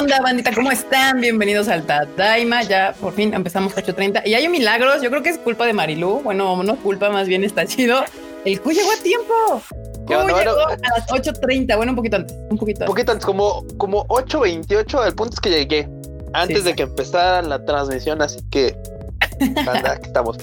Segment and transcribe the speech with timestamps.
[0.00, 0.52] onda, bandita?
[0.52, 1.20] ¿Cómo están?
[1.20, 2.62] Bienvenidos al Tadaima.
[2.62, 5.02] Ya por fin empezamos 8.30 y hay milagros.
[5.02, 6.20] Yo creo que es culpa de Marilu.
[6.22, 8.04] Bueno, no culpa, más bien está chido.
[8.44, 9.62] El Q llegó a tiempo.
[10.06, 11.76] Q llegó a las 8.30.
[11.76, 12.36] Bueno, un poquito antes.
[12.50, 12.88] Un poquito antes.
[12.88, 15.06] Un poquito antes, como, como 8.28.
[15.06, 15.88] El punto es que llegué
[16.32, 18.20] antes de que empezara la transmisión.
[18.20, 18.76] Así que,
[19.40, 20.38] anda, estamos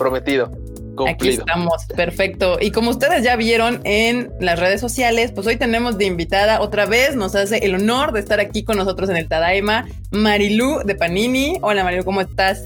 [1.08, 2.58] Aquí estamos, perfecto.
[2.60, 6.86] Y como ustedes ya vieron en las redes sociales, pues hoy tenemos de invitada otra
[6.86, 10.96] vez, nos hace el honor de estar aquí con nosotros en el Tadaima, Marilú de
[10.96, 11.58] Panini.
[11.62, 12.64] Hola Marilú, ¿cómo estás?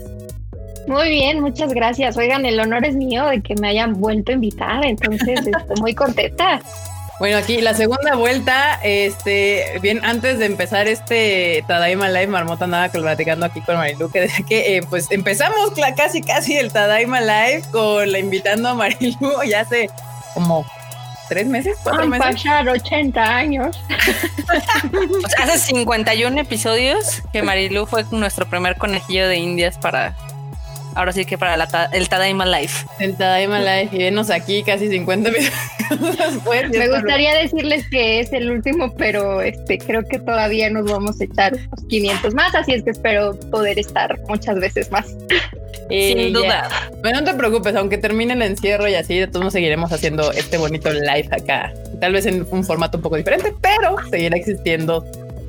[0.87, 2.15] Muy bien, muchas gracias.
[2.15, 5.95] Oigan, el honor es mío de que me hayan vuelto a invitar, entonces estoy muy
[5.95, 6.61] contenta.
[7.17, 12.89] Bueno, aquí la segunda vuelta, este, bien antes de empezar este Tadaima Live, Marmota andaba
[12.89, 17.63] platicando aquí con Marilu, que decía que eh, pues empezamos casi casi el Tadaima Live
[17.71, 19.89] con la invitando a Marilu ya hace
[20.33, 20.65] como
[21.29, 22.35] tres meses, cuatro meses.
[22.35, 23.79] pasar 80 años.
[25.23, 30.15] o sea, hace 51 episodios que Marilu fue nuestro primer conejillo de indias para
[30.95, 31.55] ahora sí que para
[31.93, 32.85] el Tadaima Life.
[32.99, 36.69] El Tadaima Life, y venos aquí casi 50 minutos después.
[36.71, 41.25] Me gustaría decirles que es el último, pero este creo que todavía nos vamos a
[41.25, 45.05] echar los 500 más, así es que espero poder estar muchas veces más.
[45.89, 46.67] Sin duda.
[47.03, 50.57] Pero no te preocupes, aunque termine el encierro y así, de todos seguiremos haciendo este
[50.57, 51.71] bonito live acá.
[51.99, 55.05] Tal vez en un formato un poco diferente, pero seguirá existiendo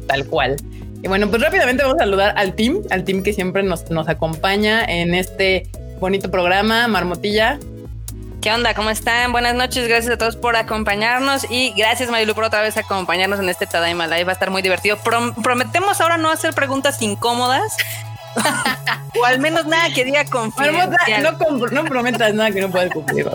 [0.07, 0.57] tal cual.
[1.03, 4.09] Y bueno, pues rápidamente vamos a saludar al team, al team que siempre nos, nos
[4.09, 5.69] acompaña en este
[6.01, 7.59] bonito programa, Marmotilla.
[8.41, 8.75] ¿Qué onda?
[8.75, 9.33] ¿Cómo están?
[9.33, 13.49] Buenas noches, gracias a todos por acompañarnos y gracias Marilu por otra vez acompañarnos en
[13.49, 14.99] este Tadaima Live, va a estar muy divertido.
[15.43, 17.77] prometemos ahora no hacer preguntas incómodas.
[19.21, 21.23] o al menos nada que diga confidencial.
[21.23, 23.27] No, no prometas nada que no puedas cumplir,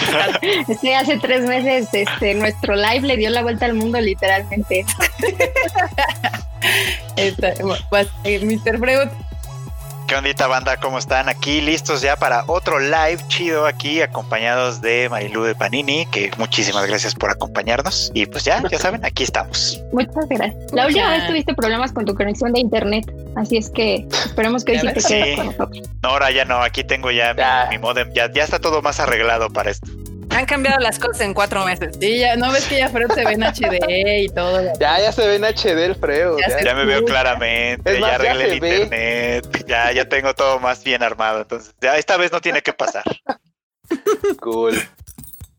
[0.80, 4.84] Sí, hace tres meses este, nuestro live le dio la vuelta al mundo literalmente.
[7.90, 8.78] pues, eh, Mr.
[10.10, 10.76] ¿Qué ondita banda?
[10.76, 11.28] ¿Cómo están?
[11.28, 16.84] Aquí listos ya para otro live chido aquí, acompañados de Marilu de Panini, que muchísimas
[16.88, 18.10] gracias por acompañarnos.
[18.12, 19.80] Y pues ya, ya saben, aquí estamos.
[19.92, 20.72] Muchas gracias.
[20.72, 23.04] La última vez tuviste problemas con tu conexión de internet,
[23.36, 25.88] así es que esperemos que hoy sí te quedes con nosotros.
[26.02, 29.48] No, ahora ya no, aquí tengo ya, Mi, modem, ya, ya está todo más arreglado
[29.50, 29.92] para esto.
[30.30, 31.96] Han cambiado las cosas en cuatro meses.
[32.00, 34.62] Sí, ya, no ves que ya Freud se ve en HD y todo.
[34.78, 36.38] Ya, ya se ve en HD el Freud.
[36.64, 41.42] Ya, me veo claramente, ya arreglé el internet, ya, ya tengo todo más bien armado.
[41.42, 43.04] Entonces, ya esta vez no tiene que pasar.
[44.40, 44.80] cool.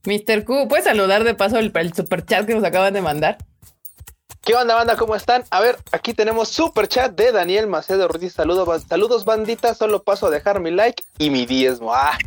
[0.06, 0.46] Mr.
[0.46, 3.38] Q, ¿puedes saludar de paso el, el super chat que nos acaban de mandar?
[4.44, 4.96] ¿Qué onda, banda?
[4.96, 5.44] ¿Cómo están?
[5.52, 8.34] A ver, aquí tenemos super chat de Daniel Macedo Ruiz.
[8.34, 9.76] Saludos, saludos, bandita.
[9.76, 11.94] Solo paso a dejar mi like y mi diezmo.
[11.94, 12.18] Ah,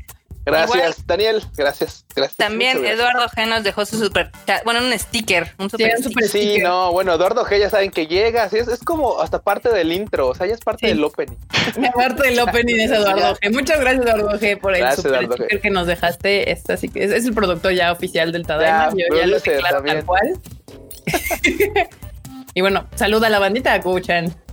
[0.44, 1.42] Gracias, Daniel.
[1.56, 2.36] Gracias, gracias.
[2.36, 4.30] También Eduardo G nos dejó su super
[4.64, 8.58] bueno, un sticker, un super, sí, no, bueno, Eduardo G ya saben que llega, sí,
[8.58, 11.36] es, es, como hasta parte del intro, o sea, ya es parte del opening.
[11.94, 13.52] parte del opening es Eduardo G.
[13.52, 16.50] Muchas gracias, Eduardo G, por el super sticker que nos dejaste.
[16.50, 18.90] Esta, así que es, el productor ya oficial del Tadaima.
[18.90, 20.38] Yo ya lo declaro tal cual.
[22.54, 24.43] y bueno, saluda a la bandita, Kuchan.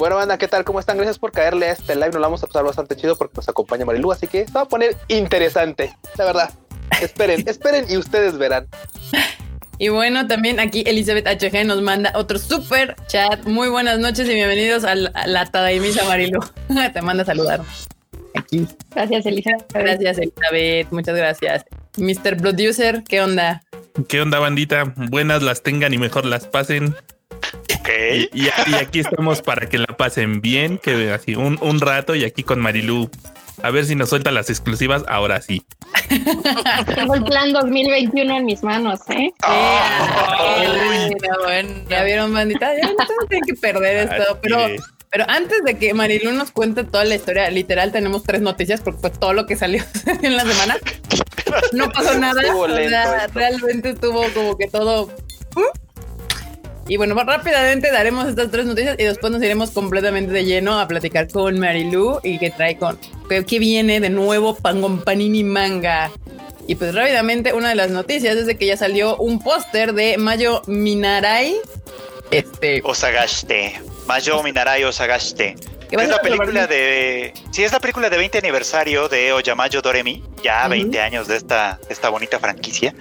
[0.00, 0.64] Bueno, banda, ¿qué tal?
[0.64, 0.96] ¿Cómo están?
[0.96, 2.06] Gracias por caerle a este live.
[2.06, 4.62] Nos lo vamos a pasar bastante chido porque nos acompaña Marilu, así que se va
[4.62, 6.50] a poner interesante, la verdad.
[7.02, 8.66] Esperen, esperen y ustedes verán.
[9.76, 13.44] Y bueno, también aquí Elizabeth HG nos manda otro super chat.
[13.44, 16.40] Muy buenas noches y bienvenidos a la, Tadaimisa Marilu.
[16.94, 17.60] Te manda a saludar.
[18.34, 18.66] Aquí.
[18.94, 19.70] Gracias, Elizabeth.
[19.70, 20.90] Gracias, Elizabeth.
[20.92, 21.66] Muchas gracias.
[21.98, 22.38] Mr.
[22.38, 23.60] Producer, ¿qué onda?
[24.08, 24.94] ¿Qué onda, bandita?
[24.96, 26.96] Buenas las tengan y mejor las pasen.
[28.32, 32.42] Y, aquí estamos para que la pasen bien, que así un, un rato y aquí
[32.42, 33.10] con Marilu.
[33.62, 35.62] A ver si nos suelta las exclusivas ahora sí.
[36.94, 39.32] Tengo el plan 2021 en mis manos, ¿eh?
[41.88, 42.70] ya vieron, bandita.
[42.80, 44.58] Ya no tienen que perder esto, pero...
[45.12, 49.00] Pero antes de que Marilu nos cuente toda la historia, literal tenemos tres noticias porque
[49.00, 49.82] fue todo lo que salió
[50.22, 50.76] en la semana.
[51.72, 52.40] No pasó nada.
[53.34, 55.10] realmente estuvo como que todo.
[56.90, 60.88] Y bueno, rápidamente daremos estas tres noticias y después nos iremos completamente de lleno a
[60.88, 62.98] platicar con Marilu y que trae con
[63.28, 66.10] qué viene de nuevo con Panini Manga.
[66.66, 70.18] Y pues rápidamente una de las noticias es de que ya salió un póster de
[70.18, 71.54] Mayo Minarai.
[72.32, 72.80] Este.
[72.82, 73.80] Osagashite.
[74.08, 75.54] Mayo Minarai Osagashite.
[75.92, 77.32] Es la película de.
[77.52, 80.24] Sí, es la película de 20 aniversario de Oyamayo Doremi.
[80.42, 82.94] Ya 20 años de esta, esta bonita franquicia.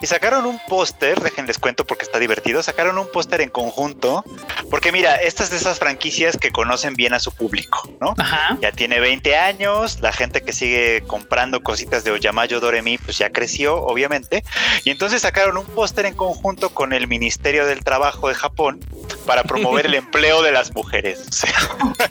[0.00, 4.24] Y sacaron un póster, déjenles cuento porque está divertido, sacaron un póster en conjunto,
[4.70, 8.14] porque mira, esta es de esas franquicias que conocen bien a su público, ¿no?
[8.60, 13.30] Ya tiene 20 años, la gente que sigue comprando cositas de Oyamayo Doremi, pues ya
[13.30, 14.44] creció, obviamente,
[14.84, 18.80] y entonces sacaron un póster en conjunto con el Ministerio del Trabajo de Japón
[19.26, 21.44] para promover el empleo de las mujeres.
[21.90, 22.02] ok,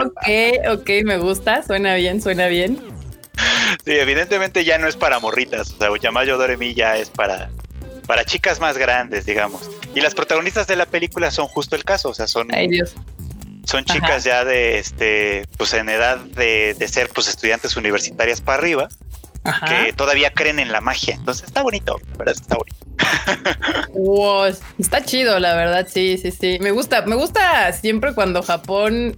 [0.04, 3.01] ok, ok, me gusta, suena bien, suena bien.
[3.84, 7.50] Sí, evidentemente ya no es para morritas, o sea, Yamayo Doremi ya es para,
[8.06, 9.70] para chicas más grandes, digamos.
[9.94, 12.54] Y las protagonistas de la película son justo el caso, o sea, son...
[12.54, 12.94] Ay, Dios.
[13.64, 18.58] Son chicas ya de, este, pues en edad de, de ser, pues, estudiantes universitarias para
[18.58, 18.88] arriba,
[19.68, 21.14] que todavía creen en la magia.
[21.14, 22.34] Entonces está bonito, ¿verdad?
[22.34, 22.76] Está bonito.
[23.94, 25.86] wow, está chido, la verdad.
[25.90, 26.58] Sí, sí, sí.
[26.60, 29.16] Me gusta, me gusta siempre cuando Japón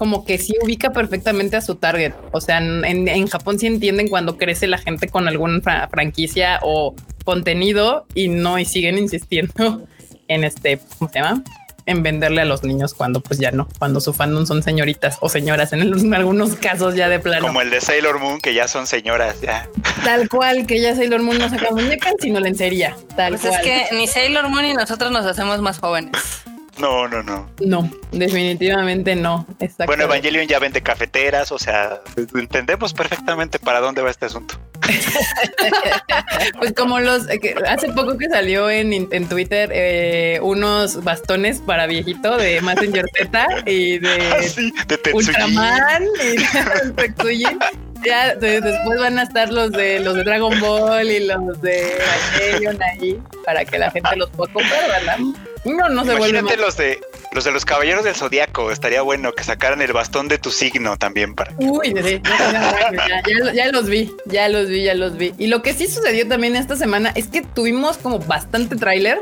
[0.00, 2.14] como que sí ubica perfectamente a su target.
[2.32, 5.60] O sea, en, Japón sí entienden cuando crece la gente con alguna
[5.90, 6.94] franquicia o
[7.26, 9.86] contenido y no, y siguen insistiendo
[10.28, 11.44] en este, ¿cómo se llama?
[11.84, 15.28] en venderle a los niños cuando pues ya no, cuando su fandom son señoritas o
[15.28, 17.48] señoras en, algunos casos ya de plano.
[17.48, 19.68] Como el de Sailor Moon, que ya son señoras, ya.
[20.02, 22.96] Tal cual, que ya Sailor Moon no saca muñecas, sino lencería.
[23.16, 26.42] Tal pues es que ni Sailor Moon ni nosotros nos hacemos más jóvenes.
[26.80, 27.50] No, no, no.
[27.60, 29.46] No, definitivamente no.
[29.86, 32.00] Bueno, Evangelion ya vende cafeteras, o sea,
[32.34, 34.58] entendemos perfectamente para dónde va este asunto.
[36.58, 37.26] pues como los,
[37.68, 43.46] hace poco que salió en, en Twitter eh, unos bastones para viejito de Messenger Z
[43.66, 44.08] y de,
[44.78, 47.58] ah, de Ultraman y de
[48.04, 51.96] Ya después van a estar los de los de Dragon Ball y los de
[52.38, 55.18] Evangelion ahí para que la gente los pueda comprar, ¿verdad?
[55.64, 57.00] No, no se Imagínate los de
[57.32, 58.70] los de los caballeros del zodiaco.
[58.70, 61.52] Estaría bueno que sacaran el bastón de tu signo también para.
[61.58, 65.34] Uy, ya, ya, los vi, ya los vi, ya los vi.
[65.38, 69.20] Y lo que sí sucedió también esta semana es que tuvimos como bastante tráiler.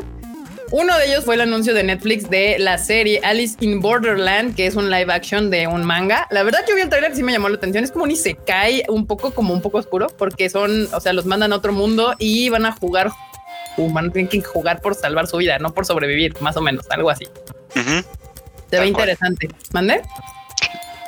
[0.71, 4.67] Uno de ellos fue el anuncio de Netflix de la serie Alice in Borderland, que
[4.67, 6.27] es un live action de un manga.
[6.31, 7.85] La verdad, yo vi el tráiler y sí me llamó la atención.
[7.85, 11.15] Es como ni se cae un poco, como un poco oscuro, porque son, o sea,
[11.15, 13.11] los mandan a otro mundo y van a jugar
[13.83, 17.11] humano tiene que jugar por salvar su vida, no por sobrevivir, más o menos, algo
[17.11, 17.27] así.
[18.71, 19.49] Se ve interesante.
[19.73, 20.03] ¿Mande?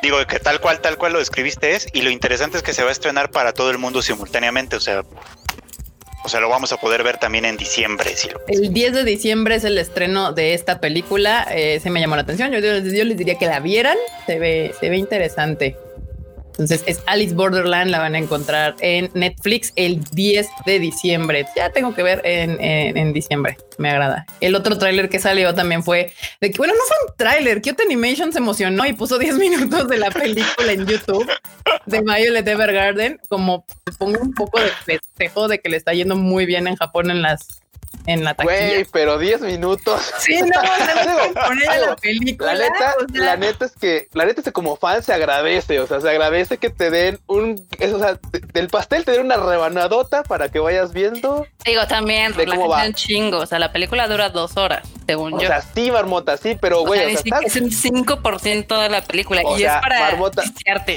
[0.02, 2.82] Digo que tal cual, tal cual lo describiste es, y lo interesante es que se
[2.82, 5.04] va a estrenar para todo el mundo simultáneamente, o sea,
[6.22, 8.14] o sea, lo vamos a poder ver también en diciembre.
[8.48, 11.46] el 10 de diciembre es el estreno de esta película.
[11.50, 12.52] Eh, se me llamó la atención.
[12.52, 13.96] Yo, yo, les diría que la vieran.
[14.26, 15.76] Se ve, se ve interesante.
[16.50, 21.46] Entonces es Alice Borderland, la van a encontrar en Netflix el 10 de diciembre.
[21.56, 24.26] Ya tengo que ver en, diciembre, me agrada.
[24.40, 27.82] El otro tráiler que salió también fue de que, bueno, no fue un tráiler, Kyoto
[27.82, 31.30] Animation se emocionó y puso 10 minutos de la película en YouTube
[31.86, 33.64] de Violet Evergarden, como
[33.98, 37.22] pongo un poco de festejo de que le está yendo muy bien en Japón en
[37.22, 37.60] las
[38.06, 38.68] en la taquilla.
[38.68, 40.12] Güey, pero 10 minutos.
[40.18, 40.48] Sí, no,
[41.86, 42.54] la película.
[42.54, 45.86] La neta, la neta es que, la neta es que como fan se agradece, o
[45.86, 48.18] sea, se agradece que te den un, o sea,
[48.52, 51.46] del pastel te den una rebanadota para que vayas viendo.
[51.64, 55.32] Digo, también, de la gente un chingo, o sea, la película dura dos horas, según
[55.32, 55.38] yo.
[55.38, 59.42] O sea, sí, Marmota, sí, pero güey, o sea, es un 5% de la película
[59.56, 60.42] y es para Marmota,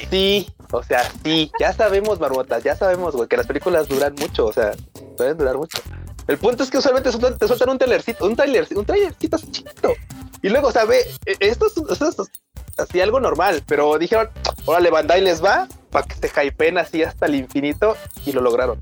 [0.10, 4.46] Sí, o sea, sí, ya sabemos, Marmota, ya sabemos, güey, que las películas duran mucho,
[4.46, 4.72] o sea,
[5.18, 5.80] pueden durar mucho.
[6.28, 9.94] El punto es que usualmente te sueltan un trailercito, un trailer, un trailercito chiquito.
[10.42, 12.32] Y luego, o sea, ve, e, esto es,
[12.78, 14.30] así algo normal, pero dijeron,
[14.66, 18.82] órale, Bandai les va para que se hypeen así hasta el infinito y lo lograron.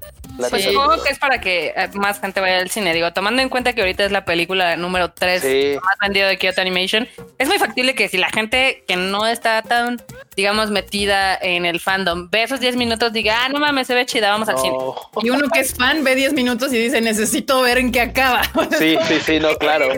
[0.49, 2.93] Pues supongo que es para que eh, más gente vaya al cine.
[2.93, 5.43] Digo, tomando en cuenta que ahorita es la película número 3
[5.75, 7.07] más vendida de Kyoto Animation,
[7.38, 10.01] es muy factible que si la gente que no está tan,
[10.36, 14.05] digamos, metida en el fandom ve esos 10 minutos, diga, ah, no mames, se ve
[14.05, 14.75] chida, vamos al cine.
[15.21, 18.41] Y uno que es fan ve 10 minutos y dice, necesito ver en qué acaba.
[18.77, 19.89] Sí, sí, sí, no, claro.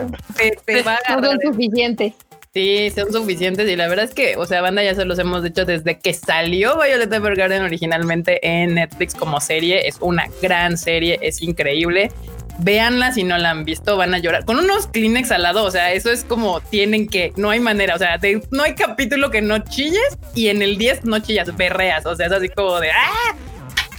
[0.65, 2.13] Te, va a Todo suficiente.
[2.53, 5.41] Sí, son suficientes y la verdad es que, o sea, banda ya se los hemos
[5.41, 11.17] dicho desde que salió Violet Evergarden originalmente en Netflix como serie, es una gran serie,
[11.23, 12.11] es increíble.
[12.59, 15.63] Véanla si no la han visto, van a llorar con unos Kleenex al lado.
[15.63, 17.95] O sea, eso es como tienen que, no hay manera.
[17.95, 18.19] O sea,
[18.51, 22.05] no hay capítulo que no chilles y en el 10 no chillas, berreas.
[22.05, 23.35] O sea, es así como de ¡ah!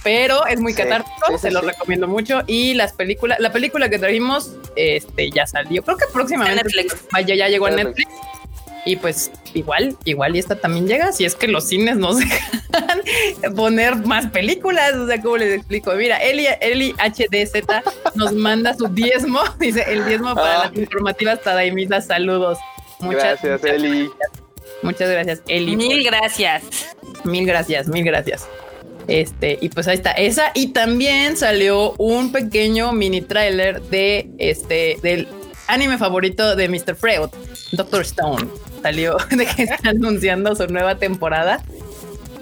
[0.01, 2.43] Pero es muy catártico, se lo recomiendo mucho.
[2.47, 5.83] Y las películas, la película que trajimos, este ya salió.
[5.83, 6.95] Creo que próximamente Netflix.
[7.11, 8.07] Vaya, ya llegó a Netflix.
[8.85, 13.01] Y pues igual, igual y esta también llega, si es que los cines nos dejan
[13.55, 15.91] poner más películas, o sea, ¿cómo les explico?
[15.95, 17.63] Mira, Eli, Eli HDZ
[18.13, 20.65] nos manda su diezmo, dice el diezmo para ah.
[20.65, 22.59] las informativas Tadaimitas, saludos.
[22.99, 24.09] Muchas gracias, Eli.
[24.83, 25.75] Muchas gracias, Eli.
[25.75, 26.63] Mil gracias.
[27.23, 28.47] Mil gracias, mil gracias.
[29.07, 30.51] Este, y pues ahí está esa.
[30.53, 35.27] Y también salió un pequeño mini trailer de este, del
[35.67, 36.95] anime favorito de Mr.
[36.95, 37.29] Freud,
[37.71, 38.47] Doctor Stone
[38.85, 41.63] salió de que está anunciando su nueva temporada,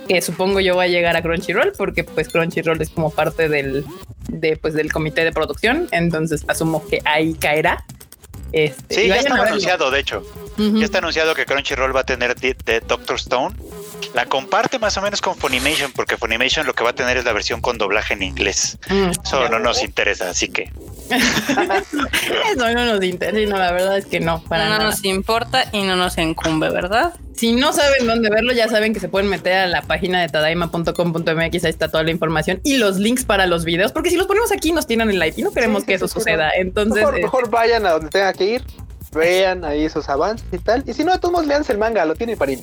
[0.09, 3.85] que supongo yo va a llegar a Crunchyroll, porque pues Crunchyroll es como parte del,
[4.27, 7.85] de, pues, del comité de producción, entonces asumo que ahí caerá.
[8.53, 10.24] Este, sí, ya está anunciado, de hecho.
[10.57, 13.55] Ya está anunciado que Crunchyroll va a tener de Doctor Stone.
[14.13, 17.25] La comparte más o menos con Funimation, porque Funimation lo que va a tener es
[17.25, 18.77] la versión con doblaje en inglés.
[18.89, 20.72] Mm, Eso no nos interesa, así que.
[21.10, 24.43] Eso no nos interesa, no, la verdad es que no.
[24.43, 27.13] Para no nos importa y no nos incumbe, ¿verdad?
[27.36, 30.30] Si no saben dónde verlo, ya saben que se pueden meter a la página de
[30.30, 34.28] tadaima.com.mx, ahí está toda la información y los links para los videos, porque si los
[34.28, 36.52] ponemos aquí nos tienen en like y no queremos que eso suceda.
[36.56, 38.63] Entonces, mejor, mejor vayan a donde tenga que ir,
[39.13, 40.84] vean ahí esos avances y tal.
[40.86, 42.60] Y si no, a todos lean el manga, lo tiene para ir.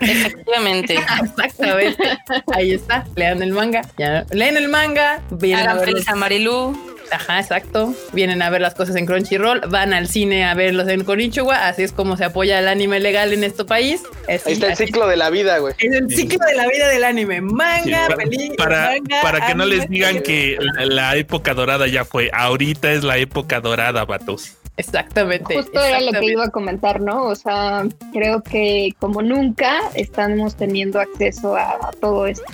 [0.00, 0.94] Efectivamente.
[1.44, 2.18] Exactamente.
[2.54, 3.06] Ahí está.
[3.14, 3.82] Lean el manga.
[3.98, 4.26] Ya.
[4.30, 5.22] Leen el manga.
[5.30, 6.95] A ver feliz a Marilu.
[7.10, 7.94] Ajá, exacto.
[8.12, 11.82] Vienen a ver las cosas en Crunchyroll, van al cine a verlos en Konichiwa, así
[11.82, 14.02] es como se apoya el anime legal en este país.
[14.28, 15.74] Ahí está el ciclo de la vida, güey.
[15.78, 17.40] Es el ciclo de la vida del anime.
[17.40, 18.08] Manga,
[18.56, 22.30] para, para, que no les digan que la, época dorada ya fue.
[22.32, 24.56] Ahorita es la época dorada, vatos.
[24.76, 25.54] Exactamente.
[25.56, 27.24] Justo era lo que iba a comentar, ¿no?
[27.24, 32.44] O sea, creo que como nunca estamos teniendo acceso a, todo esto,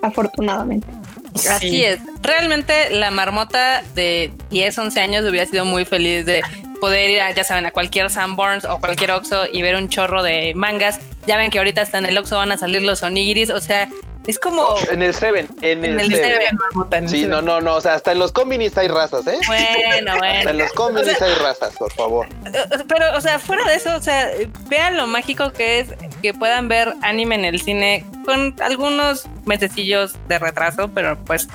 [0.00, 0.86] afortunadamente.
[1.50, 2.00] Así es.
[2.22, 6.42] Realmente la marmota de 10, 11 años hubiera sido muy feliz de
[6.82, 10.20] poder ir, a, ya saben, a cualquier Sanborns o cualquier Oxxo y ver un chorro
[10.24, 10.98] de mangas.
[11.28, 13.88] Ya ven que ahorita hasta en el Oxxo van a salir los onigiris, o sea,
[14.26, 14.66] es como.
[14.90, 15.46] En el Seven.
[15.60, 17.08] En, el, Seven.
[17.08, 17.76] sí, no, no, no.
[17.76, 19.38] O sea, hasta en los combinis hay razas, ¿eh?
[19.46, 20.38] Bueno, bueno.
[20.38, 22.26] Hasta en los combinis hay razas, por favor.
[22.88, 24.28] Pero, o sea, fuera de eso, o sea,
[24.68, 25.88] vean lo mágico que es
[26.20, 31.48] que puedan ver anime en el cine con algunos mesecillos de retraso, pero pues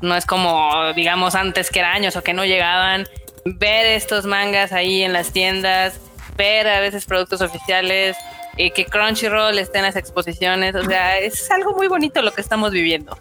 [0.00, 3.06] no es como, digamos, antes que era años o que no llegaban.
[3.44, 5.98] Ver estos mangas ahí en las tiendas,
[6.36, 8.16] ver a veces productos oficiales
[8.56, 10.74] y que Crunchyroll esté en las exposiciones.
[10.74, 13.18] O sea, es algo muy bonito lo que estamos viviendo.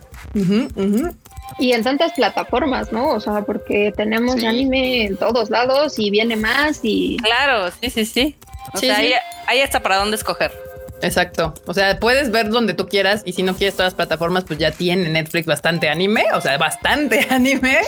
[1.58, 3.10] Y en tantas plataformas, ¿no?
[3.10, 7.18] O sea, porque tenemos anime en todos lados y viene más y...
[7.18, 8.36] Claro, sí, sí, sí.
[8.74, 9.14] O sea, Ahí,
[9.48, 10.52] ahí está para dónde escoger.
[11.02, 11.54] Exacto.
[11.66, 14.60] O sea, puedes ver donde tú quieras y si no quieres todas las plataformas, pues
[14.60, 17.80] ya tiene Netflix bastante anime, o sea, bastante anime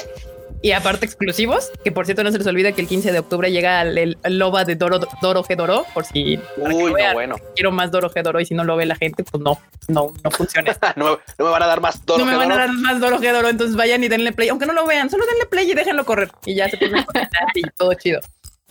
[0.61, 3.51] y aparte exclusivos, que por cierto no se les olvida que el 15 de octubre
[3.51, 7.35] llega el, Loba de Doro, Doro Gedoro, por si Uy, bueno.
[7.55, 10.31] quiero más Doro Gedoro y si no lo ve la gente, pues no, no, no
[10.31, 10.75] funciona.
[10.95, 13.49] no, me van a dar más Doro No me van a dar más Doro Gedoro,
[13.49, 16.29] entonces vayan y denle play, aunque no lo vean, solo denle play y déjenlo correr
[16.45, 17.05] y ya se pueden
[17.55, 18.21] y todo chido.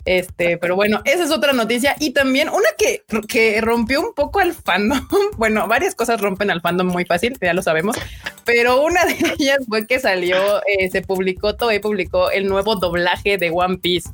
[0.05, 1.97] Este, pero bueno, esa es otra noticia.
[2.01, 5.01] Y también una que, que rompió un poco al fandom.
[5.37, 7.97] Bueno, varias cosas rompen al fandom muy fácil, ya lo sabemos.
[8.45, 13.39] Pero una de ellas fue que salió, eh, se publicó, Toei publicó el nuevo doblaje
[13.39, 14.11] de One Piece.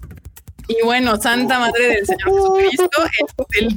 [0.69, 2.89] Y bueno, Santa Madre del Señor Jesucristo,
[3.61, 3.77] el,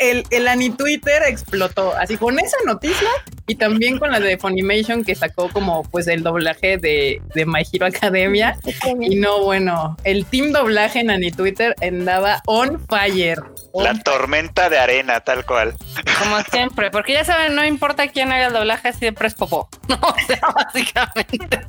[0.00, 1.94] el, el Anitwitter explotó.
[1.96, 3.08] Así con esa noticia
[3.46, 7.62] y también con la de Funimation que sacó como pues el doblaje de, de My
[7.70, 8.56] Hero Academia.
[9.00, 13.38] Y no, bueno, el team doblaje en Anitwitter andaba on fire.
[13.74, 15.74] la tormenta de arena, tal cual.
[16.18, 19.68] Como siempre, porque ya saben, no importa quién haga el doblaje, siempre es popó.
[19.88, 21.66] No, o sea, básicamente.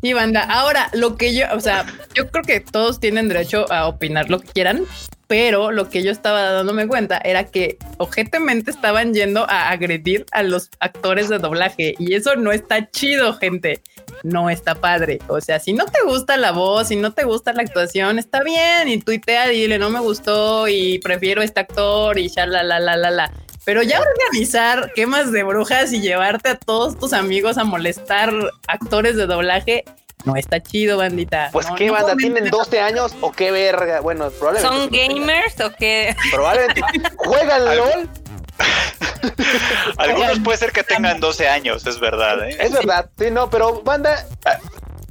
[0.00, 3.86] Y banda, ahora lo que yo, o sea, yo creo que todos tienen derecho a
[3.88, 4.84] opinar lo que quieran,
[5.26, 10.42] pero lo que yo estaba dándome cuenta era que objetivamente estaban yendo a agredir a
[10.42, 13.82] los actores de doblaje y eso no está chido, gente.
[14.22, 15.18] No está padre.
[15.28, 18.42] O sea, si no te gusta la voz, si no te gusta la actuación, está
[18.42, 22.80] bien y tuitea, dile no me gustó y prefiero este actor y ya la la
[22.80, 23.32] la la la
[23.64, 28.32] pero ya organizar quemas de brujas y llevarte a todos tus amigos a molestar
[28.66, 29.84] actores de doblaje
[30.24, 31.50] no está chido, bandita.
[31.52, 34.00] Pues qué banda, ¿tienen 12 años o qué verga?
[34.00, 34.76] Bueno, probablemente.
[34.76, 36.14] ¿Son gamers o qué?
[36.32, 36.82] Probablemente.
[37.16, 38.10] ¿Juegan LOL?
[39.96, 42.48] Algunos puede ser que tengan 12 años, es verdad.
[42.48, 42.56] ¿eh?
[42.60, 44.26] Es verdad, sí, no, pero banda,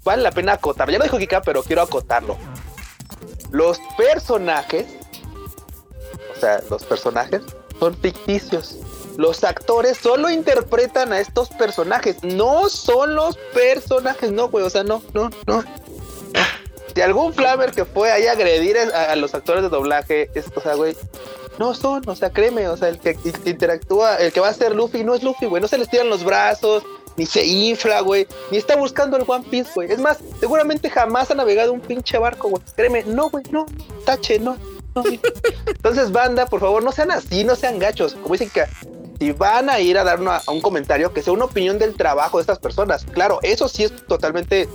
[0.03, 0.91] vale la pena acotar.
[0.91, 2.37] Ya lo dijo Kika, pero quiero acotarlo.
[3.51, 4.85] Los personajes,
[6.35, 7.41] o sea, los personajes
[7.79, 8.77] son ficticios.
[9.17, 14.83] Los actores solo interpretan a estos personajes, no son los personajes, no, güey, o sea,
[14.83, 15.63] no, no, no.
[16.93, 20.61] Si algún flamer que fue ahí a agredir a, los actores de doblaje, es, o
[20.61, 20.95] sea, güey,
[21.57, 24.75] no son, o sea, créeme, o sea, el que interactúa, el que va a ser
[24.75, 26.83] Luffy no es Luffy, güey, no se les tiran los brazos,
[27.17, 29.91] ni se infla, güey, ni está buscando el One Piece, güey.
[29.91, 32.61] Es más, seguramente jamás ha navegado un pinche barco, güey.
[32.75, 33.65] Créeme, no, güey, no,
[34.05, 34.55] tache, no.
[35.67, 38.13] Entonces, banda, por favor, no sean así, no sean gachos.
[38.15, 38.65] Como dicen que
[39.19, 42.37] si van a ir a dar a un comentario, que sea una opinión del trabajo
[42.37, 43.05] de estas personas.
[43.05, 44.69] Claro, eso sí es totalmente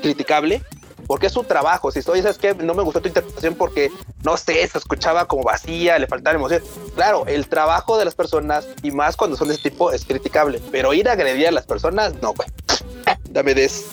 [0.00, 0.62] criticable,
[1.06, 1.90] porque es su trabajo.
[1.90, 3.90] Si soy, ¿sabes que No me gustó tu interpretación porque,
[4.22, 6.62] no sé, se escuchaba como vacía, le faltaba emoción.
[6.94, 10.60] Claro, el trabajo de las personas, y más cuando son de este tipo, es criticable.
[10.70, 12.48] Pero ir a agredir a las personas, no, güey.
[13.30, 13.86] Dame des.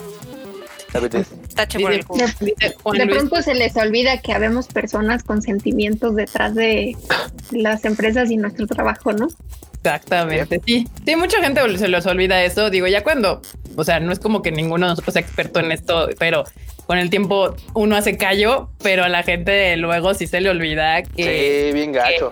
[1.65, 6.95] De, pronto se les olvida que habemos personas con sentimientos detrás de
[7.51, 9.27] las empresas y nuestro trabajo, ¿no?
[9.77, 10.87] Exactamente, sí.
[11.05, 12.69] Sí, mucha gente se les olvida eso.
[12.69, 13.41] Digo, ya cuando,
[13.75, 16.43] o sea, no es como que ninguno de nosotros sea experto en esto, pero
[16.85, 21.03] con el tiempo uno hace callo, pero a la gente luego sí se le olvida
[21.03, 21.67] que...
[21.67, 22.29] Sí, bien gacho.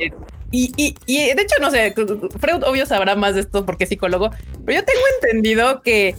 [0.52, 1.94] y, y, y, de hecho, no sé,
[2.40, 4.32] Freud obvio sabrá más de esto porque es psicólogo,
[4.66, 6.16] pero yo tengo entendido que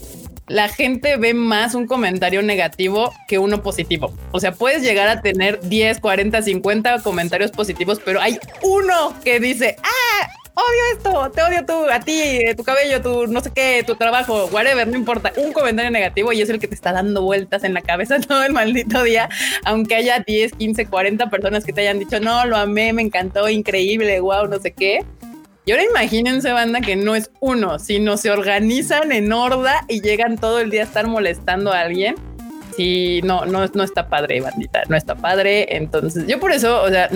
[0.48, 4.14] la gente ve más un comentario negativo que uno positivo.
[4.32, 9.40] O sea, puedes llegar a tener 10, 40, 50 comentarios positivos, pero hay uno que
[9.40, 13.84] dice, ah, odio esto, te odio tú, a ti, tu cabello, tu no sé qué,
[13.86, 15.32] tu trabajo, whatever, no importa.
[15.36, 18.42] Un comentario negativo y es el que te está dando vueltas en la cabeza todo
[18.44, 19.28] el maldito día,
[19.64, 23.48] aunque haya 10, 15, 40 personas que te hayan dicho, no, lo amé, me encantó,
[23.48, 25.04] increíble, wow, no sé qué.
[25.66, 30.38] Y ahora imagínense, banda, que no es uno, sino se organizan en horda y llegan
[30.38, 32.14] todo el día a estar molestando a alguien.
[32.76, 35.76] Sí, no, no, no está padre, bandita, no está padre.
[35.76, 37.10] Entonces, yo por eso, o sea,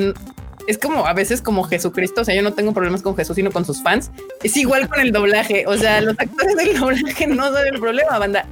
[0.66, 2.22] es como a veces como Jesucristo.
[2.22, 4.10] O sea, yo no tengo problemas con Jesús, sino con sus fans.
[4.42, 5.64] Es igual con el doblaje.
[5.68, 8.46] O sea, los actores del doblaje no son el problema, banda.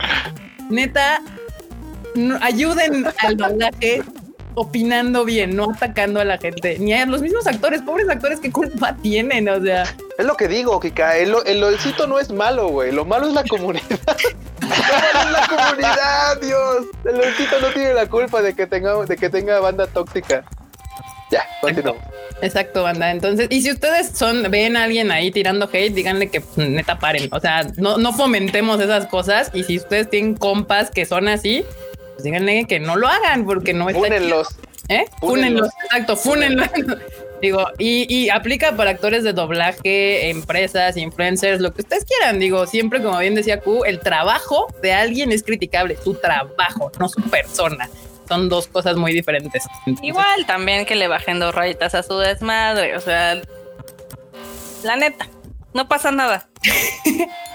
[0.70, 1.20] Neta,
[2.40, 4.04] ayuden al doblaje
[4.58, 8.50] opinando bien, no atacando a la gente, ni a los mismos actores, pobres actores, ¿qué
[8.50, 9.48] culpa tienen?
[9.48, 9.84] O sea,
[10.18, 13.34] es lo que digo, Kika, el, el LOLcito no es malo, güey, lo malo es
[13.34, 13.84] la comunidad.
[13.88, 16.86] lo malo es la comunidad, Dios.
[17.04, 20.44] El LOLcito no tiene la culpa de que tenga, de que tenga banda tóxica.
[21.30, 22.02] Ya, continuamos.
[22.40, 23.10] Exacto, banda.
[23.10, 26.98] Entonces, y si ustedes son, ven a alguien ahí tirando hate, díganle que pues, neta
[26.98, 27.28] paren.
[27.32, 29.50] O sea, no, no fomentemos esas cosas.
[29.52, 31.64] Y si ustedes tienen compas que son así,
[32.22, 34.00] díganle que no lo hagan porque no está.
[34.00, 34.48] Fúnenlos.
[34.88, 35.04] ¿Eh?
[35.20, 35.68] Fúnenlos.
[35.84, 36.68] Exacto, fúnenlos.
[37.40, 42.40] Digo, y, y, aplica para actores de doblaje, empresas, influencers, lo que ustedes quieran.
[42.40, 47.08] Digo, siempre, como bien decía Q, el trabajo de alguien es criticable, su trabajo, no
[47.08, 47.88] su persona.
[48.26, 49.64] Son dos cosas muy diferentes.
[50.02, 52.96] Igual también que le bajen dos rayitas a su desmadre.
[52.96, 53.40] O sea,
[54.82, 55.28] la neta,
[55.72, 56.48] no pasa nada.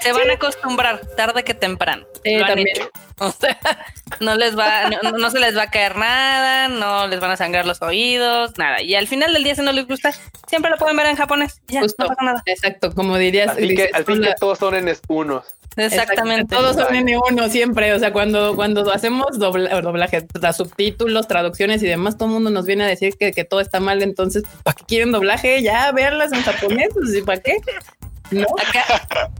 [0.02, 2.06] Se van a acostumbrar tarde que temprano.
[2.48, 2.78] también.
[3.20, 3.58] O sea,
[4.20, 7.66] no les va, no, se les va a caer nada, no les van a sangrar
[7.66, 8.82] los oídos, nada.
[8.82, 10.12] Y al final del día, si no les gusta,
[10.48, 11.62] siempre lo pueden ver en japonés.
[11.68, 12.44] Ya, no pasa nada.
[12.46, 13.50] Exacto, como dirías.
[13.50, 15.46] al fin que todos son en unos.
[15.76, 16.56] Exactamente.
[16.56, 17.94] Todos son N1 siempre.
[17.94, 22.84] O sea, cuando, cuando hacemos doblaje, subtítulos, traducciones y demás, todo el mundo nos viene
[22.84, 24.02] a decir que, que todo está mal.
[24.02, 25.62] Entonces, ¿para qué quieren doblaje?
[25.62, 26.90] Ya, verlas en japonés.
[26.94, 27.58] Pues, ¿Y para qué?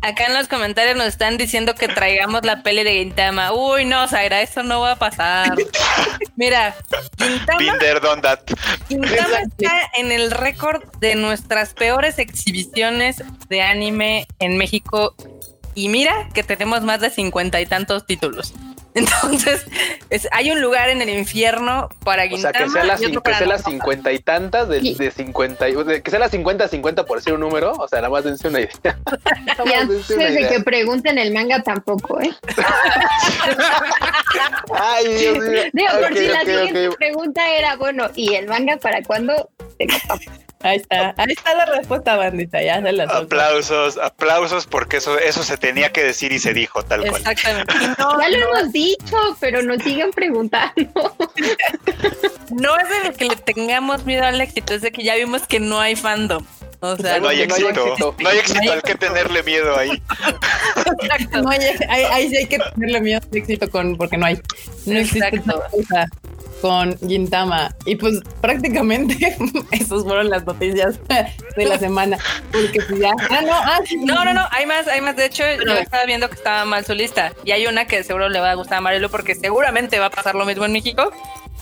[0.02, 3.52] Acá, en los comentarios nos están diciendo que traigamos la peli de Gintama.
[3.54, 5.56] Uy, no, Zaira, eso no va a pasar.
[6.36, 6.76] Mira,
[7.18, 7.60] Gintama,
[8.88, 15.16] Gintama está en el récord de nuestras peores exhibiciones de anime en México.
[15.76, 18.54] Y mira que tenemos más de cincuenta y tantos títulos.
[18.96, 19.66] Entonces,
[20.32, 22.50] hay un lugar en el infierno para Gintama.
[22.50, 25.66] O sea, que sea las sea cincuenta y tantas de, de 50,
[26.04, 27.72] que sea las 50 50 por decir un número.
[27.74, 29.00] O sea, nada más dense una idea.
[29.66, 32.34] y antes de que pregunten el manga tampoco, ¿eh?
[34.74, 35.62] Ay, Dios mío.
[35.74, 39.50] Digo, por si la siguiente pregunta era, bueno, ¿y el manga para cuándo?
[40.64, 42.62] Ahí está, ahí está la respuesta, bandita.
[42.62, 46.84] Ya se las aplausos, aplausos, porque eso, eso se tenía que decir y se dijo
[46.84, 47.22] tal cual.
[47.22, 47.74] Exactamente.
[47.98, 50.86] ya lo hemos dicho, pero nos siguen preguntando.
[52.52, 55.60] no es de que le tengamos miedo al éxito, es de que ya vimos que
[55.60, 56.46] no hay fandom.
[56.86, 59.90] O sea, no hay éxito, no hay éxito, hay que tenerle miedo ahí.
[61.02, 61.42] Exacto.
[61.42, 64.38] No hay, ahí sí hay que tenerle miedo al éxito con, porque no hay.
[64.86, 66.10] No existe cosa
[66.64, 67.76] con Gintama.
[67.86, 69.36] Y pues prácticamente
[69.72, 70.98] esas fueron las noticias
[71.58, 72.18] de la semana.
[72.52, 73.12] Porque pues ya.
[73.30, 75.18] Ah, no, ah, no, no, no, hay más, hay más.
[75.18, 77.34] De hecho, yo estaba viendo que estaba mal su lista.
[77.46, 80.10] Y hay una que seguro le va a gustar a Marilu porque seguramente va a
[80.10, 81.12] pasar lo mismo en México.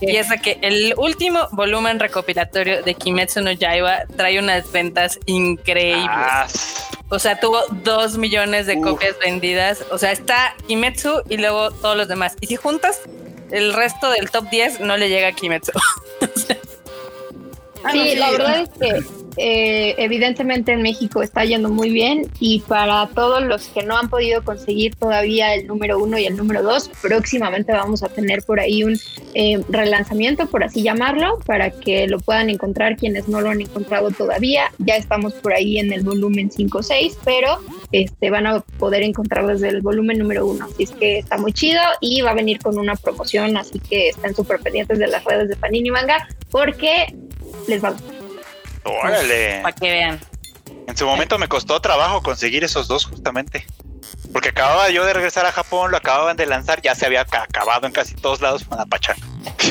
[0.01, 6.07] Y es que el último volumen recopilatorio de Kimetsu no Yaiba trae unas ventas increíbles.
[6.09, 6.47] Ah.
[7.09, 9.83] O sea, tuvo dos millones de copias vendidas.
[9.91, 12.35] O sea, está Kimetsu y luego todos los demás.
[12.39, 13.01] Y si juntas
[13.51, 15.71] el resto del top 10 no le llega a Kimetsu.
[17.91, 23.08] sí, la verdad es que eh, evidentemente en México está yendo muy bien y para
[23.08, 26.91] todos los que no han podido conseguir todavía el número uno y el número dos,
[27.02, 29.00] próximamente vamos a tener por ahí un
[29.34, 34.12] eh, relanzamiento, por así llamarlo, para que lo puedan encontrar quienes no lo han encontrado
[34.12, 34.72] todavía.
[34.80, 37.60] Ya estamos por ahí en el volumen 5 o 6, pero
[37.91, 40.65] este, van a poder encontrar desde el volumen número uno.
[40.65, 44.10] Así es que está muy chido y va a venir con una promoción, así que
[44.10, 47.08] están súper pendientes de las redes de Panini Manga porque
[47.67, 48.15] les va a gustar.
[48.83, 49.59] Órale.
[49.61, 50.19] Para que vean.
[50.87, 53.65] En su momento me costó trabajo conseguir esos dos justamente.
[54.33, 57.85] Porque acababa yo de regresar a Japón, lo acababan de lanzar, ya se había acabado
[57.85, 59.17] en casi todos lados con Apachán.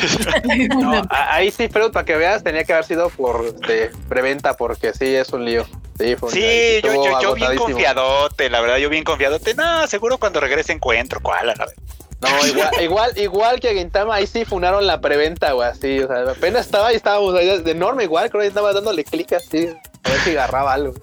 [0.79, 4.93] no, ahí sí, pero para que veas, tenía que haber sido por este, preventa, porque
[4.93, 5.67] sí, es un lío.
[5.99, 9.55] Sí, sí yo, yo, bien confiadote, la verdad, yo bien confiadote.
[9.55, 11.51] No, seguro cuando regrese encuentro, ¿cuál?
[11.51, 11.77] A la vez.
[12.21, 16.07] No, igual, igual, igual que a Gintama, ahí sí funaron la preventa, güey, así, o
[16.07, 19.69] sea, apenas estaba ahí, estábamos ahí de enorme igual, creo que estaba dándole clic así,
[20.05, 20.95] a ver si agarraba algo.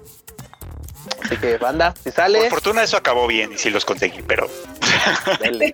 [1.22, 2.40] Así que, banda, si sale.
[2.40, 4.48] Por fortuna eso acabó bien y sí los conseguí, pero.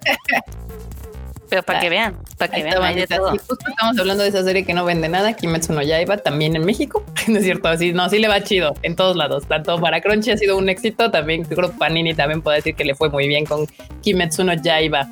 [1.51, 2.83] pero para que vean, para que vean.
[2.83, 3.05] Hay
[3.39, 6.65] justo estamos hablando de esa serie que no vende nada, Kimetsu no Yaiba, también en
[6.65, 7.05] México.
[7.29, 9.47] no es cierto, así, no, sí le va chido en todos lados.
[9.47, 12.85] Tanto para Crunchy ha sido un éxito, también creo que Panini también puede decir que
[12.85, 13.67] le fue muy bien con
[14.03, 15.09] Kimetsu no Yaiba.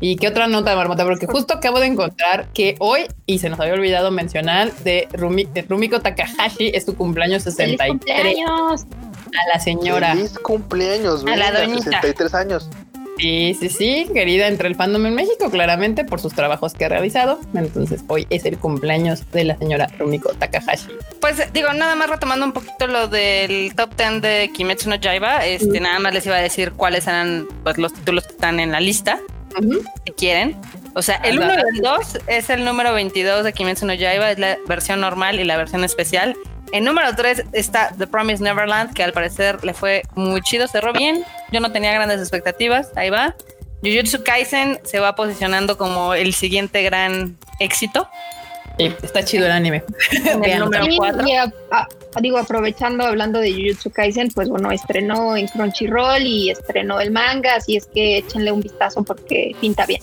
[0.00, 1.04] ¿Y qué otra nota, Marmota?
[1.04, 6.00] Porque justo acabo de encontrar que hoy, y se nos había olvidado mencionar, de, Rumiko
[6.00, 7.90] Takahashi es su cumpleaños 63.
[7.90, 8.86] cumpleaños!
[9.26, 10.14] A la señora.
[10.14, 11.82] Feliz cumpleaños, a la doñita.
[11.82, 12.70] 63 años.
[13.18, 16.88] Sí, sí, sí, querida entre el fandom en México, claramente, por sus trabajos que ha
[16.88, 17.40] realizado.
[17.52, 20.88] Entonces, hoy es el cumpleaños de la señora Rumiko Takahashi.
[21.20, 25.44] Pues digo, nada más retomando un poquito lo del top 10 de Kimetsu no Yaiba,
[25.44, 28.70] este, nada más les iba a decir cuáles eran pues, los títulos que están en
[28.70, 29.20] la lista
[30.04, 30.56] si quieren.
[30.94, 34.30] O sea, el 1 y el 2 es el número 22 de Kimetsu no Yaiba,
[34.30, 36.36] es la versión normal y la versión especial.
[36.72, 40.92] En número 3 está The Promised Neverland, que al parecer le fue muy chido, cerró
[40.92, 41.24] bien.
[41.50, 43.34] Yo no tenía grandes expectativas, ahí va.
[43.82, 48.08] Jujutsu Kaisen se va posicionando como el siguiente gran éxito.
[48.78, 49.84] Está chido el anime.
[50.44, 51.24] el número 4
[52.20, 57.56] digo, aprovechando, hablando de Jujutsu Kaisen, pues bueno, estrenó en Crunchyroll y estrenó el manga,
[57.56, 60.00] así es que échenle un vistazo porque pinta bien.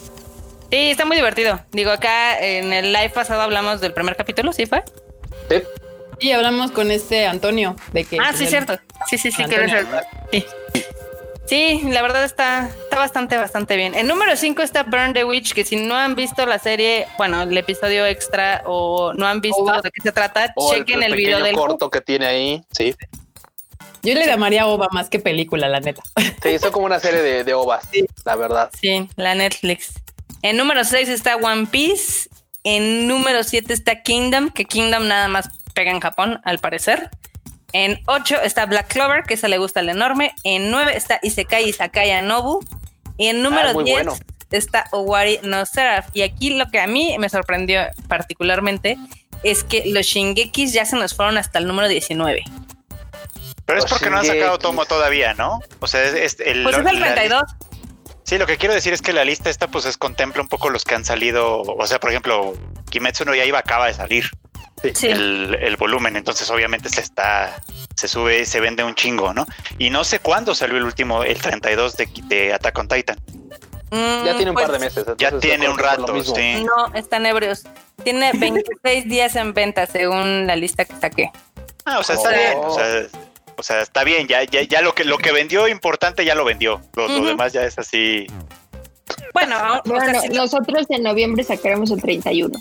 [0.70, 1.60] Sí, está muy divertido.
[1.72, 4.82] Digo, acá en el live pasado hablamos del primer capítulo, ¿sí fue?
[5.48, 5.62] Sí.
[6.18, 8.18] Y hablamos con este Antonio de que...
[8.20, 8.78] Ah, sí, cierto.
[9.08, 9.84] Sí, sí, sí, que
[10.32, 10.46] Sí.
[11.46, 13.94] Sí, la verdad está, está bastante, bastante bien.
[13.94, 17.42] En número 5 está Burn the Witch, que si no han visto la serie, bueno,
[17.42, 21.54] el episodio extra o no han visto de qué se trata, chequen el, video del
[21.54, 22.94] corto que tiene ahí, sí.
[24.02, 26.02] Yo le llamaría OVA más que película, la neta.
[26.42, 27.88] Se hizo como una serie de, de OVAs,
[28.24, 28.70] la verdad.
[28.80, 29.94] Sí, la Netflix.
[30.42, 32.28] En número 6 está One Piece.
[32.62, 37.10] En número 7 está Kingdom, que Kingdom nada más pega en Japón, al parecer.
[37.78, 40.34] En 8 está Black Clover, que esa le gusta el enorme.
[40.44, 42.64] En 9 está Isekai Isakaya Nobu.
[43.18, 44.12] Y en número 10 ah,
[44.50, 46.08] está Owari no Seraph.
[46.14, 48.96] Y aquí lo que a mí me sorprendió particularmente
[49.42, 52.44] es que los Shingekis ya se nos fueron hasta el número 19.
[53.66, 55.60] Pero es porque no han sacado tomo todavía, ¿no?
[55.80, 56.62] O sea, es, el.
[56.62, 57.42] Pues es el 32.
[58.22, 60.70] Sí, lo que quiero decir es que la lista esta pues es, contempla un poco
[60.70, 62.54] los que han salido, o sea, por ejemplo,
[62.88, 64.30] Kimetsu no Yaiba acaba de salir
[64.82, 66.16] el, volumen.
[66.16, 67.60] Entonces, obviamente, se está,
[67.94, 69.46] se sube, se vende un chingo, ¿no?
[69.78, 73.18] Y no sé cuándo salió el último, el 32 de, de Attack on Titan.
[73.90, 75.06] Mm, ya tiene un par de pues, meses.
[75.18, 76.64] Ya tiene un rato, sí.
[76.64, 77.64] No, están ebrios.
[78.02, 81.30] Tiene 26 días en venta, según la lista que saqué.
[81.84, 82.58] Ah, o sea, está bien.
[83.58, 84.26] O sea, está bien.
[84.26, 86.80] Ya, ya, ya lo que lo que vendió importante ya lo vendió.
[86.94, 88.26] Lo, demás ya es así.
[89.32, 89.82] Bueno,
[90.32, 92.58] nosotros en noviembre sacaremos el 31.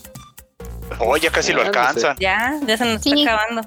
[0.99, 2.15] Oh, ya casi lo alcanzan.
[2.17, 3.61] Ya, ya se nos está acabando.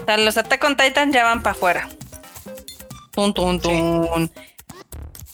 [0.00, 1.88] O sea, los Attack on Titan ya van para afuera.
[3.12, 4.30] Tun, tun, tun.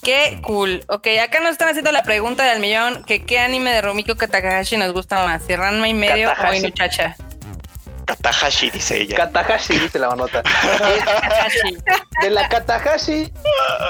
[0.03, 0.83] Qué cool.
[0.89, 4.77] Ok, acá nos están haciendo la pregunta del millón, que qué anime de Rumiko Katakahashi
[4.77, 7.17] nos gusta más, si Ranma y medio o Inuchacha.
[8.07, 9.17] Katahashi, dice ella.
[9.17, 10.43] Katahashi, dice la manota.
[12.23, 13.33] de la Katahashi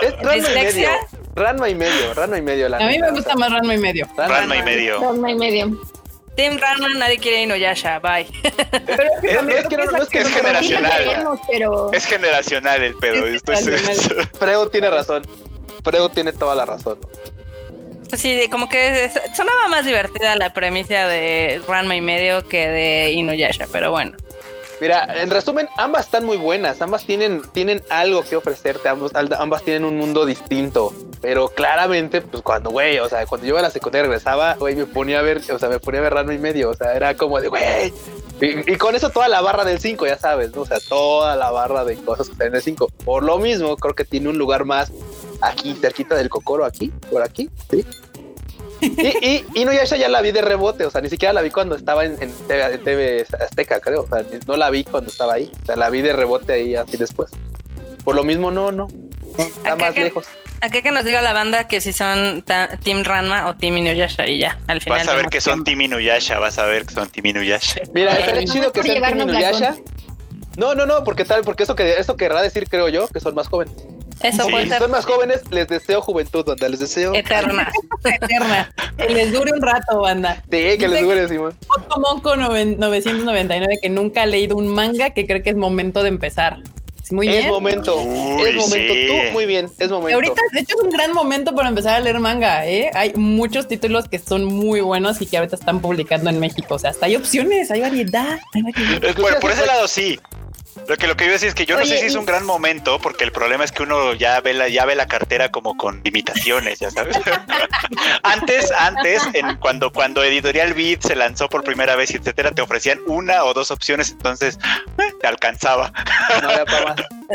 [0.03, 0.89] es Ranma y medio.
[1.35, 2.69] Ranma y medio, Ranma y medio.
[2.69, 4.09] La a mí me gusta más Ranma y medio.
[4.17, 5.01] Ranma, y medio.
[5.01, 5.81] Ranma y medio.
[6.41, 8.23] Team Ranma, nadie quiere Inuyasha, bye.
[8.23, 11.39] es, que no, es, que es generacional.
[11.93, 13.27] Es generacional el pedo.
[14.39, 15.23] Freud tiene razón.
[15.85, 16.99] Freud tiene toda la razón.
[18.17, 23.67] Sí, como que sonaba más divertida la premisa de Ranma y medio que de Inuyasha,
[23.71, 24.17] pero bueno.
[24.81, 29.63] Mira, en resumen, ambas están muy buenas, ambas tienen, tienen algo que ofrecerte, ambas, ambas
[29.63, 33.71] tienen un mundo distinto, pero claramente, pues cuando, güey, o sea, cuando yo a la
[33.71, 36.39] secundaria regresaba, güey, me ponía a ver, o sea, me ponía a ver Rano y
[36.39, 37.93] medio, o sea, era como de, güey,
[38.41, 40.63] y, con eso toda la barra del 5, ya sabes, ¿no?
[40.63, 42.89] O sea, toda la barra de cosas que están en el 5.
[43.05, 44.91] Por lo mismo, creo que tiene un lugar más
[45.43, 47.85] aquí, cerquita del Cocoro, aquí, por aquí, ¿sí?
[48.81, 51.51] Y, y, no, ya, ya la vi de rebote, o sea, ni siquiera la vi
[51.51, 54.03] cuando estaba en, TV, Azteca, creo.
[54.03, 55.51] O sea, no la vi cuando estaba ahí.
[55.63, 57.31] O sea, la vi de rebote ahí así después.
[58.05, 58.89] Por lo mismo, no, no.
[59.39, 60.27] está más lejos.
[60.63, 62.45] Aquí que nos diga la banda que si son
[62.83, 64.99] Team Ranma o Team Inuyasha y ya, al final.
[64.99, 67.81] Vas a ver que son Team Inuyasha, vas a ver que son Team Inuyasha.
[67.95, 69.77] Mira, es chido que sean Team Inuyasha.
[70.57, 73.35] No, no, no, porque tal, porque eso que eso querrá decir, creo yo, que son
[73.35, 73.75] más jóvenes.
[74.23, 76.69] Eso Si son más jóvenes, les deseo juventud, banda.
[76.69, 77.15] Les deseo.
[77.15, 77.71] Eterna.
[78.05, 78.73] Eterna.
[78.97, 80.43] Que les dure un rato, banda.
[80.51, 81.57] Sí, que les dure, Simón.
[81.99, 86.59] Monco 999, que nunca ha leído un manga, que cree que es momento de empezar.
[87.11, 88.95] Muy es momento, es momento.
[88.95, 90.15] Tú, muy bien, es momento.
[90.15, 92.67] Ahorita, de hecho, es un gran momento para empezar a leer manga.
[92.67, 92.91] ¿eh?
[92.95, 96.75] Hay muchos títulos que son muy buenos y que ahorita están publicando en México.
[96.75, 98.39] O sea, hasta hay opciones, hay variedad.
[98.55, 99.41] Hay variedad.
[99.41, 100.21] por ese lado, sí.
[100.89, 102.45] Lo que lo que yo decir es que yo no sé si es un gran
[102.45, 105.77] momento, porque el problema es que uno ya ve la, ya ve la cartera como
[105.77, 107.17] con limitaciones, ya sabes.
[108.23, 112.99] antes, antes, en cuando, cuando Editorial Beat se lanzó por primera vez, etcétera, te ofrecían
[113.07, 114.59] una o dos opciones, entonces
[114.99, 115.93] eh, te alcanzaba.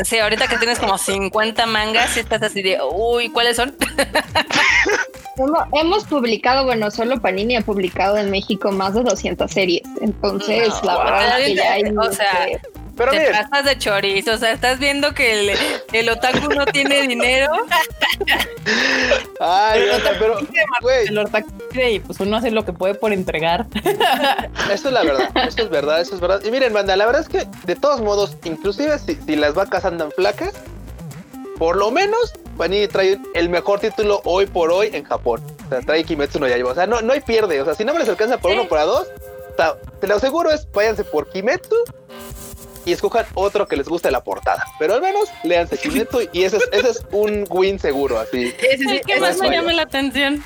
[0.04, 3.76] sí, ahorita que tienes como 50 mangas, y estás así de uy, ¿cuáles son?
[5.72, 9.82] hemos, publicado, bueno, solo Panini ha publicado en México más de 200 series.
[10.00, 11.82] Entonces, la verdad es que ya hay.
[11.84, 12.46] O sea,
[12.96, 15.58] pero te pasas de chorizo, o sea, estás viendo que el,
[15.92, 17.52] el otaku no tiene dinero.
[19.40, 19.82] Ay,
[20.18, 20.38] pero,
[20.80, 21.06] güey.
[21.08, 23.66] El otaku y pues uno hace lo que puede por entregar.
[24.72, 26.42] Eso es la verdad, eso es verdad, eso es verdad.
[26.44, 29.84] Y miren, manda, la verdad es que de todos modos, inclusive si, si las vacas
[29.84, 30.54] andan flacas,
[31.58, 35.42] por lo menos Panini trae el mejor título hoy por hoy en Japón.
[35.66, 36.72] O sea, trae Kimetsu no Yaiba.
[36.72, 37.60] O sea, no, no hay pierde.
[37.60, 39.08] O sea, si no me les alcanza por uno o por dos,
[40.00, 41.76] te lo aseguro es váyanse por Kimetsu
[42.86, 44.64] y escojan otro que les guste la portada.
[44.78, 48.54] Pero al menos leanse Kimetsu y ese es, ese es un win seguro, así.
[48.58, 50.42] Ese es que más me llama la atención.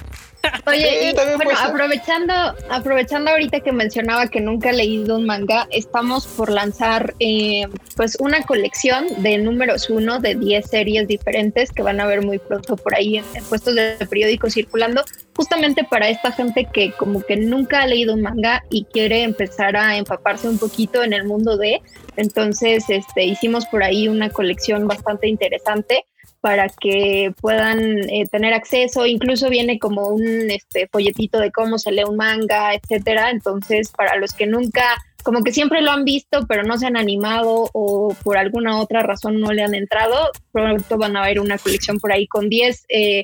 [0.67, 2.33] Oye, y, bueno, aprovechando,
[2.71, 8.17] aprovechando ahorita que mencionaba que nunca he leído un manga, estamos por lanzar eh, pues
[8.21, 12.77] una colección de números uno de 10 series diferentes que van a ver muy pronto
[12.77, 15.05] por ahí en, puestos de periódico circulando,
[15.37, 19.77] justamente para esta gente que como que nunca ha leído un manga y quiere empezar
[19.77, 21.83] a empaparse un poquito en el mundo de,
[22.17, 26.07] entonces este, hicimos por ahí una colección bastante interesante
[26.41, 29.07] para que puedan eh, tener acceso.
[29.07, 33.31] Incluso viene como un este, folletito de cómo se lee un manga, etcétera.
[33.31, 34.85] Entonces, para los que nunca,
[35.23, 39.03] como que siempre lo han visto, pero no se han animado o por alguna otra
[39.03, 42.87] razón no le han entrado, pronto van a ver una colección por ahí con 10
[42.89, 43.23] eh,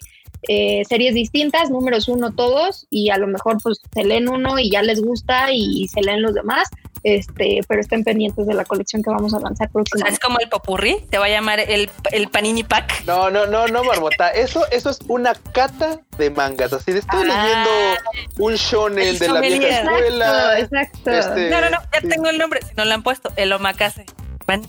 [0.48, 4.70] eh, series distintas, números uno todos, y a lo mejor pues se leen uno y
[4.70, 6.68] ya les gusta y se leen los demás
[7.07, 10.14] este, pero estén pendientes de la colección que vamos a lanzar próximamente.
[10.14, 13.05] es como el popurrí, te va a llamar el, el panini pack.
[13.07, 17.31] No, no, no, no, Marmota, eso, eso es una cata de mangas, así de estoy
[17.31, 20.59] ah, leyendo un shonen de la vieja escuela.
[20.59, 23.53] Exacto, este, no, no, no, ya tengo el nombre, si no lo han puesto, el
[23.53, 24.05] omakase.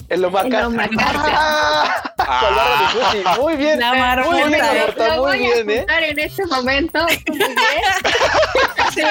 [0.10, 0.58] El omakase.
[0.58, 0.98] El omakase.
[2.20, 3.80] Ah, muy bien.
[3.80, 3.94] La
[4.26, 6.10] muy bien, Marmota, muy voy bien, a ¿eh?
[6.10, 7.06] en este momento.
[7.28, 7.56] Muy bien.
[8.94, 9.02] sí,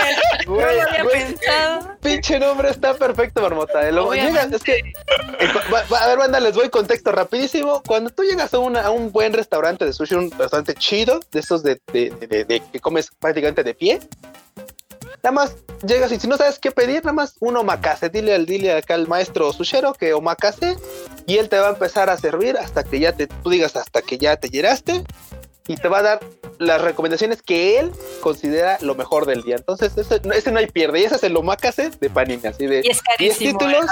[0.47, 1.97] no lo había pensado.
[2.03, 3.89] Pinche nombre está perfecto, Marmota.
[3.89, 4.93] El, es que,
[5.99, 7.83] a ver, banda, les voy contexto rapidísimo.
[7.87, 11.41] Cuando tú llegas a, una, a un buen restaurante de sushi, un restaurante chido, de
[11.41, 14.01] estos de, de, de, de que comes prácticamente de pie,
[15.27, 18.11] Nada más llegas y si no sabes qué pedir, nada más un omakase.
[18.11, 20.77] Dile al, dile acá al maestro sushero que omakase
[21.27, 24.03] y él te va a empezar a servir hasta que ya te, tú digas hasta
[24.03, 25.03] que ya te llenaste
[25.67, 26.21] y te va a dar
[26.61, 29.57] las recomendaciones que él considera lo mejor del día.
[29.57, 30.21] Entonces, ese,
[30.53, 31.01] no hay pierde.
[31.01, 33.85] Y ese es el omakase de Panini, así de y es carísimo, títulos.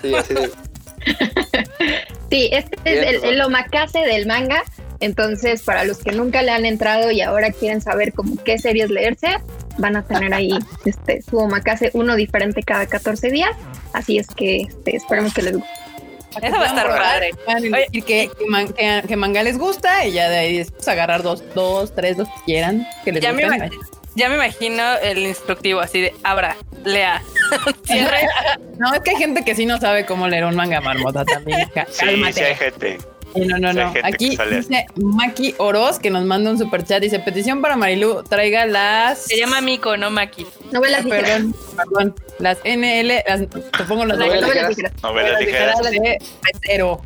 [0.00, 0.50] Sí, así de,
[2.30, 4.64] sí, este es el, el omakase del manga
[5.00, 8.90] entonces, para los que nunca le han entrado y ahora quieren saber cómo qué series
[8.90, 9.28] leerse,
[9.80, 10.50] van a tener ahí
[10.84, 13.50] este su omakase uno diferente cada 14 días.
[13.92, 15.80] Así es que este, esperemos que les guste.
[16.42, 17.30] Eso va a estar padre.
[17.90, 18.30] Y que,
[19.08, 22.44] que, manga les gusta y ya de ahí después agarrar dos, dos, tres, los que
[22.46, 22.86] quieran.
[23.04, 23.42] Que les ya, me
[24.14, 27.22] ya me imagino el instructivo así de abra, lea,
[27.84, 28.28] cierre.
[28.78, 31.68] no, es que hay gente que sí no sabe cómo leer un manga marmota también.
[31.90, 32.98] Sí, sí hay gente.
[33.34, 33.92] No, no, no.
[34.02, 37.02] Aquí dice Maki Oroz que nos manda un super chat.
[37.02, 39.24] Dice petición para Marilu, traiga las.
[39.24, 40.46] Se llama Miko, no Maki.
[40.72, 42.14] Novelas Perdón, perdón.
[42.38, 44.92] Las NL, las, te pongo las novelas, novelas ligeras.
[45.02, 45.78] Novelas ligeras.
[45.82, 47.02] De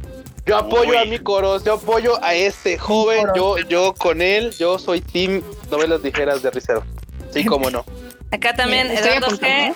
[0.46, 4.78] Yo apoyo a Miko Oroz, yo apoyo a este joven, yo, yo con él, yo
[4.78, 6.84] soy team novelas ligeras de Rizero.
[7.30, 7.84] Sí, cómo no.
[8.30, 9.74] Acá también Eduardo G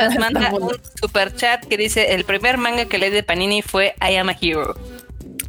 [0.00, 3.94] nos manda un super chat que dice el primer manga que leí de Panini fue
[4.00, 4.76] I Am a Hero.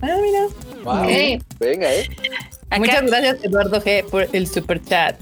[0.01, 1.39] Ah, mira.
[1.59, 2.09] Venga, eh.
[2.77, 5.19] Muchas gracias, Eduardo G, por el super chat.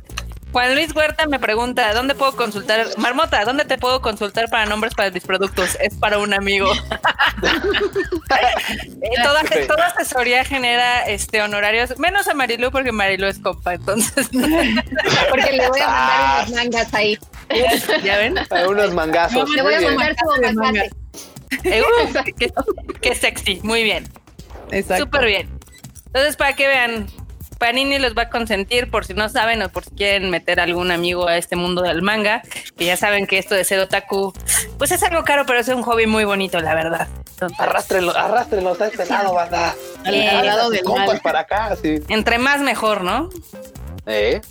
[0.55, 2.88] Juan Luis Huerta me pregunta, ¿dónde puedo consultar?
[2.97, 5.77] Marmota, ¿dónde te puedo consultar para nombres para mis productos?
[5.81, 6.71] Es para un amigo.
[9.01, 14.29] Eh, toda, toda, asesoría genera este honorarios, menos a Marilu porque Marilu es compa, entonces.
[15.29, 17.19] porque le voy a mandar unos mangas ahí.
[18.03, 18.35] ¿Ya ven?
[18.67, 19.49] unos mangazos.
[19.49, 20.83] le voy a mandar su manga.
[21.63, 21.83] Eh,
[22.39, 22.51] qué,
[23.01, 24.07] qué sexy, muy bien.
[24.71, 25.06] Exacto.
[25.06, 25.60] Súper bien.
[26.08, 27.08] Entonces, para que vean,
[27.58, 30.91] Panini los va a consentir por si no saben o por si quieren meter algún
[30.91, 32.41] amigo a este mundo del manga,
[32.78, 34.34] que ya saben que esto de ser otaku,
[34.78, 37.08] pues es algo caro, pero es un hobby muy bonito, la verdad.
[37.58, 39.75] arrástrenlo, arrástrenlo a este lado, banda.
[40.04, 40.84] Al, lado del
[41.23, 41.99] para acá, sí.
[42.10, 43.30] Entre más mejor, ¿no?
[44.06, 44.41] Eh.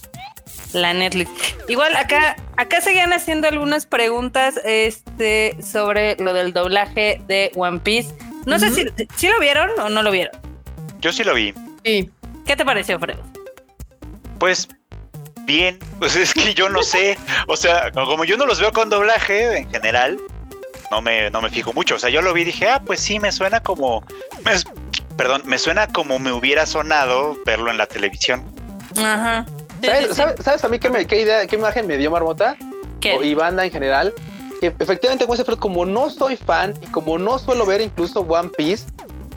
[0.73, 1.31] La Netflix.
[1.69, 8.13] Igual acá, acá seguían haciendo algunas preguntas este, sobre lo del doblaje de One Piece.
[8.47, 10.39] No sé si, si lo vieron o no lo vieron.
[11.01, 11.55] Yo sí lo vi.
[11.85, 12.11] Sí.
[12.47, 13.17] ¿Qué te pareció, Fred?
[14.39, 14.69] Pues
[15.45, 18.91] bien, pues es que yo no sé, o sea, como yo no los veo con
[18.91, 20.19] doblaje en general,
[20.91, 23.01] no me, no me fijo mucho, o sea, yo lo vi y dije, ah, pues
[23.01, 24.05] sí, me suena como,
[25.17, 28.45] perdón, me suena como me hubiera sonado verlo en la televisión.
[28.97, 29.47] Ajá.
[30.13, 32.57] ¿Sabes, a mí qué, me, qué idea, qué imagen me dio Marmota?
[33.01, 33.17] ¿Qué?
[33.23, 34.15] y banda en general.
[34.67, 35.27] Efectivamente,
[35.59, 38.85] como no soy fan y como no suelo ver incluso One Piece,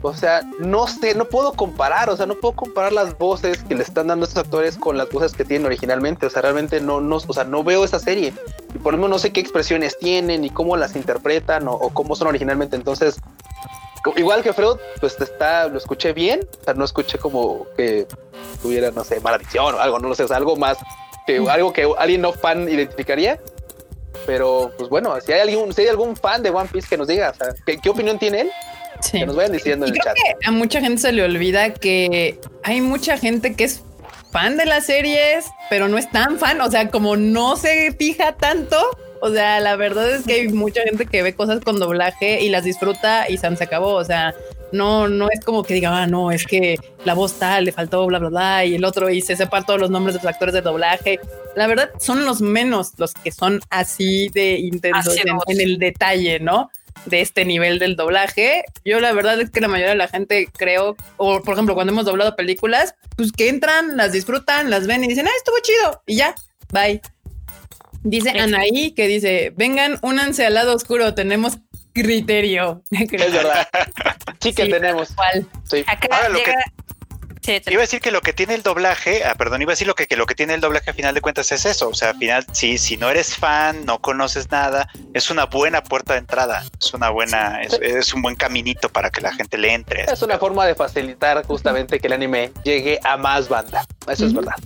[0.00, 3.74] o sea, no sé, no puedo comparar, o sea, no puedo comparar las voces que
[3.74, 6.26] le están dando estos actores con las voces que tienen originalmente.
[6.26, 8.32] O sea, realmente no, no, o sea, no veo esa serie.
[8.74, 12.14] Y por lo menos no sé qué expresiones tienen y cómo las interpretan o, cómo
[12.14, 12.76] son originalmente.
[12.76, 13.20] Entonces,
[14.16, 16.48] igual que Freud, pues está, lo escuché bien.
[16.60, 18.06] O sea, no escuché como que
[18.62, 20.78] tuviera, no sé, maldición o algo, no lo sé, o sea, algo más
[21.26, 23.40] que algo que alguien no fan identificaría.
[24.26, 27.08] Pero, pues bueno, si hay algún, si hay algún fan de One Piece que nos
[27.08, 28.50] diga, o sea, ¿qué, opinión tiene él?
[29.12, 30.14] Que nos vayan diciendo en el chat.
[30.44, 33.82] a mucha gente se le olvida que hay mucha gente que es
[34.32, 36.60] fan de las series, pero no es tan fan.
[36.60, 38.76] O sea, como no se fija tanto.
[39.20, 42.50] O sea, la verdad es que hay mucha gente que ve cosas con doblaje y
[42.50, 43.94] las disfruta y se acabó.
[43.94, 44.34] O sea,
[44.72, 48.06] no, no es como que diga, ah, no, es que la voz tal le faltó,
[48.06, 50.54] bla, bla, bla, y el otro, y se sepa todos los nombres de los actores
[50.54, 51.20] de doblaje.
[51.56, 56.70] La verdad, son los menos los que son así de intensos en, el detalle, ¿no?
[57.06, 58.64] de este nivel del doblaje.
[58.84, 61.92] Yo la verdad es que la mayoría de la gente creo, o por ejemplo, cuando
[61.92, 66.02] hemos doblado películas, pues que entran, las disfrutan, las ven y dicen, ah, estuvo chido,
[66.06, 66.34] y ya,
[66.72, 67.00] bye.
[68.02, 71.58] Dice Anaí que dice, vengan, únanse al lado oscuro, tenemos
[72.02, 72.82] criterio.
[72.90, 73.68] Es verdad.
[74.40, 75.14] Sí que tenemos.
[75.86, 76.54] Acá llega,
[77.48, 79.94] Iba a decir que lo que tiene el doblaje, ah, perdón, iba a decir lo
[79.94, 81.88] que, lo que tiene el doblaje a final de cuentas es eso.
[81.88, 85.82] O sea, al final, si, si no eres fan, no conoces nada, es una buena
[85.82, 86.62] puerta de entrada.
[86.78, 90.04] Es una buena, es, un buen caminito para que la gente le entre.
[90.04, 93.86] Es una forma de facilitar justamente que el anime llegue a más banda.
[94.06, 94.56] Eso es verdad.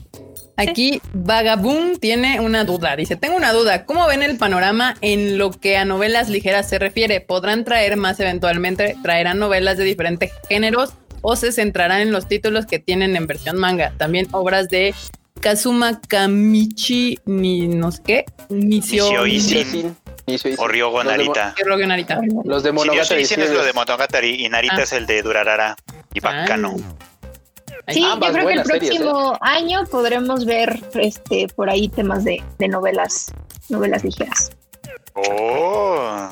[0.56, 2.94] Aquí Vagaboom tiene una duda.
[2.96, 3.84] Dice, tengo una duda.
[3.86, 7.20] ¿Cómo ven el panorama en lo que a novelas ligeras se refiere?
[7.20, 8.96] ¿Podrán traer más eventualmente?
[9.02, 10.94] ¿Traerán novelas de diferentes géneros?
[11.22, 13.94] o se centrarán en los títulos que tienen en versión manga.
[13.96, 14.94] También obras de
[15.40, 19.08] Kazuma Kamichi, ni no sé qué, Nisio
[20.58, 21.54] o Ryogo Narita.
[22.44, 23.24] Los de Monogatari.
[23.24, 24.82] Sí, es lo de Monogatari y Narita ah.
[24.82, 25.76] es el de Durarara
[26.12, 26.76] y Bacano.
[27.88, 29.38] Sí, yo creo que el próximo ¿eh?
[29.40, 33.33] año podremos ver este por ahí temas de, de novelas,
[33.68, 34.53] novelas ligeras.
[35.14, 36.29] Oh.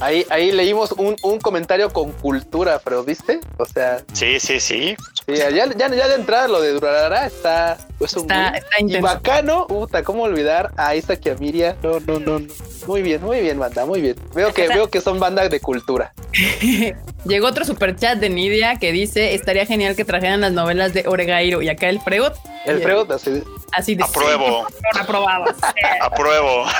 [0.00, 3.40] Ahí, ahí leímos un, un, comentario con cultura, pero ¿viste?
[3.58, 4.02] O sea.
[4.14, 4.96] Sí, sí, sí.
[5.26, 9.66] Sí, ya, ya, ya de entrada lo de Durarara está, pues, está, y bacano.
[9.66, 11.76] Puta, ¿cómo olvidar a Isaac y a Miria?
[11.82, 12.40] No, no, no,
[12.86, 14.16] Muy bien, muy bien, banda, muy bien.
[14.34, 16.12] Veo que, veo que son bandas de cultura.
[17.24, 21.04] Llegó otro super chat de Nidia que dice: Estaría genial que trajeran las novelas de
[21.06, 21.60] Oregairo.
[21.62, 22.32] Y acá el Freud.
[22.64, 23.42] El Freud, así.
[23.72, 24.66] Así de Apruebo.
[24.98, 25.44] Aprobado.
[26.00, 26.64] Apruebo.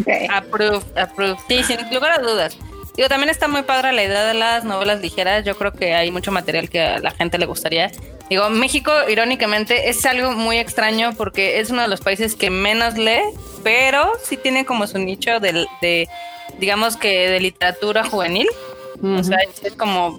[0.00, 0.26] Okay.
[0.30, 1.36] Approve, approve.
[1.46, 2.56] Sí, sin lugar a dudas.
[2.96, 5.44] Digo, también está muy padre la idea de las novelas ligeras.
[5.44, 7.90] Yo creo que hay mucho material que a la gente le gustaría.
[8.30, 12.96] Digo, México, irónicamente, es algo muy extraño porque es uno de los países que menos
[12.96, 13.22] lee,
[13.62, 16.08] pero sí tiene como su nicho de, de
[16.58, 18.48] digamos que de literatura juvenil.
[19.02, 20.18] O sea, es como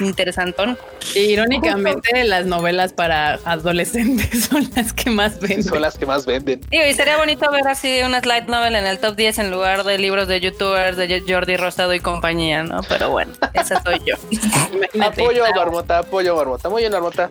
[0.00, 0.78] interesantón.
[1.14, 5.64] Irónicamente, las novelas para adolescentes son las que más venden.
[5.64, 6.60] Son las que más venden.
[6.70, 9.98] y sería bonito ver así una light novel en el top 10 en lugar de
[9.98, 12.80] libros de youtubers de Jordi Rosado y compañía, ¿no?
[12.88, 14.14] Pero bueno, esa soy yo.
[15.04, 16.68] apoyo a Marmota, apoyo a Marmota.
[16.68, 17.30] Muy bien, Marmota.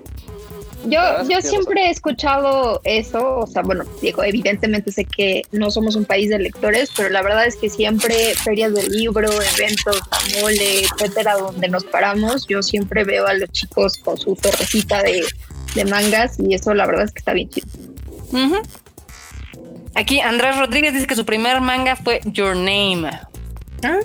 [0.87, 5.95] Yo, yo siempre he escuchado eso, o sea, bueno, digo, evidentemente sé que no somos
[5.95, 9.99] un país de lectores, pero la verdad es que siempre ferias del libro, eventos,
[10.39, 15.23] mole, etcétera, donde nos paramos, yo siempre veo a los chicos con su torrecita de,
[15.89, 17.67] mangas y eso la verdad es que está bien chido.
[19.93, 23.09] Aquí Andrés Rodríguez dice que su primer manga fue Your Name.
[23.83, 23.99] Ah,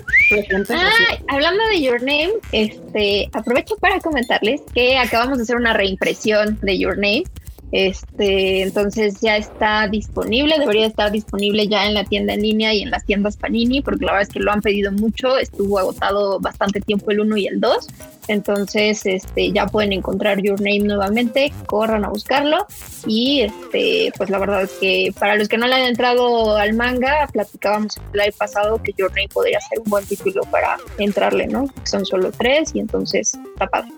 [1.29, 6.77] hablando de Your Name, este, aprovecho para comentarles que acabamos de hacer una reimpresión de
[6.77, 7.23] Your Name
[7.71, 12.81] Este, entonces ya está disponible, debería estar disponible ya en la tienda en línea y
[12.81, 16.39] en las tiendas Panini, porque la verdad es que lo han pedido mucho, estuvo agotado
[16.39, 17.87] bastante tiempo el 1 y el 2,
[18.27, 22.67] entonces este, ya pueden encontrar Your Name nuevamente, corran a buscarlo
[23.07, 26.73] y este, pues la verdad es que para los que no le han entrado al
[26.73, 31.47] manga, platicábamos el live pasado que Your Name podría ser un buen título para entrarle,
[31.47, 31.67] ¿no?
[31.83, 33.91] Son solo tres y entonces está padre.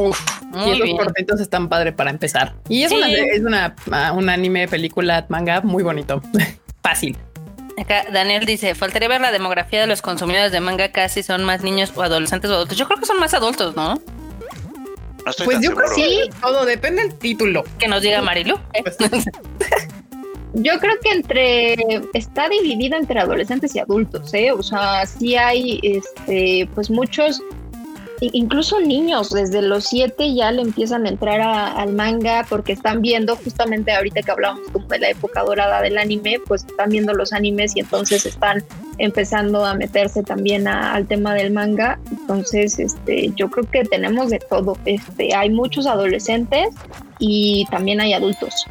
[0.00, 0.18] Uf,
[0.66, 2.54] y esos cortitos están padre para empezar.
[2.68, 6.22] Y es, una, es una, ah, un anime, película, manga muy bonito.
[6.82, 7.18] Fácil.
[7.78, 11.62] Acá Daniel dice, faltaría ver la demografía de los consumidores de manga, casi son más
[11.62, 12.78] niños o adolescentes o adultos.
[12.78, 14.00] Yo creo que son más adultos, ¿no?
[15.44, 17.64] pues yo creo que sí, todo depende del título.
[17.78, 18.58] Que nos diga Marilu.
[20.52, 21.76] Pues yo creo que entre
[22.12, 24.50] está dividido entre adolescentes y adultos, ¿eh?
[24.50, 27.40] O sea, sí hay este pues muchos
[28.20, 33.36] incluso niños desde los siete ya le empiezan a entrar al manga porque están viendo
[33.36, 37.32] justamente ahorita que hablamos como de la época dorada del anime, pues están viendo los
[37.32, 38.62] animes y entonces están
[38.98, 41.98] empezando a meterse también al tema del manga.
[42.10, 44.76] Entonces, este, yo creo que tenemos de todo.
[44.84, 46.68] Este, hay muchos adolescentes
[47.18, 48.66] y también hay adultos.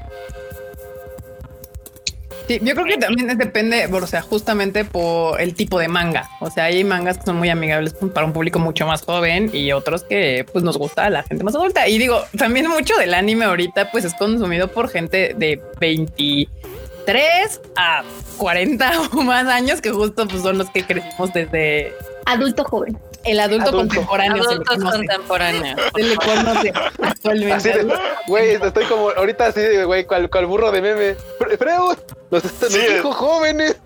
[2.50, 6.28] Sí, yo creo que también depende, o sea, justamente por el tipo de manga.
[6.40, 9.72] O sea, hay mangas que son muy amigables para un público mucho más joven y
[9.72, 11.88] otros que pues nos gusta a la gente más adulta.
[11.88, 18.02] Y digo, también mucho del anime ahorita pues es consumido por gente de 23 a
[18.38, 21.94] 40 o más años que justo pues son los que crecimos desde
[22.26, 22.98] adulto joven.
[23.30, 24.44] El adulto, contemporáneo.
[24.44, 25.76] Adulto contemporáneo.
[25.96, 27.86] Se le conoce actualmente.
[28.26, 31.16] Güey, estoy como ahorita así, güey, cual, cual burro de meme.
[31.60, 31.98] Freud,
[32.32, 33.78] los, los sí, dijo jóvenes.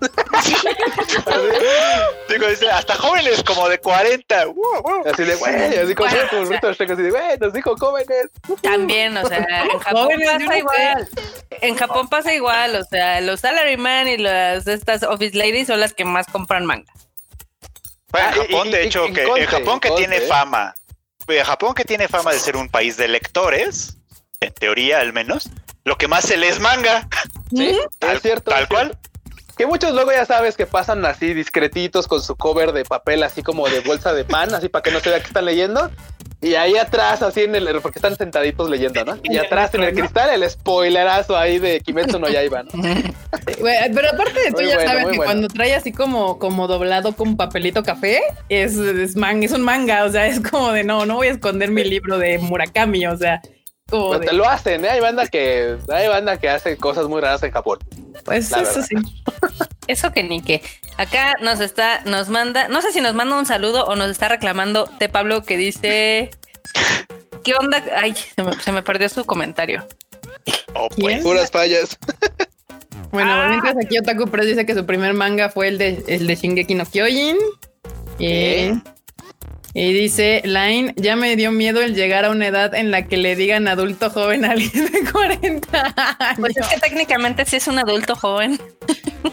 [2.28, 4.46] Digo, dice, hasta jóvenes como de 40.
[5.04, 8.30] Así de, güey, así como, así de, güey, nos dijo jóvenes.
[8.62, 11.08] También, o sea, en Japón pasa igual.
[11.50, 15.92] En Japón pasa igual, o sea, los salaryman y las estas office ladies son las
[15.92, 16.90] que más compran manga.
[18.14, 20.72] Bueno, en Japón, de hecho, que en Japón que tiene fama,
[21.44, 23.98] Japón que tiene fama de ser un país de lectores,
[24.38, 25.50] en teoría al menos,
[25.82, 27.08] lo que más se lee es manga.
[27.50, 28.52] Sí, es cierto.
[28.52, 28.96] Tal cual.
[29.56, 33.42] Que muchos luego ya sabes que pasan así discretitos con su cover de papel, así
[33.42, 35.90] como de bolsa de pan, así para que no se vea que están leyendo.
[36.44, 39.16] Y ahí atrás, así en el, porque están sentaditos leyendo, ¿no?
[39.22, 42.70] Y atrás en el cristal, el spoilerazo ahí de Kimetsu no Yaiba, ¿no?
[43.94, 47.82] pero aparte de tú ya sabes que cuando trae así como, como doblado con papelito
[47.82, 48.20] café,
[48.50, 51.70] es, es, es un manga, o sea, es como de no, no voy a esconder
[51.70, 53.40] mi libro de Murakami, o sea,
[53.90, 54.90] como te lo hacen, ¿eh?
[54.90, 57.78] Hay banda que, hay banda que hace cosas muy raras en Japón.
[58.24, 58.96] Pues eso sí.
[59.86, 60.62] Eso que ni que.
[60.96, 64.28] Acá nos está, nos manda, no sé si nos manda un saludo o nos está
[64.28, 66.30] reclamando Te Pablo que dice
[67.44, 67.84] ¿Qué onda?
[67.94, 68.14] Ay,
[68.64, 69.86] se me, perdió su comentario.
[70.74, 71.22] Oh, pues.
[71.22, 71.98] Puras fallas.
[73.12, 73.48] Bueno, ah.
[73.48, 76.74] mientras aquí Otaku Press dice que su primer manga fue el de, el de Shingeki
[76.74, 77.36] no Kyojin.
[78.18, 78.72] Y,
[79.74, 83.16] y dice, Line, ya me dio miedo el llegar a una edad en la que
[83.16, 86.38] le digan adulto joven a alguien de 40 años.
[86.38, 88.58] Pues es que técnicamente sí es un adulto joven.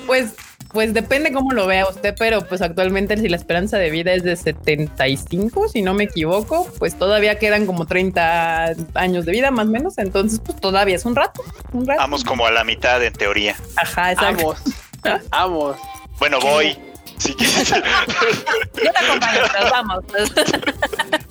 [0.07, 0.33] Pues
[0.71, 4.23] pues depende cómo lo vea usted, pero pues actualmente si la esperanza de vida es
[4.23, 9.67] de 75, si no me equivoco, pues todavía quedan como 30 años de vida más
[9.67, 11.99] o menos, entonces pues todavía es un rato, un rato.
[11.99, 13.55] Vamos como a la mitad en teoría.
[13.75, 14.55] Ajá, exacto.
[15.03, 15.77] Vamos, vamos.
[16.19, 16.77] Bueno, voy.
[17.21, 17.69] Si quieres.
[17.69, 20.03] yo te acompaño, pero vamos.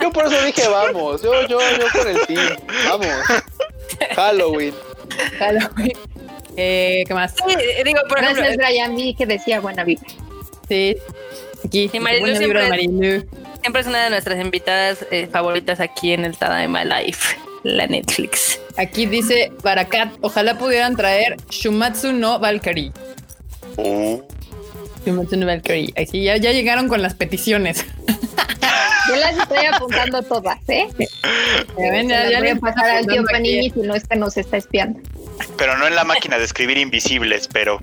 [0.01, 1.21] yo por eso dije vamos.
[1.21, 2.57] Yo, yo, yo por el team.
[2.89, 3.09] Vamos.
[4.15, 4.75] Halloween.
[5.39, 5.93] Halloween.
[6.57, 7.33] Eh, ¿Qué más?
[7.33, 10.03] Sí, digo, por ejemplo, Gracias, Brian, vi que decía buena vida.
[10.69, 10.97] Sí,
[11.65, 11.89] aquí.
[11.91, 13.27] Sí, Marilu siempre,
[13.61, 18.61] siempre, es una de nuestras invitadas eh, favoritas aquí en el Tadaima Life, la Netflix.
[18.77, 22.93] Aquí dice Barakat, ojalá pudieran traer Shumatsu no Valkyrie.
[23.77, 24.23] Oh.
[25.05, 25.93] Valkyrie.
[25.97, 27.85] Así ya, ya llegaron con las peticiones.
[29.09, 30.87] Yo las estoy apuntando todas, ¿eh?
[30.99, 34.37] Ya, ven, ya, ya voy a pasar al tío Panini si no es que nos
[34.37, 35.01] está espiando.
[35.57, 37.81] Pero no en la máquina de escribir invisibles, pero.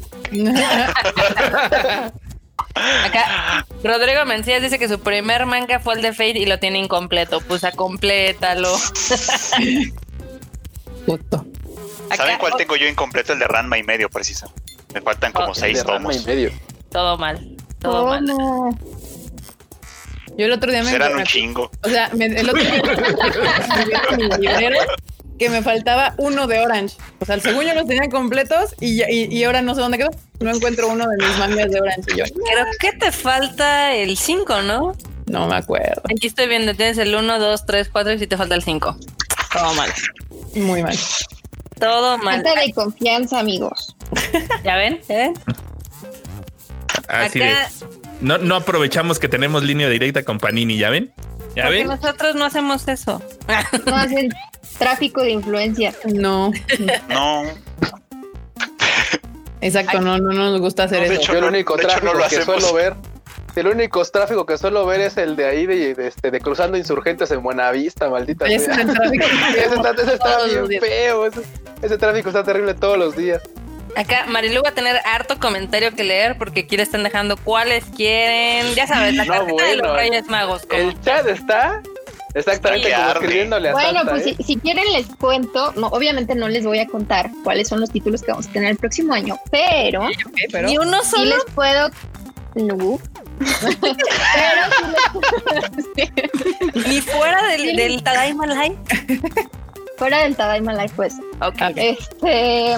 [3.03, 6.77] Acá, Rodrigo Mencías dice que su primer manga fue el de Fate y lo tiene
[6.79, 7.41] incompleto.
[7.41, 8.77] Pues a complétalo.
[12.15, 13.33] ¿Saben cuál tengo yo incompleto?
[13.33, 14.51] El de Ranma y medio, preciso.
[14.93, 16.25] Me faltan como oh, seis tomos.
[16.97, 17.55] Todo mal.
[17.79, 18.25] Todo mal.
[20.35, 20.91] Yo el otro día me.
[20.91, 21.69] Eran un chingo.
[21.83, 24.77] O sea, el otro día me
[25.37, 26.97] que me faltaba uno de Orange.
[27.19, 30.09] O sea, el segundo los tenía completos y, y, ahora no sé dónde quedó.
[30.39, 32.13] No encuentro uno de mis mangas de Orange.
[32.15, 34.95] Y yo, Pero ¿qué te falta el 5, no?
[35.27, 36.01] No me acuerdo.
[36.05, 38.97] Aquí estoy viendo, tienes el 1, 2, 3, 4 y si te falta el 5.
[39.53, 39.93] Todo mal.
[40.55, 40.97] Muy mal.
[41.79, 42.41] Todo mal.
[42.41, 43.95] Falta de confianza, amigos.
[44.63, 44.99] ¿Ya ven?
[45.07, 45.33] ¿Ya ven?
[47.07, 47.41] Así
[48.21, 51.11] no, no aprovechamos que tenemos línea directa con Panini, ¿ya ven?
[51.55, 53.21] ¿Ya Porque nosotros no hacemos eso.
[53.85, 54.29] No hacen
[54.77, 55.93] tráfico de influencia.
[56.05, 56.51] No.
[57.09, 57.43] No.
[59.61, 61.21] Exacto, no, no, no nos gusta hacer eso.
[61.21, 62.95] Yo el único tráfico que suelo ver,
[63.55, 67.31] el único tráfico que suelo ver es el de ahí de, este, de cruzando insurgentes
[67.31, 68.85] en Buenavista, maldita ese sea.
[68.85, 69.25] tráfico.
[69.57, 71.41] ese, está, ese está bien feo, ese,
[71.81, 73.41] ese tráfico está terrible todos los días.
[73.95, 77.83] Acá Marilu va a tener harto comentario que leer porque aquí le están dejando cuáles
[77.85, 78.73] quieren.
[78.75, 80.63] Ya sabes, la No, de los Reyes Magos.
[80.67, 81.81] como- El chat está
[82.35, 84.35] exactamente Sí, como escribiéndole a Bueno, Santa, pues ¿eh?
[84.37, 87.89] si, si quieren les cuento, no, obviamente no les voy a contar cuáles son los
[87.89, 90.11] títulos que vamos a tener el próximo año, pero Ok,
[90.51, 91.35] pero Ni uno sí solo.
[91.35, 91.89] les puedo...
[92.55, 92.99] No.
[93.39, 94.61] pero
[95.95, 96.01] sí
[96.75, 98.77] les- Ni fuera del, del Tadaima Live.
[99.97, 101.61] fuera del Tadaima Life, pues Ok.
[101.75, 102.75] Este,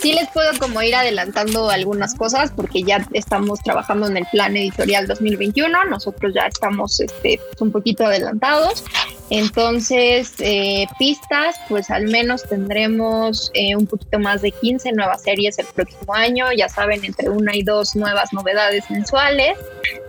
[0.00, 4.56] sí les puedo como ir adelantando algunas cosas porque ya estamos trabajando en el plan
[4.56, 5.84] editorial 2021.
[5.86, 8.84] Nosotros ya estamos este, pues, un poquito adelantados.
[9.30, 15.58] Entonces, eh, pistas, pues al menos tendremos eh, un poquito más de 15 nuevas series
[15.58, 16.52] el próximo año.
[16.52, 19.56] Ya saben, entre una y dos nuevas novedades mensuales.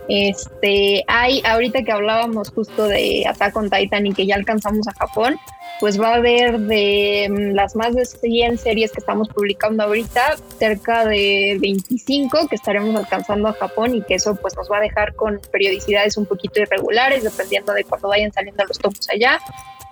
[0.08, 4.92] Este, hay, ahorita que hablábamos justo de Attack on Titan y que ya alcanzamos a
[4.92, 5.36] Japón,
[5.80, 10.36] pues va a haber de mm, las más de 100 series que estamos publicando ahorita,
[10.58, 14.80] cerca de 25 que estaremos alcanzando a Japón y que eso pues nos va a
[14.80, 19.38] dejar con periodicidades un poquito irregulares dependiendo de cuando vayan saliendo los tomos allá.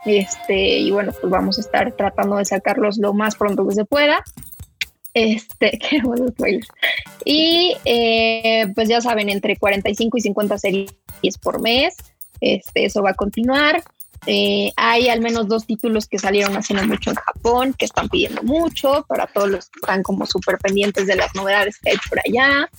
[0.04, 3.84] Este, y bueno, pues vamos a estar tratando de sacarlos lo más pronto que se
[3.84, 4.22] pueda.
[5.14, 6.68] Este, qué buenos spoilers.
[7.24, 10.92] Y eh, pues ya saben, entre 45 y 50 series
[11.42, 11.96] por mes.
[12.40, 13.82] Este, eso va a continuar.
[14.26, 18.08] Eh, hay al menos dos títulos que salieron hace no mucho en Japón, que están
[18.08, 21.96] pidiendo mucho para todos los que están como súper pendientes de las novedades que hay
[22.08, 22.70] por allá.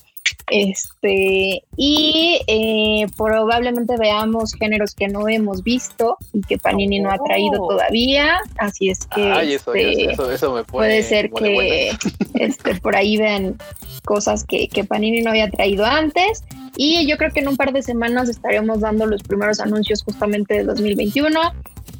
[0.50, 7.18] Este, y eh, probablemente veamos géneros que no hemos visto y que Panini no ha
[7.18, 7.68] traído Oh.
[7.70, 8.38] todavía.
[8.58, 11.92] Así es que Ay, eso, este, eso, eso me pone, puede ser que
[12.36, 13.58] este, por ahí vean
[14.04, 16.44] cosas que, que Panini no había traído antes.
[16.78, 20.56] Y yo creo que en un par de semanas estaremos dando los primeros anuncios justamente
[20.56, 21.40] de 2021.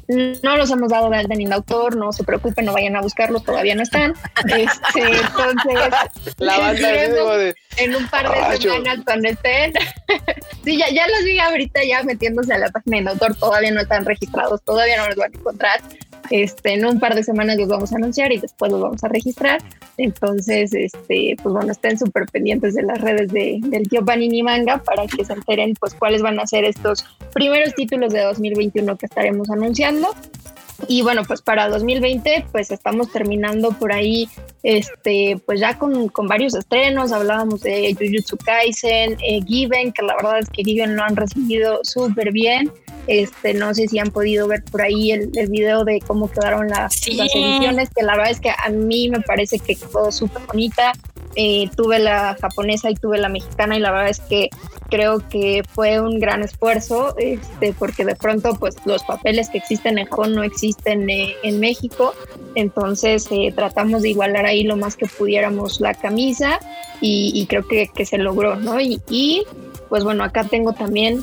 [0.08, 3.00] No los hemos dado de alta ni de autor, no se preocupen, no vayan a
[3.00, 4.14] buscarlos, todavía no están.
[4.46, 9.72] Este, entonces, La banda de, en un par de Ay, yo- semanas cuando estén.
[10.64, 13.80] sí, ya, ya los vi ahorita ya metiéndose a la página de autor, todavía no
[13.80, 15.80] están registrados, todavía no los van a encontrar.
[16.30, 19.08] Este, en un par de semanas los vamos a anunciar y después los vamos a
[19.08, 19.60] registrar.
[19.96, 24.78] Entonces, este, pues bueno, estén súper pendientes de las redes de, del tío Panini Manga
[24.78, 29.06] para que se enteren pues cuáles van a ser estos primeros títulos de 2021 que
[29.06, 30.08] estaremos anunciando.
[30.88, 34.28] Y bueno, pues para 2020, pues estamos terminando por ahí,
[34.62, 37.12] este, pues ya con, con varios estrenos.
[37.12, 41.80] Hablábamos de Jujutsu Kaisen, eh, Given, que la verdad es que Given lo han recibido
[41.82, 42.70] súper bien.
[43.06, 46.68] Este, no sé si han podido ver por ahí el, el video de cómo quedaron
[46.68, 47.14] las, Sí.
[47.14, 50.92] las ediciones, que la verdad es que a mí me parece que quedó súper bonita.
[51.38, 54.48] Eh, tuve la japonesa y tuve la mexicana y la verdad es que
[54.88, 59.98] creo que fue un gran esfuerzo, este, porque de pronto pues los papeles que existen
[59.98, 62.14] en Japón no existen eh, en México,
[62.54, 66.58] entonces eh, tratamos de igualar ahí lo más que pudiéramos la camisa
[67.02, 68.80] y, creo que, que se logró, ¿no?
[68.80, 69.44] Y, y,
[69.90, 71.22] pues bueno, acá tengo también,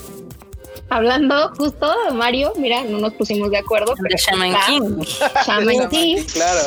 [0.90, 4.66] hablando justo de Mario, mira, no nos pusimos de acuerdo, De pero Shaman está.
[4.68, 5.04] King.
[5.48, 6.18] Shaman King.
[6.34, 6.60] claro.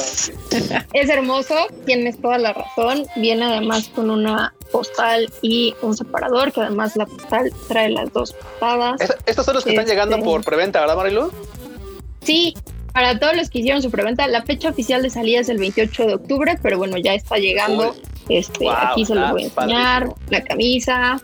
[0.93, 1.55] Es hermoso,
[1.85, 3.07] tienes toda la razón.
[3.17, 8.33] Viene además con una postal y un separador, que además la postal trae las dos
[8.33, 9.01] portadas.
[9.01, 11.31] Es- estos son los que están Este- llegando por preventa, ¿verdad, Marilu?
[12.23, 12.55] Sí,
[12.93, 16.07] para todos los que hicieron su preventa, la fecha oficial de salida es el 28
[16.07, 17.95] de octubre, pero bueno, ya está llegando.
[18.29, 20.03] Este, Wow, aquí se los voy a enseñar.
[20.09, 20.27] padrísimo.
[20.31, 21.21] La camisa.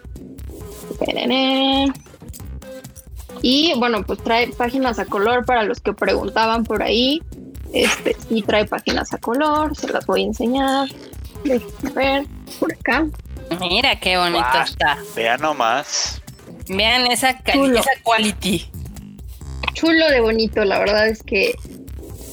[3.42, 7.20] Y bueno, pues trae páginas a color para los que preguntaban por ahí.
[7.72, 10.88] Este sí trae páginas a color, se las voy a enseñar.
[11.44, 12.26] Déjenme ver
[12.60, 13.06] por acá.
[13.58, 14.64] Mira qué bonito Guau.
[14.64, 14.98] está.
[15.16, 16.22] Vean nomás.
[16.68, 18.70] Vean esa, esa quality.
[19.74, 21.54] chulo de bonito, la verdad es que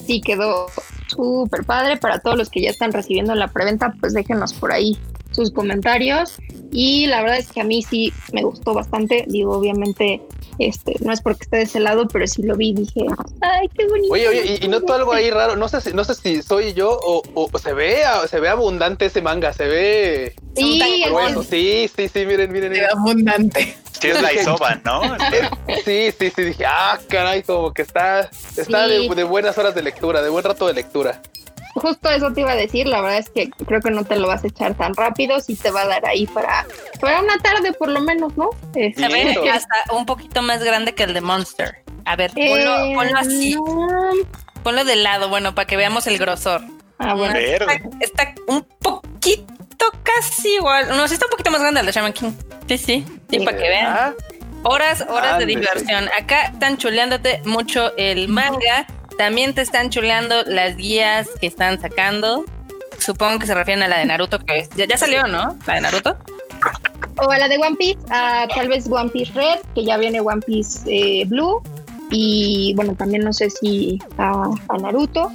[0.06, 0.66] sí quedó
[1.08, 1.96] súper padre.
[1.96, 4.98] Para todos los que ya están recibiendo la preventa, pues déjenos por ahí
[5.32, 6.38] sus comentarios.
[6.72, 9.24] Y la verdad es que a mí sí me gustó bastante.
[9.26, 10.22] Digo, obviamente,
[10.58, 13.00] este, no es porque esté de ese lado, pero sí lo vi y dije,
[13.40, 14.12] ay, qué bonito.
[14.12, 15.56] Oye, oye, y, y noto algo ahí raro.
[15.56, 19.06] No sé si, no sé si soy yo o, o se ve, se ve abundante
[19.06, 21.42] ese manga, se ve Sí, grueso.
[21.42, 22.70] Sí, sí, sí, miren, miren.
[22.72, 22.90] miren.
[22.90, 23.76] abundante.
[24.00, 25.02] Sí, es la Isoban, ¿no?
[25.84, 29.08] Sí, sí, sí, dije, ah, caray, como que está, está Sí.
[29.08, 31.20] de, de buenas horas de lectura, de buen rato de lectura.
[31.74, 34.28] Justo eso te iba a decir, la verdad es que creo que no te lo
[34.28, 36.66] vas a echar tan rápido, sí te va a dar ahí para,
[37.00, 38.50] para una tarde por lo menos, ¿no?
[38.74, 41.82] Este, a ver, hasta un poquito más grande que el de Monster.
[42.04, 43.56] A ver, ponlo, eh, así.
[44.62, 46.62] Ponlo de lado, bueno, para que veamos el grosor.
[46.98, 47.34] Ah, bueno.
[48.00, 50.88] Está, un poquito casi igual.
[50.88, 52.32] No, sí está un poquito más grande el de Shaman King.
[52.68, 53.86] Sí, sí, sí, para que vean.
[53.86, 54.14] Ah.
[54.62, 56.08] Horas, horas de diversión.
[56.18, 58.86] Acá están chuleándote mucho el manga.
[59.20, 62.46] También te están chuleando las guías que están sacando.
[62.98, 65.58] Supongo que se refieren a la de Naruto, que ya, salió, ¿no?
[65.66, 66.16] La de Naruto.
[67.18, 70.40] O a la de One Piece, tal vez One Piece Red, que ya viene One
[70.40, 71.60] Piece eh, Blue.
[72.08, 75.30] Y bueno, también no sé si a, a Naruto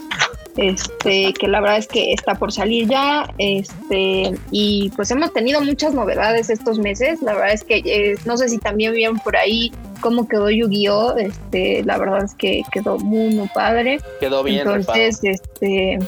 [0.57, 5.61] este, que la verdad es que está por salir ya, este, y pues hemos tenido
[5.61, 9.35] muchas novedades estos meses, la verdad es que eh, no sé si también vieron por
[9.35, 13.99] ahí cómo quedó Yu-Gi-Oh, este, la verdad es que quedó muy, muy padre.
[14.19, 14.59] Quedó bien.
[14.59, 15.99] Entonces, este,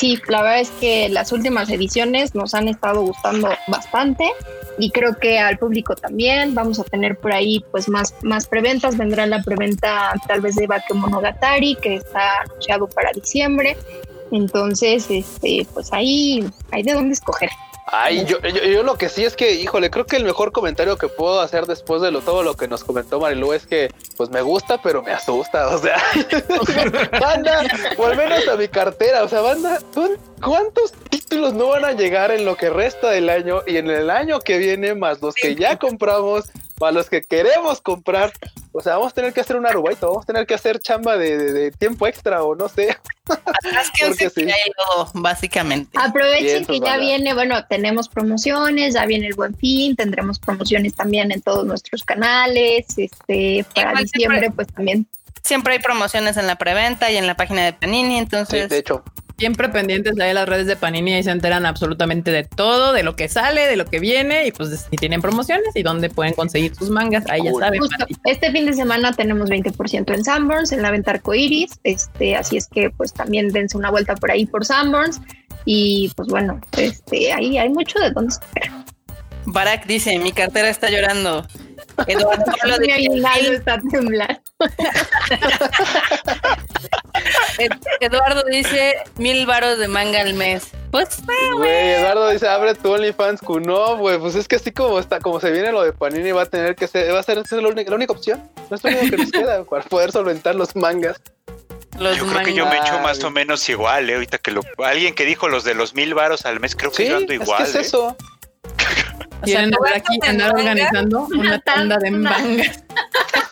[0.00, 4.24] sí, la verdad es que las últimas ediciones nos han estado gustando bastante
[4.78, 6.54] y creo que al público también.
[6.54, 8.96] Vamos a tener por ahí pues más, más preventas.
[8.96, 13.76] Vendrá la preventa tal vez de Bakemonogatari que está anunciado para diciembre.
[14.32, 17.50] Entonces, este, pues ahí hay de dónde escoger.
[17.92, 21.08] Ay, yo, yo, lo que sí es que, híjole, creo que el mejor comentario que
[21.08, 24.42] puedo hacer después de lo, todo lo que nos comentó Marilu es que, pues me
[24.42, 26.00] gusta, pero me asusta, o sea,
[27.20, 27.62] banda,
[27.98, 29.80] o al menos a mi cartera, o sea, banda,
[30.40, 34.08] ¿cuántos títulos no van a llegar en lo que resta del año y en el
[34.08, 36.44] año que viene, más los que ya compramos,
[36.80, 38.32] para los que queremos comprar,
[38.72, 41.18] o sea, vamos a tener que hacer un arubaito, vamos a tener que hacer chamba
[41.18, 42.96] de, tiempo extra o no sé.
[43.70, 44.46] Es que sí.
[45.12, 45.90] básicamente.
[46.00, 51.30] Aprovechen que ya viene, bueno, tenemos promociones, ya viene el buen fin, tendremos promociones también
[51.32, 55.06] en todos nuestros canales, este, para diciembre pues también.
[55.42, 58.70] Siempre hay promociones en la preventa y en la página de Panini, entonces.
[58.70, 59.04] de hecho
[59.40, 63.16] siempre pendientes de las redes de Panini y se enteran absolutamente de todo, de lo
[63.16, 66.74] que sale, de lo que viene y pues si tienen promociones y dónde pueden conseguir
[66.74, 67.80] sus mangas, ahí ya saben.
[68.26, 72.66] este fin de semana tenemos 20% en Sanborns, en la venta arcoiris, este, así es
[72.66, 75.22] que pues también dense una vuelta por ahí por Sanborns
[75.64, 78.70] y pues bueno, este, ahí hay mucho de dónde escoger.
[79.46, 81.46] Barak dice, mi cartera está llorando.
[82.06, 82.44] Eduardo
[83.52, 84.38] está temblando.
[88.00, 90.70] Eduardo dice mil varos de manga al mes.
[90.90, 91.22] Pues,
[91.56, 91.90] güey.
[91.90, 94.18] Eduardo dice, abre tu OnlyFans, no, güey.
[94.18, 96.74] Pues es que así como está, como se viene lo de Panini, va a tener
[96.74, 98.42] que ser, va a ser la única, la única opción.
[98.70, 101.20] No es lo único que nos queda para poder solventar los mangas.
[101.98, 104.14] Los yo creo que yo me echo más o menos igual, eh.
[104.14, 107.06] Ahorita que lo, alguien que dijo los de los mil varos al mes, creo que
[107.06, 107.62] yo ando igual.
[107.62, 107.88] Es, que es ¿eh?
[107.88, 108.16] eso.
[109.42, 112.84] Quieren aquí andar organizando una tanda de mangas.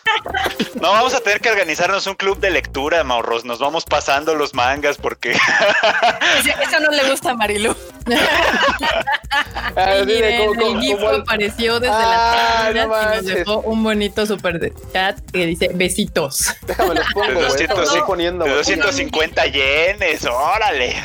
[0.75, 3.43] No, vamos a tener que organizarnos un club de lectura, Maurros.
[3.45, 5.31] Nos vamos pasando los mangas porque.
[6.61, 7.75] Eso no le gusta a Marilu.
[9.75, 15.69] Ah, el apareció desde ah, la y nos dejó un bonito super chat que dice
[15.73, 16.55] besitos.
[16.65, 17.67] Déjame los pongo, de
[18.05, 20.95] poniendo, 250 yenes, órale.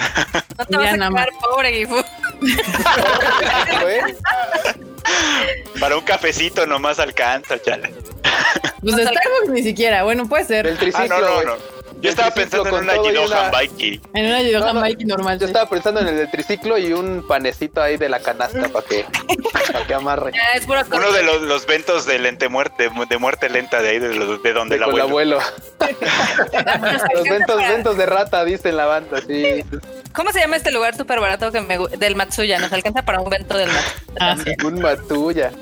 [0.59, 2.05] No te vas a quedar pobre, Gifu.
[5.81, 7.95] Para un cafecito nomás alcanza, chale.
[8.81, 10.67] Pues Starbucks ni siquiera, bueno, puede ser.
[10.67, 11.75] El triciclo, ah, no, no, no.
[12.05, 14.01] Yo estaba pensando en una Jidohan Bikey.
[14.13, 15.39] En una Jidohan Bikey normal.
[15.39, 18.87] Yo estaba pensando en el del triciclo y un panecito ahí de la canasta para
[18.87, 19.07] que,
[19.53, 20.33] para que amarre.
[20.67, 24.53] Uno de los, los ventos de lente muerte, de muerte lenta de ahí, de, de
[24.53, 25.39] donde el abuelo.
[27.15, 29.65] los ventos, ventos de rata, dice en la banda, sí.
[30.13, 32.59] ¿Cómo se llama este lugar súper barato que me, del Matsuya?
[32.59, 34.05] Nos alcanza para un vento del Matsuya.
[34.21, 34.55] Ah, sí.
[34.63, 35.53] Un Matsuya.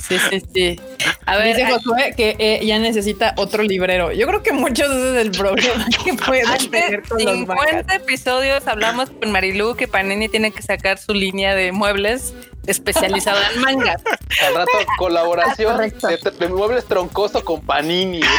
[0.00, 0.80] Sí, sí, sí.
[1.26, 4.12] A ver, dice Josué que eh, ya necesita otro librero.
[4.12, 9.10] Yo creo que muchos ese es el problema que puede tener con 50 episodios hablamos
[9.10, 12.34] con Marilu que Panini tiene que sacar su línea de muebles
[12.66, 14.02] especializada en mangas.
[14.46, 18.20] Al rato colaboración de, muebles troncoso con Panini.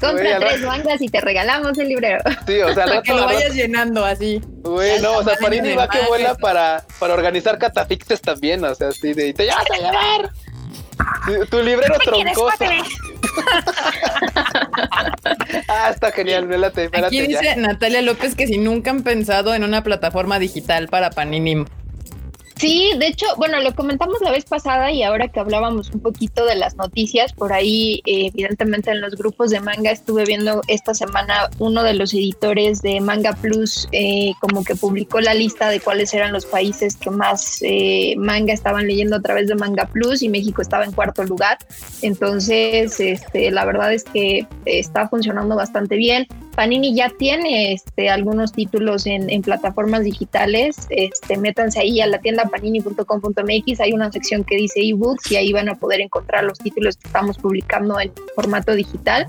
[0.00, 2.22] Compra tres mangas y te regalamos el librero.
[2.46, 4.40] Sí, o sea, para que lo vayas llenando así.
[4.62, 9.12] Bueno, o sea, Panini va que vuela para, para organizar catafixes también, o sea, así
[9.12, 10.30] de, te llevas a llevar.
[11.50, 12.64] Tu librero troncoso.
[15.68, 16.48] ah, está genial.
[17.04, 21.64] Aquí dice Natalia López que si nunca han pensado en una plataforma digital para Panini
[22.60, 26.44] Sí, de hecho, bueno, lo comentamos la vez pasada y ahora que hablábamos un poquito
[26.44, 30.92] de las noticias, por ahí, eh, evidentemente en los grupos de manga estuve viendo esta
[30.92, 35.80] semana uno de los editores de Manga Plus eh, como que publicó la lista de
[35.80, 40.20] cuáles eran los países que más eh, manga estaban leyendo a través de Manga Plus
[40.20, 41.56] y México estaba en cuarto lugar.
[42.02, 48.52] Entonces, este, la verdad es que está funcionando bastante bien Panini ya tiene este, algunos
[48.52, 50.86] títulos en, plataformas digitales.
[50.90, 53.80] Este, métanse ahí a la tienda panini.com.mx.
[53.80, 57.08] Hay una sección que dice ebooks y ahí van a poder encontrar los títulos que
[57.08, 59.26] estamos publicando en formato digital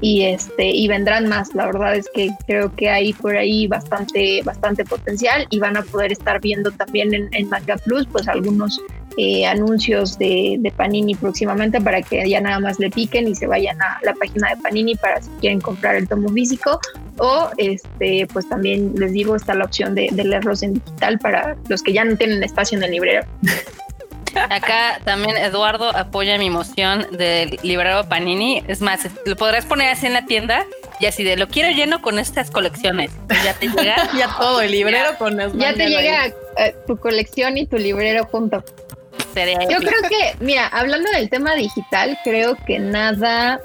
[0.00, 4.40] y este y vendrán más la verdad es que creo que hay por ahí bastante
[4.42, 8.80] bastante potencial y van a poder estar viendo también en, en Manga Plus pues algunos
[9.16, 13.46] eh, anuncios de, de, Panini próximamente para que ya nada más le piquen y se
[13.46, 16.80] vayan a la página de Panini para si quieren comprar el tomo físico
[17.18, 21.56] o este pues también les digo está la opción de, de leerlos en digital para
[21.68, 23.26] los que ya no tienen espacio en el librero
[24.34, 28.62] Acá también Eduardo apoya mi moción del librero Panini.
[28.68, 30.64] Es más, lo podrás poner así en la tienda
[31.00, 33.10] y así de lo quiero lleno con estas colecciones.
[33.44, 36.32] Ya te llega ya todo el librero con Ya te llega
[36.86, 38.62] tu colección y tu librero junto.
[39.34, 43.60] Yo creo que, mira, hablando del tema digital, creo que nada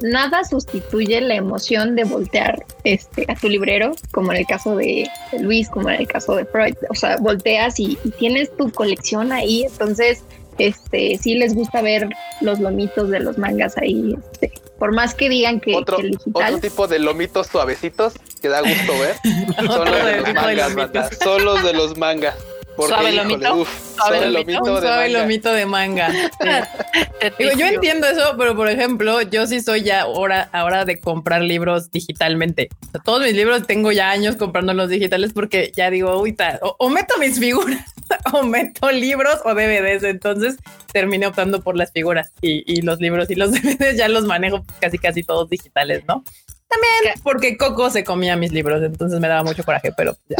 [0.00, 5.08] nada sustituye la emoción de voltear este, a tu librero, como en el caso de,
[5.40, 6.74] Luis, como en el caso de Freud.
[6.90, 10.22] O sea, volteas y, tienes tu colección ahí, entonces
[10.58, 12.08] este sí les gusta ver
[12.40, 16.54] los lomitos de los mangas ahí, este, por más que digan que, otro, digital.
[16.54, 19.16] Otro tipo de lomitos suavecitos que da gusto ver
[19.66, 22.36] son los de los mangas, son los de los mangas.
[22.76, 23.66] Porque, suave lomito.
[23.96, 26.08] suave, lomito, de suave lomito de manga.
[27.38, 31.42] Digo, yo entiendo eso, pero por ejemplo, yo sí soy ya ahora, ahora de comprar
[31.42, 32.68] libros digitalmente.
[33.04, 37.14] todos mis libros tengo ya años comprando los digitales porque ya digo, uy, o, meto
[37.18, 37.94] mis figuras
[38.32, 40.02] o meto libros o DVDs.
[40.02, 40.56] Entonces
[40.92, 44.64] terminé optando por las figuras y, y los libros y los DVDs ya los manejo
[44.80, 46.24] casi casi todos digitales, ¿no?
[46.68, 50.38] También porque Coco se comía mis libros, entonces me daba mucho coraje, pero ya.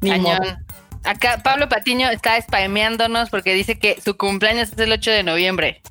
[0.00, 0.38] Ni modo.
[1.04, 5.82] Acá Pablo Patiño está spameándonos porque dice que su cumpleaños es el 8 de noviembre.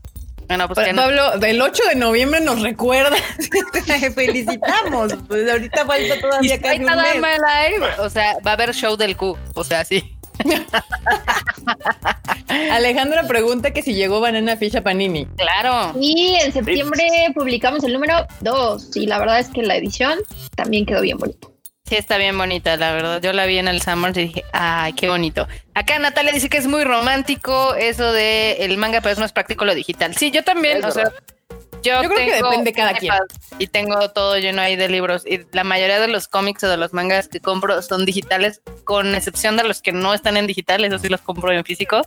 [0.48, 3.18] Bueno, pues Pablo, del 8 de noviembre nos recuerda.
[4.16, 5.14] felicitamos.
[5.28, 7.88] Pues ahorita falta todavía casi un live.
[8.00, 9.38] O sea, va a haber show del Q.
[9.56, 10.16] O sea, sí.
[12.72, 15.26] Alejandra pregunta que si llegó Banana Ficha Panini.
[15.36, 15.98] Claro.
[16.00, 20.20] Y en septiembre publicamos el número 2 y la verdad es que la edición
[20.56, 21.48] también quedó bien bonita.
[21.88, 23.22] Sí, está bien bonita, la verdad.
[23.22, 25.48] Yo la vi en el Summer y dije, ay, qué bonito.
[25.74, 29.64] Acá Natalia dice que es muy romántico eso de el manga, pero es más práctico
[29.64, 30.14] lo digital.
[30.16, 31.14] Sí, yo también, o sea,
[31.82, 33.14] yo, creo que depende cada quien.
[33.58, 35.24] Y tengo todo lleno ahí de libros.
[35.26, 39.16] Y la mayoría de los cómics o de los mangas que compro son digitales, con
[39.16, 42.02] excepción de los que no están en digital, eso sí los compro en físico.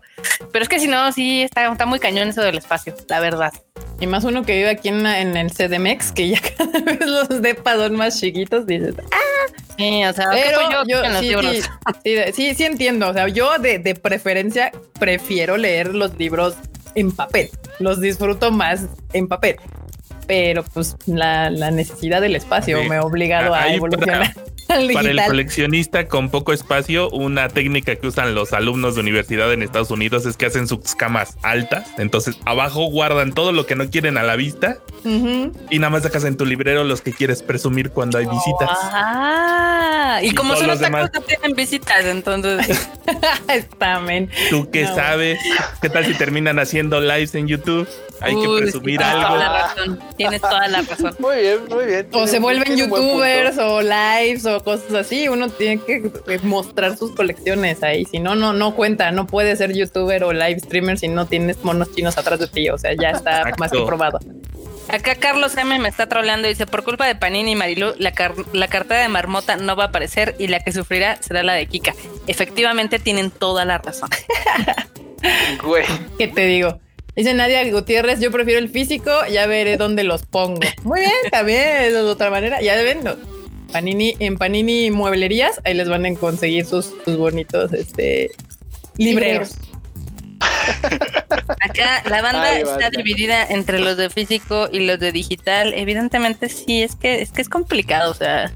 [0.53, 3.53] Pero es que si no, sí está, está muy cañón eso del espacio, la verdad.
[4.01, 7.43] Y más uno que vive aquí en, en el CDMX, que ya cada vez los
[7.43, 9.55] depas son más chiquitos, dices, ¡ah!
[9.77, 10.27] Sí, o sea,
[10.87, 10.99] yo,
[12.35, 13.09] sí, sí, entiendo.
[13.09, 16.55] O sea, yo de, de preferencia prefiero leer los libros
[16.95, 17.49] en papel.
[17.79, 19.57] Los disfruto más en papel.
[20.31, 24.33] Pero pues la, necesidad del espacio me ha obligado a evolucionar.
[24.69, 29.65] Para, el coleccionista con poco espacio, una técnica que usan los alumnos de universidad en
[29.65, 31.89] Estados Unidos es que hacen sus camas altas.
[31.99, 36.23] Entonces, abajo guardan todo lo que no quieren a la vista y nada más sacas
[36.23, 38.71] en tu librero los que quieres presumir cuando hay visitas.
[38.93, 41.11] Ah, y, como solo demás...
[41.13, 42.89] no tienen visitas, entonces.
[43.49, 44.31] Estamen.
[44.51, 45.39] ¿Tú qué sabes?
[45.83, 47.89] ¿Qué tal si terminan haciendo lives en YouTube?
[48.21, 49.29] Hay que presumir algo.
[49.29, 50.01] Toda la razón.
[50.17, 51.17] Tienes toda la razón.
[51.19, 52.09] Muy bien, muy bien.
[52.13, 55.29] O se vuelven youtubers o lives o cosas así.
[55.29, 56.11] Uno tiene que
[56.43, 58.05] mostrar sus colecciones ahí.
[58.05, 59.11] Si no, no, no cuenta.
[59.11, 62.69] No puedes ser youtuber o live streamer si no tienes monos chinos atrás de ti.
[62.71, 64.19] O sea, ya está más que probado.
[64.89, 68.13] Acá Carlos M me está troleando y dice, por culpa de Panini y Marilu, la,
[68.53, 71.67] la cartera de Marmota no va a aparecer y la que sufrirá será la de
[71.67, 71.95] Kika.
[72.27, 74.11] Efectivamente tienen toda la razón.
[75.63, 75.85] Güey.
[76.19, 76.81] ¿Qué te digo?
[77.21, 80.63] Dice Nadia Gutiérrez, yo prefiero el físico, ya veré dónde los pongo.
[80.85, 82.63] Muy bien, también, es de otra manera.
[82.63, 83.01] Ya ven,
[83.71, 88.31] Panini, en Panini Mueblerías, ahí les van a conseguir sus, sus bonitos este,
[88.97, 89.55] libreros.
[91.61, 95.75] Acá la banda está dividida entre los de físico y los de digital.
[95.75, 98.51] Evidentemente sí, es que es que es complicado, o sea,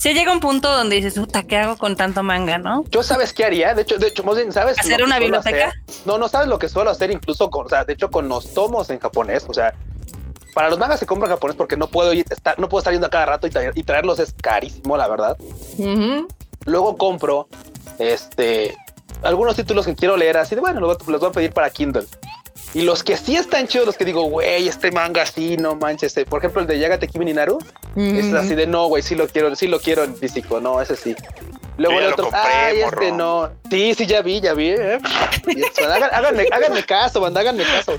[0.00, 2.84] se llega un punto donde dices, puta, ¿qué hago con tanto manga, no?
[2.90, 4.78] Yo sabes qué haría, de hecho, de hecho, ¿sabes?
[4.78, 5.74] ¿Hacer una biblioteca?
[6.06, 8.54] No, no sabes lo que suelo hacer incluso con, o sea, de hecho, con los
[8.54, 9.74] tomos en japonés, o sea,
[10.54, 12.94] para los mangas se compra en japonés porque no puedo ir, estar, no puedo estar
[12.94, 15.36] yendo a cada rato y, traerlos es carísimo, la verdad.
[16.64, 17.48] Luego compro,
[17.98, 18.78] este,
[19.22, 22.06] algunos títulos que quiero leer así de bueno, los, voy a pedir para Kindle.
[22.72, 26.16] Y los que sí están chidos, los que digo, güey, este manga sí, no manches.
[26.16, 27.34] Eh, por ejemplo, el de Yagate Kimi
[27.94, 30.80] Ninaru, es así de no, güey, sí lo quiero, sí lo quiero en físico, no,
[30.80, 31.14] ese sí.
[31.76, 33.50] Luego el otro, ay, este no.
[33.70, 34.70] Sí, sí, ya vi, ya vi.
[34.70, 34.98] ¿eh?
[36.12, 37.96] háganme, háganme caso, banda, háganme caso.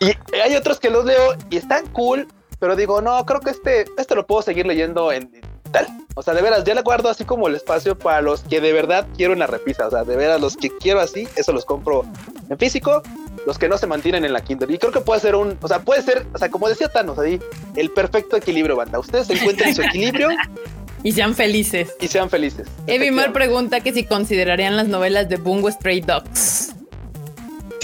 [0.00, 2.26] Y hay otros que los leo y están cool,
[2.58, 5.30] pero digo, no, creo que este, este lo puedo seguir leyendo en
[5.70, 5.86] tal.
[6.14, 8.72] O sea, de veras, ya le guardo así como el espacio para los que de
[8.72, 9.86] verdad quiero una repisa.
[9.86, 12.04] O sea, de veras, los que quiero así, eso los compro
[12.48, 13.02] en físico.
[13.46, 14.74] Los que no se mantienen en la Kindle.
[14.74, 17.18] Y creo que puede ser un, o sea, puede ser, o sea, como decía Thanos
[17.18, 17.40] ahí,
[17.76, 18.98] el perfecto equilibrio, banda.
[18.98, 20.28] Ustedes encuentren su equilibrio
[21.02, 21.94] y sean felices.
[22.00, 22.66] Y sean felices.
[22.88, 26.74] Evimar pregunta que si considerarían las novelas de Bungo Stray Dogs.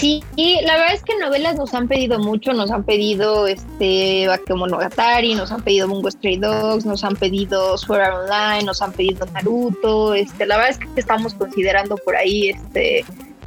[0.03, 0.21] Sí,
[0.65, 5.49] la verdad es que novelas nos han pedido mucho, nos han pedido este Bakemonogatari, nos
[5.53, 10.13] han pedido Bungo Stray Dogs, nos han pedido Sword Art Online, nos han pedido Naruto,
[10.13, 13.05] este, la verdad es que estamos considerando por ahí este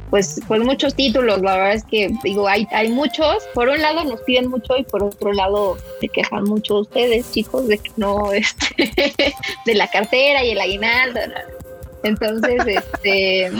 [0.09, 4.03] pues, pues muchos títulos, la verdad es que digo, hay, hay muchos, por un lado
[4.05, 8.31] nos piden mucho y por otro lado se quejan mucho ustedes, chicos, de que no,
[8.33, 9.33] este,
[9.65, 11.19] de la cartera y el aguinaldo.
[12.03, 13.51] Entonces, este,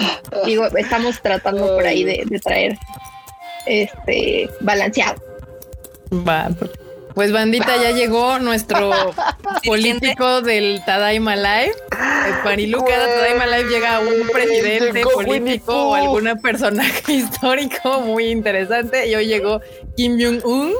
[0.45, 2.77] digo, estamos tratando por ahí de, traer
[3.65, 5.21] este balanceado.
[6.11, 6.49] Va,
[7.17, 8.91] pues bandita, ya llegó nuestro
[9.65, 11.73] político del Tadaima Live.
[12.45, 19.07] Marilu, cada Tadaima Live llega un presidente político o alguna personaje histórico muy interesante.
[19.07, 19.61] Y hoy llegó
[19.95, 20.73] Kim Jong-un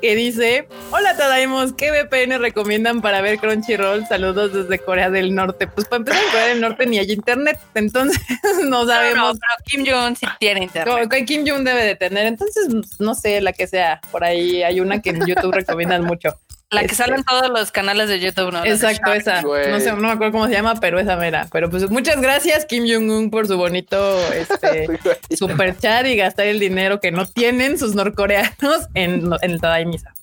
[0.00, 4.06] que dice: Hola Tadaimos, ¿qué VPN recomiendan para ver Crunchyroll?
[4.06, 5.66] Saludos desde Corea del Norte.
[5.66, 8.20] Pues para empezar, en Corea del Norte ni hay internet, entonces
[8.64, 9.34] no sabemos.
[9.34, 11.24] No, pero Kim Jong sí tiene internet.
[11.26, 14.00] Kim Jong debe de tener, entonces no sé la que sea.
[14.10, 16.38] Por ahí hay una que en YouTube recomiendan mucho.
[16.70, 18.64] La que este, salen todos los canales de YouTube, ¿no?
[18.64, 19.42] Exacto, esa.
[19.42, 21.48] No sé, no me acuerdo cómo se llama, pero esa mera.
[21.50, 24.86] Pero pues muchas gracias, Kim Jong-un, por su bonito este,
[25.36, 30.14] super chat y gastar el dinero que no tienen sus norcoreanos en, en el Tadaimisa.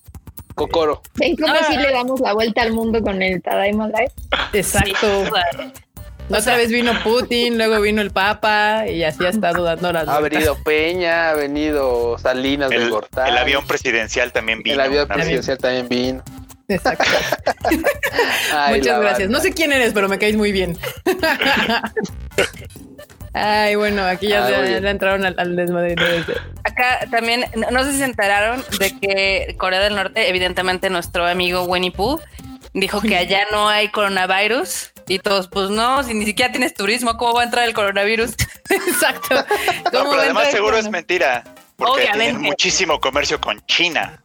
[0.55, 1.01] Kokoro.
[1.15, 4.11] ¿Ven cómo si le damos la vuelta al mundo con el Tadaima Live?
[4.53, 5.25] Exacto.
[6.29, 10.19] Otra vez vino Putin, luego vino el Papa y así ha estado dando las Ha
[10.19, 13.29] venido Peña, ha venido Salinas el, del Gortal.
[13.29, 14.73] El avión presidencial también vino.
[14.73, 16.23] El avión presidencial también vino.
[16.67, 17.05] Exacto.
[18.69, 19.29] Muchas gracias.
[19.29, 20.77] No sé quién eres, pero me caes muy bien.
[23.33, 25.95] Ay, bueno, aquí ya, le entraron al, desmadre.
[26.63, 31.63] Acá también, no sé si se enteraron de que Corea del Norte, evidentemente nuestro amigo
[31.63, 32.19] Winnie Pooh,
[32.79, 34.91] dijo que allá no hay coronavirus.
[35.07, 38.31] Y todos, pues no, si ni siquiera tienes turismo, ¿cómo va a entrar el coronavirus?
[38.69, 39.35] Exacto.
[39.93, 41.43] No, pero además seguro es mentira.
[41.77, 44.19] Porque tienen muchísimo comercio con China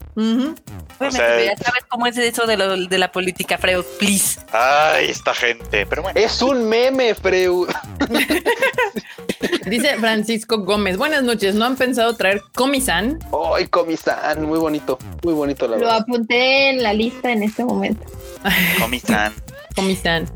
[1.10, 4.40] ya sabes cómo es eso de, de la política, Freud, please.
[4.52, 6.18] Ay, esta gente, pero bueno.
[6.18, 7.68] Es un meme, Freud.
[9.66, 13.18] Dice Francisco Gómez, buenas noches, ¿no han pensado traer Comisan?
[13.54, 18.04] Ay, Comisan, muy bonito, muy bonito la Lo apunté en la lista en este momento.
[18.78, 19.32] Comisan.
[19.74, 20.28] Comisan.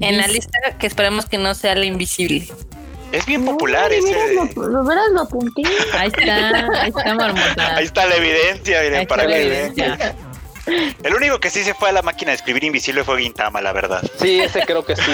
[0.00, 2.48] En la lista que esperemos que no sea la invisible.
[3.12, 4.34] Es bien popular ese.
[4.34, 5.62] Lo, verás, lo apunté.
[5.94, 7.76] Ahí está, ahí está, marmota.
[7.76, 10.14] Ahí está la evidencia, miren, para que
[11.02, 13.72] El único que sí se fue a la máquina de escribir invisible fue Gintama, la
[13.72, 14.02] verdad.
[14.20, 15.12] Sí, ese creo que sí.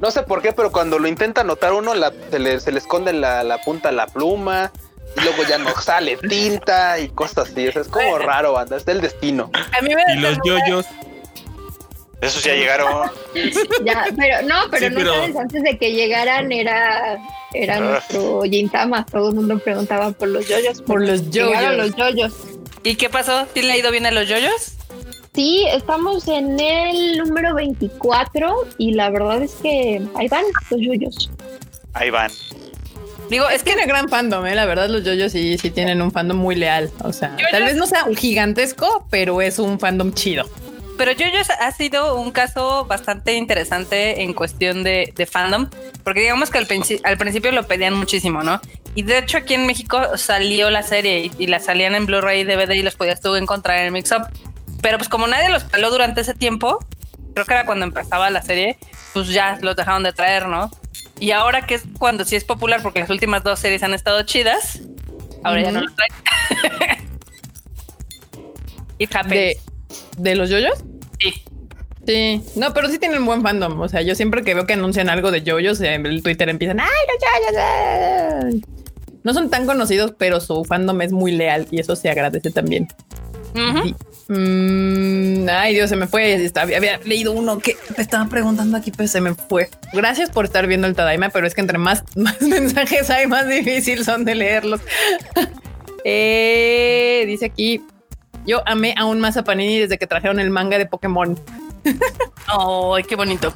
[0.00, 1.92] No sé por qué, pero cuando lo intenta anotar uno,
[2.30, 4.72] se, le, se, le, esconde la, la punta la pluma.
[5.16, 7.66] Y luego ya no sale tinta y cosas así.
[7.66, 8.76] es como raro, banda.
[8.76, 9.50] Es del destino.
[9.54, 10.86] A mí me y los yoyos.
[12.20, 13.10] Esos ya llegaron.
[13.84, 17.18] ya, pero no, pero no sabes, antes de que llegaran era,
[17.54, 17.80] era ah.
[17.80, 19.06] nuestro Gintama.
[19.06, 20.82] Todo el mundo preguntaba por los yoyos.
[20.82, 21.76] Por los yoyos.
[21.76, 22.34] los yoyos.
[22.84, 23.46] ¿Y qué pasó?
[23.54, 24.74] ¿Sí le ha ido bien a los yoyos?
[25.34, 31.30] Sí, estamos en el número 24 y la verdad es que ahí van los yoyos.
[31.94, 32.30] Ahí van.
[33.30, 34.56] Digo, es que era gran fandom, ¿eh?
[34.56, 36.90] la verdad los yoyos sí, sí tienen un fandom muy leal.
[37.04, 40.46] O sea, tal vez no sea un gigantesco, pero es un fandom chido
[41.00, 45.70] pero Yoyos ha sido un caso bastante interesante en cuestión de, fandom,
[46.04, 46.66] porque digamos que al,
[47.16, 48.60] principio lo pedían muchísimo, ¿no?
[48.94, 52.44] Y de hecho aquí en México salió la serie y, la salían en Blu-ray y
[52.44, 54.26] DVD y los podías tú encontrar en el mix-up.
[54.82, 56.84] Pero pues como nadie los peló durante ese tiempo,
[57.32, 58.76] creo que era cuando empezaba la serie,
[59.14, 60.70] pues ya los dejaron de traer, ¿no?
[61.18, 64.22] Y ahora que es cuando sí es popular, porque las últimas dos series han estado
[64.24, 64.80] chidas,
[65.44, 66.12] ahora ya no los traen.
[68.98, 69.56] It happens.
[70.18, 70.84] ¿De los yoyos?
[71.20, 71.42] Sí.
[72.06, 73.78] Sí, no, pero sí tienen buen fandom.
[73.80, 76.80] O sea, yo siempre que veo que anuncian algo de yoyos en el Twitter empiezan,
[76.80, 78.70] ¡ay, los yoyos!
[79.22, 82.88] No son tan conocidos, pero su fandom es muy leal y eso se agradece también.
[84.28, 86.50] Mm, ay, Dios, se me fue.
[86.54, 89.68] Había leído uno que me estaba preguntando aquí, pero se me fue.
[89.92, 93.46] Gracias por estar viendo el Tadaima, pero es que entre más, más mensajes hay, más
[93.48, 94.80] difícil son de leerlos.
[96.02, 97.82] Eh, dice aquí,
[98.46, 101.38] yo amé aún más a Panini desde que trajeron el manga de Pokémon.
[102.46, 103.52] ¡Ay, qué bonito!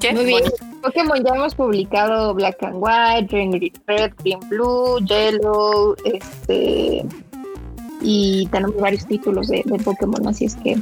[0.00, 0.12] ¿Qué?
[0.12, 0.44] Muy bien.
[0.82, 7.04] Pokémon ya hemos publicado Black and White, Green Red, Green Blue, Yellow, este
[8.00, 10.76] y tenemos varios títulos de, de Pokémon, así es que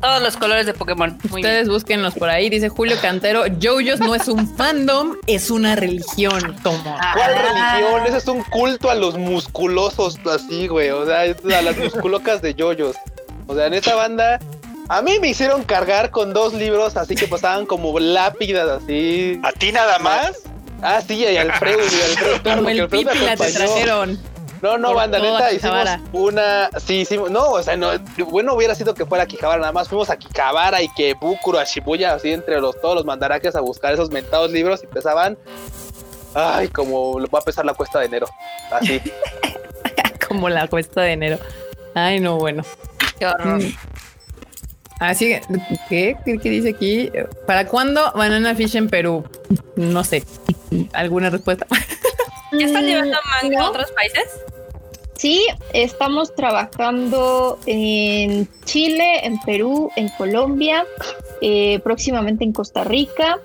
[0.00, 1.18] todos los colores de Pokémon.
[1.30, 2.48] Ustedes búsquenlos por ahí.
[2.48, 6.56] Dice Julio Cantero, JoJo's no es un fandom, es una religión.
[6.62, 6.82] Tomo.
[7.14, 7.76] ¿Cuál ah.
[7.78, 8.06] religión?
[8.06, 10.90] Ese es un culto a los musculosos así, güey.
[10.90, 12.96] O sea, a las musculocas de JoJo's.
[13.46, 14.38] O sea, en esa banda
[14.88, 19.38] a mí me hicieron cargar con dos libros así que pasaban como lápidas así.
[19.44, 20.42] ¿A ti nada más?
[20.82, 22.56] Ah, sí, y Alfredo, y Alfredo.
[22.56, 24.18] Como el pipi la te trajeron.
[24.62, 26.70] No, no, banda, neta, hicimos una.
[26.78, 27.30] Sí, hicimos.
[27.30, 27.90] No, o sea, no,
[28.28, 31.64] bueno hubiera sido que fuera Quijabara, nada más fuimos a Quijabara y que Búcuro, a
[31.64, 35.38] Shibuya, así entre los, todos los mandaraques a buscar esos mentados libros y pesaban.
[36.34, 38.26] Ay, como va a pesar la cuesta de enero.
[38.70, 39.00] Así.
[40.28, 41.38] como la cuesta de enero.
[41.94, 42.62] Ay, no, bueno.
[43.18, 43.62] Qué horror.
[43.62, 43.76] Mm.
[45.00, 45.42] Así que,
[45.88, 46.16] ¿qué?
[46.24, 46.50] ¿qué?
[46.50, 47.10] dice aquí?
[47.46, 49.24] ¿Para cuándo Banana Fish en Perú?
[49.74, 50.22] No sé.
[50.92, 51.66] ¿Alguna respuesta?
[52.52, 54.40] ¿Ya están llevando manga a otros países?
[55.20, 60.86] Sí, estamos trabajando en Chile, en Perú, en Colombia,
[61.42, 63.38] eh, próximamente en Costa Rica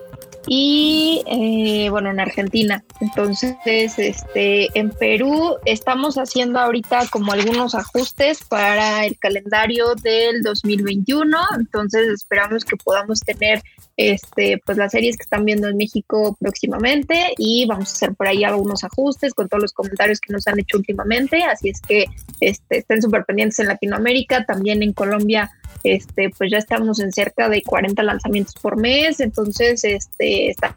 [0.47, 2.83] y eh, bueno, en Argentina.
[3.01, 11.37] Entonces, este, en Perú estamos haciendo ahorita como algunos ajustes para el calendario del 2021.
[11.57, 13.61] Entonces, esperamos que podamos tener
[13.97, 18.27] este, pues las series que están viendo en México próximamente y vamos a hacer por
[18.27, 21.43] ahí algunos ajustes con todos los comentarios que nos han hecho últimamente.
[21.43, 22.05] Así es que
[22.41, 25.51] este, estén súper pendientes en Latinoamérica, también en Colombia
[25.83, 30.75] este, pues ya estamos en cerca de 40 lanzamientos por mes, entonces este, está,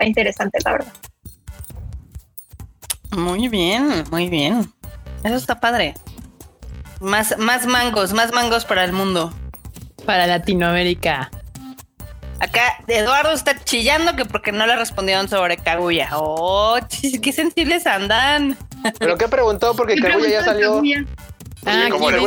[0.00, 0.92] interesante, la verdad.
[3.16, 4.72] Muy bien, muy bien.
[5.24, 5.94] Eso está padre.
[7.00, 9.32] Más, más mangos, más mangos para el mundo.
[10.06, 11.30] Para Latinoamérica.
[12.42, 16.10] Acá Eduardo está chillando que porque no le respondieron sobre Kaguya.
[16.14, 16.76] Oh,
[17.22, 18.56] qué sensibles andan.
[18.98, 19.76] ¿Pero qué preguntó?
[19.76, 20.82] Porque Kaguya ya salió.
[21.64, 22.18] Ah, ¿cómo le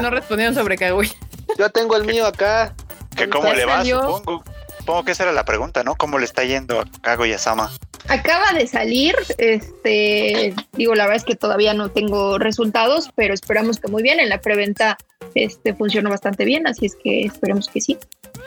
[0.00, 1.10] No respondieron sobre Kaguya.
[1.58, 2.74] Yo tengo el mío acá.
[3.16, 3.84] ¿Que cómo le va?
[3.84, 4.44] Supongo.
[4.78, 5.96] Supongo que esa era la pregunta, ¿no?
[5.96, 7.72] ¿Cómo le está yendo a Kaguya-sama?
[8.08, 13.80] Acaba de salir, este, digo, la verdad es que todavía no tengo resultados, pero esperamos
[13.80, 14.20] que muy bien.
[14.20, 14.96] En la preventa
[15.34, 17.98] este funcionó bastante bien, así es que esperemos que sí.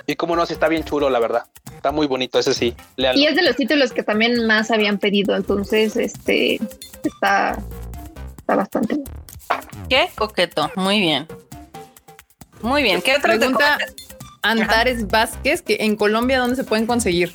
[0.07, 1.43] Y cómo no, si está bien chulo, la verdad.
[1.75, 2.73] Está muy bonito, ese sí.
[2.95, 6.59] Y es de los títulos que también más habían pedido, entonces, este,
[7.03, 7.61] está,
[8.37, 9.07] está bastante bien.
[9.89, 11.27] Qué coqueto, muy bien.
[12.61, 13.01] Muy bien.
[13.01, 13.77] ¿Qué otra pregunta?
[14.41, 17.33] Antares Vázquez, que en Colombia, ¿dónde se pueden conseguir?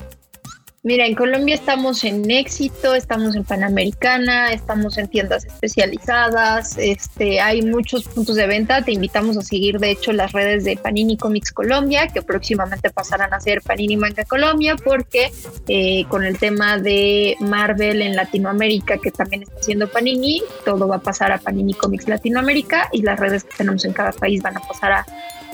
[0.85, 7.63] Mira, en Colombia estamos en Éxito, estamos en Panamericana, estamos en tiendas especializadas, este, hay
[7.63, 8.83] muchos puntos de venta.
[8.83, 13.33] Te invitamos a seguir, de hecho, las redes de Panini Comics Colombia, que próximamente pasarán
[13.33, 15.31] a ser Panini Manga Colombia, porque
[15.67, 20.97] eh, con el tema de Marvel en Latinoamérica, que también está haciendo Panini, todo va
[20.97, 24.55] a pasar a Panini Comics Latinoamérica y las redes que tenemos en cada país van
[24.57, 25.05] a pasar a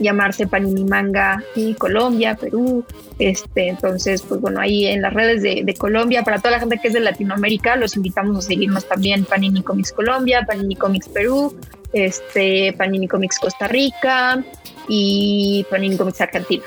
[0.02, 2.84] llamarse Panini Manga y Colombia, Perú.
[3.20, 6.90] Este, entonces, pues bueno, ahí en las redes de, Colombia, para toda la gente que
[6.90, 11.56] es de Latinoamérica, los invitamos a seguirnos también Panini Comics Colombia, Panini Comics Perú,
[11.94, 14.44] este, Panini Comics Costa Rica
[14.88, 16.64] y Panini Comics Argentina.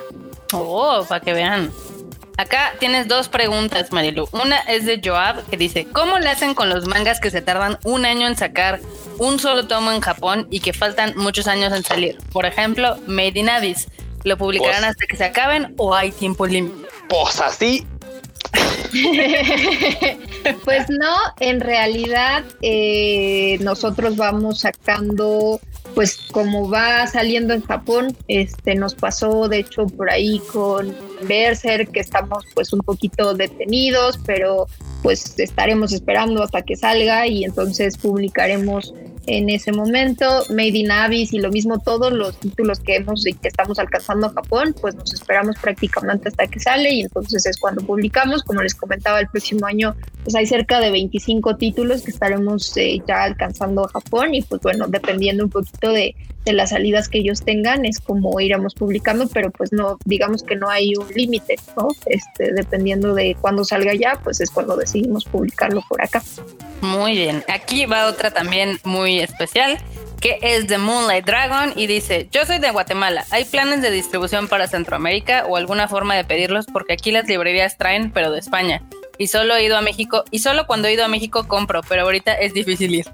[0.53, 1.71] Oh, para que vean.
[2.37, 4.29] Acá tienes dos preguntas, Marilu.
[4.33, 7.79] Una es de Joab, que dice, ¿cómo le hacen con los mangas que se tardan
[7.85, 8.81] un año en sacar
[9.19, 12.19] un solo tomo en Japón y que faltan muchos años en salir?
[12.33, 13.89] Por ejemplo, Made in Abyss.
[14.25, 16.89] ¿Lo publicarán pues- hasta que se acaben o hay tiempo límite?
[17.09, 17.87] Pues así.
[20.65, 25.61] pues no, en realidad eh, nosotros vamos sacando
[25.95, 31.89] pues como va saliendo en Japón, este nos pasó de hecho por ahí con Berser
[31.89, 34.67] que estamos pues un poquito detenidos, pero
[35.03, 38.93] pues estaremos esperando hasta que salga y entonces publicaremos
[39.27, 40.45] en ese momento.
[40.51, 44.27] Made in Abyss y lo mismo todos los títulos que hemos y que estamos alcanzando
[44.27, 48.43] a Japón, pues nos esperamos prácticamente hasta que sale y entonces es cuando publicamos.
[48.43, 53.01] Como les comentaba, el próximo año pues hay cerca de 25 títulos que estaremos eh,
[53.07, 56.15] ya alcanzando a Japón y pues bueno, dependiendo un poquito de,
[56.45, 60.57] de las salidas que ellos tengan es como iremos publicando, pero pues no, digamos que
[60.57, 61.89] no hay un límite, ¿no?
[62.07, 66.23] Este, dependiendo de cuándo salga ya, pues es cuando decidimos publicarlo por acá.
[66.83, 69.79] Muy bien, aquí va otra también muy especial,
[70.21, 74.49] que es de Moonlight Dragon y dice, yo soy de Guatemala, ¿hay planes de distribución
[74.49, 76.67] para Centroamérica o alguna forma de pedirlos?
[76.67, 78.83] Porque aquí las librerías traen, pero de España.
[79.17, 82.03] Y solo he ido a México, y solo cuando he ido a México compro, pero
[82.03, 83.07] ahorita es difícil ir.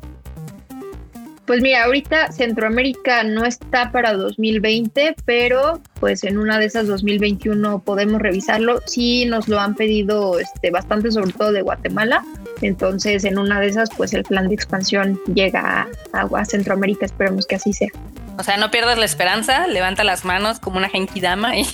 [1.50, 7.82] Pues mira, ahorita Centroamérica no está para 2020, pero pues en una de esas 2021
[7.82, 8.80] podemos revisarlo.
[8.86, 12.24] Sí nos lo han pedido este, bastante, sobre todo de Guatemala.
[12.62, 17.06] Entonces, en una de esas, pues el plan de expansión llega a, a Centroamérica.
[17.06, 17.90] Esperemos que así sea.
[18.38, 21.66] O sea, no pierdas la esperanza, levanta las manos como una Genki Dama y.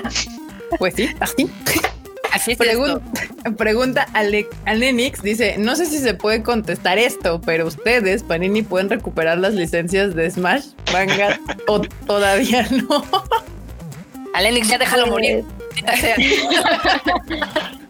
[0.78, 1.50] pues sí, así.
[2.32, 2.56] Así
[3.58, 8.88] pregunta Ale Alenix, dice, no sé si se puede contestar esto, pero ustedes, Panini, pueden
[8.88, 13.04] recuperar las licencias de Smash Manga o todavía no.
[14.34, 15.44] Alenix, ya déjalo morir.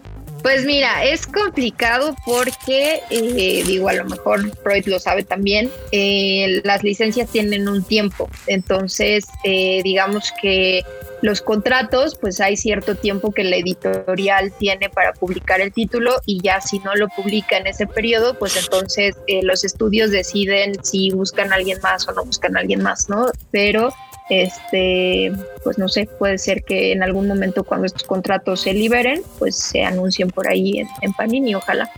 [0.43, 6.61] Pues mira, es complicado porque, eh, digo, a lo mejor Freud lo sabe también, eh,
[6.65, 8.29] las licencias tienen un tiempo.
[8.49, 10.83] Entonces, eh, digamos que
[11.23, 16.41] los contratos, pues hay cierto tiempo que la editorial tiene para publicar el título y
[16.43, 21.53] ya si no lo publica en ese periodo, pues entonces los estudios deciden si buscan
[21.53, 23.27] a alguien más o no buscan a alguien más, ¿no?
[23.53, 23.95] Pero
[24.31, 29.23] este, pues no sé, puede ser que en algún momento cuando estos contratos se liberen,
[29.39, 31.91] pues se anuncien por ahí en, Panini, ojalá.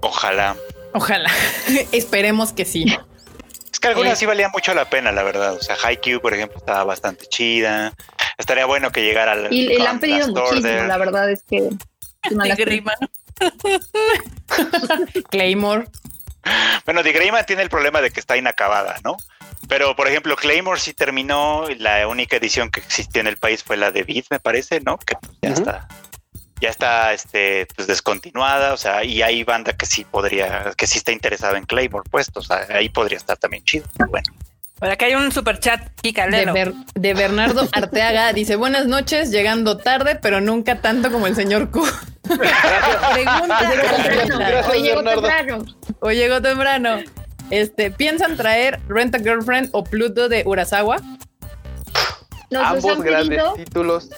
[0.00, 0.56] Ojalá.
[0.92, 1.30] Ojalá.
[1.92, 2.86] Esperemos que sí.
[3.76, 5.52] Es que algunas eh, sí valían mucho la pena, la verdad.
[5.52, 7.92] O sea, Haikyuu, por ejemplo, estaba bastante chida.
[8.38, 9.52] Estaría bueno que llegara al.
[9.52, 11.68] Y, le han pedido muchísimo, la verdad es que.
[15.30, 15.84] Claymore.
[16.86, 19.18] Bueno, The Greyman tiene el problema de que está inacabada, ¿no?
[19.68, 21.66] Pero, por ejemplo, Claymore sí terminó.
[21.76, 24.96] La única edición que existía en el país fue la de Beat, me parece, ¿no?
[24.96, 25.86] Que ya está.
[26.60, 30.98] Ya está este, pues, descontinuada, o sea, y hay banda que sí podría, que sí
[30.98, 33.86] está interesada en Claymore, pues, o sea, ahí podría estar también chido.
[34.08, 34.32] Bueno.
[34.78, 38.34] Por acá hay un super chat, de, de Bernardo Arteaga.
[38.34, 41.86] Dice, buenas noches, llegando tarde, pero nunca tanto como el señor Q.
[42.22, 43.72] Pregunta.
[44.70, 45.64] Hoy llegó temprano.
[46.00, 46.98] Hoy llegó temprano.
[47.50, 50.98] Este, ¿piensan traer Rent a Girlfriend o Pluto de Urasawa?
[52.54, 54.10] Ambos grandes títulos.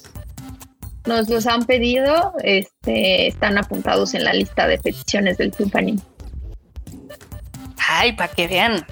[1.07, 5.99] Nos los han pedido, este, están apuntados en la lista de peticiones del Company.
[7.89, 8.87] Ay, para que vean.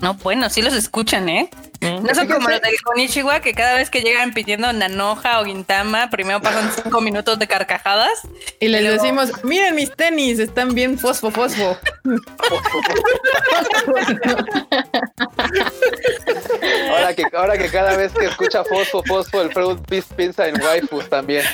[0.00, 1.50] No, bueno, sí los escuchan, ¿eh?
[1.80, 6.10] No son como los del Konichiwa, que cada vez que llegan pidiendo Nanoja o Gintama,
[6.10, 8.20] primero pasan cinco minutos de carcajadas.
[8.58, 11.78] Y les decimos, miren mis tenis, están bien fosfo, fosfo.
[16.90, 19.78] ahora, que, ahora que cada vez que escucha fosfo, fosfo, el Freud
[20.16, 21.46] piensa en waifus también.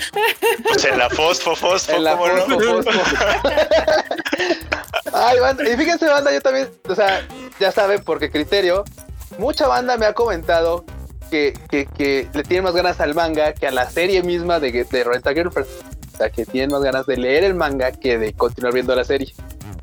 [0.64, 1.92] Pues en la fosfo, fosfo.
[1.92, 2.90] En la fosfo, fosfo.
[5.12, 7.26] Ay, banda, y fíjense, banda, yo también, o sea,
[7.60, 8.82] ya saben, porque criterio,
[9.38, 10.84] mucha banda me ha comentado
[11.30, 11.54] que,
[12.32, 15.68] le tienen más ganas al manga que a la serie misma de, de Renta Girlfriend.
[16.14, 19.04] O sea, que tienen más ganas de leer el manga que de continuar viendo la
[19.04, 19.34] serie.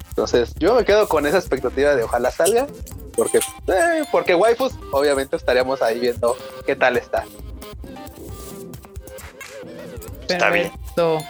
[0.10, 2.68] Entonces, yo me quedo con esa expectativa de ojalá salga,
[3.16, 6.36] porque, eh, porque waifus, obviamente estaríamos ahí viendo
[6.66, 7.26] qué tal está.
[10.28, 10.72] Está bien.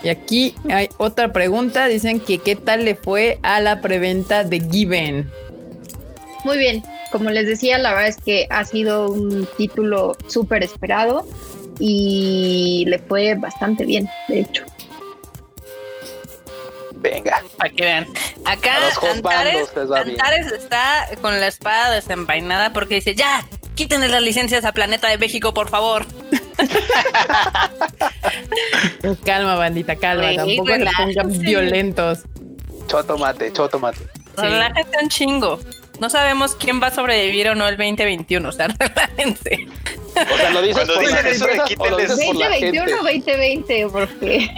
[0.04, 1.88] Y aquí hay otra pregunta.
[1.88, 5.32] Dicen que qué tal le fue a la preventa de Given.
[6.44, 6.84] Muy bien,
[7.14, 11.28] como les decía, la verdad es que ha sido un título súper esperado
[11.80, 14.64] y le fue bastante bien, de hecho.
[16.96, 17.44] Venga.
[17.56, 18.08] Para que vean.
[18.46, 18.78] Acá
[19.14, 23.46] Antares, Antares está con la espada desenvainada porque dice, ya,
[23.76, 26.08] quítenle las licencias a Planeta de México, por favor.
[29.24, 30.34] calma, bandita, calma.
[30.36, 32.24] Tampoco se pongan violentos.
[32.88, 34.00] Chotomate, chotomate.
[34.36, 35.60] Relájate un chingo
[36.00, 38.48] no sabemos quién va a sobrevivir o no el 2021.
[38.48, 39.68] O sea, relájense.
[40.16, 44.50] O sea, lo dices Cuando dicen eso de quítenle 2021 o 2020, porque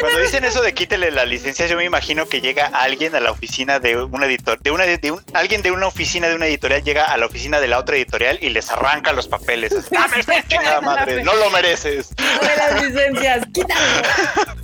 [0.00, 3.30] Cuando dicen eso de quítele la licencia, yo me imagino que llega alguien a la
[3.30, 6.82] oficina de un editor, de una de un, alguien de una oficina de una editorial
[6.82, 9.72] llega a la oficina de la otra editorial y les arranca los papeles.
[9.90, 11.22] ¡Dame chingada madre!
[11.22, 12.14] ¡No lo mereces!
[12.16, 13.46] ¡Dame las licencias!
[13.52, 14.63] ¡Quítalo!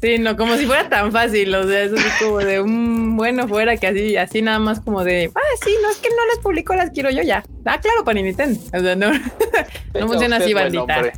[0.00, 3.48] Sí, no, como si fuera tan fácil, o sea, eso es como de un bueno
[3.48, 6.38] fuera que así, así nada más como de, ah, sí, no es que no les
[6.40, 7.42] publico, las quiero yo ya.
[7.64, 8.60] Ah, claro, para Nintendo.
[8.72, 9.12] O sea, no,
[9.94, 11.12] no funciona así, bandita.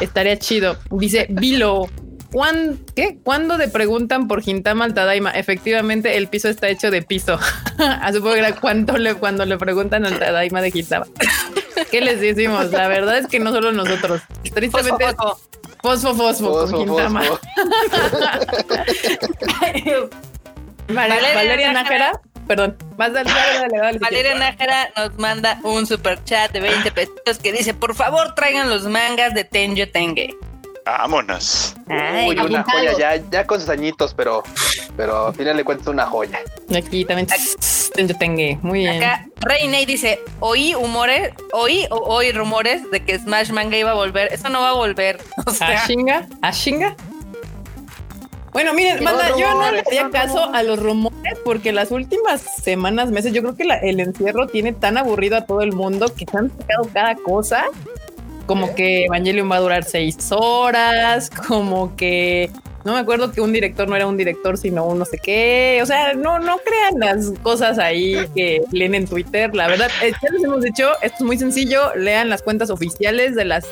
[0.00, 0.78] Estaría chido.
[0.90, 1.88] Dice Vilo.
[2.30, 3.18] ¿Cuándo, ¿Qué?
[3.22, 5.30] ¿Cuándo te preguntan por Gintama al Tadaima?
[5.30, 7.38] Efectivamente, el piso está hecho de piso.
[7.78, 11.06] A supongo que era cuando le, cuando le preguntan al Tadaima de Gintama.
[11.90, 12.70] ¿Qué les decimos?
[12.70, 14.20] La verdad es que no solo nosotros.
[14.52, 15.04] Tristemente,
[15.82, 17.22] Fosfo, fosfo, fosfo con Quintama.
[20.88, 26.60] Valeria, Nájera, perdón, más dale, dale, dale, Valeria Nájera nos manda un super chat de
[26.60, 30.34] 20 pesos que dice, por favor traigan los mangas de Tenjo Tenge.
[30.84, 31.74] Vámonos.
[31.86, 34.42] Uy, una joya ya, ya con sus añitos, pero,
[34.96, 36.40] pero al final le cuentas una joya.
[36.74, 37.28] Aquí también
[37.96, 38.58] yo tengo.
[38.62, 39.02] Muy bien.
[39.02, 43.94] Acá Reinei dice: Oí humores, oí o oí rumores de que Smash Manga iba a
[43.94, 44.32] volver.
[44.32, 45.18] Eso no va a volver.
[45.46, 46.26] O sea, ¿A chinga?
[46.42, 46.94] ¿A chinga?
[48.52, 48.98] Bueno, miren,
[49.38, 53.54] yo no le hacía caso a los rumores porque las últimas semanas, meses, yo creo
[53.54, 57.14] que el encierro tiene tan aburrido a todo el mundo que se han sacado cada
[57.14, 57.64] cosa.
[58.46, 62.50] Como que Evangelion va a durar seis horas, como que
[62.84, 65.80] no me acuerdo que un director no era un director, sino un no sé qué.
[65.82, 69.54] O sea, no, no crean las cosas ahí que leen en Twitter.
[69.54, 71.94] La verdad, eh, ya les hemos dicho, esto es muy sencillo.
[71.96, 73.66] Lean las cuentas oficiales de las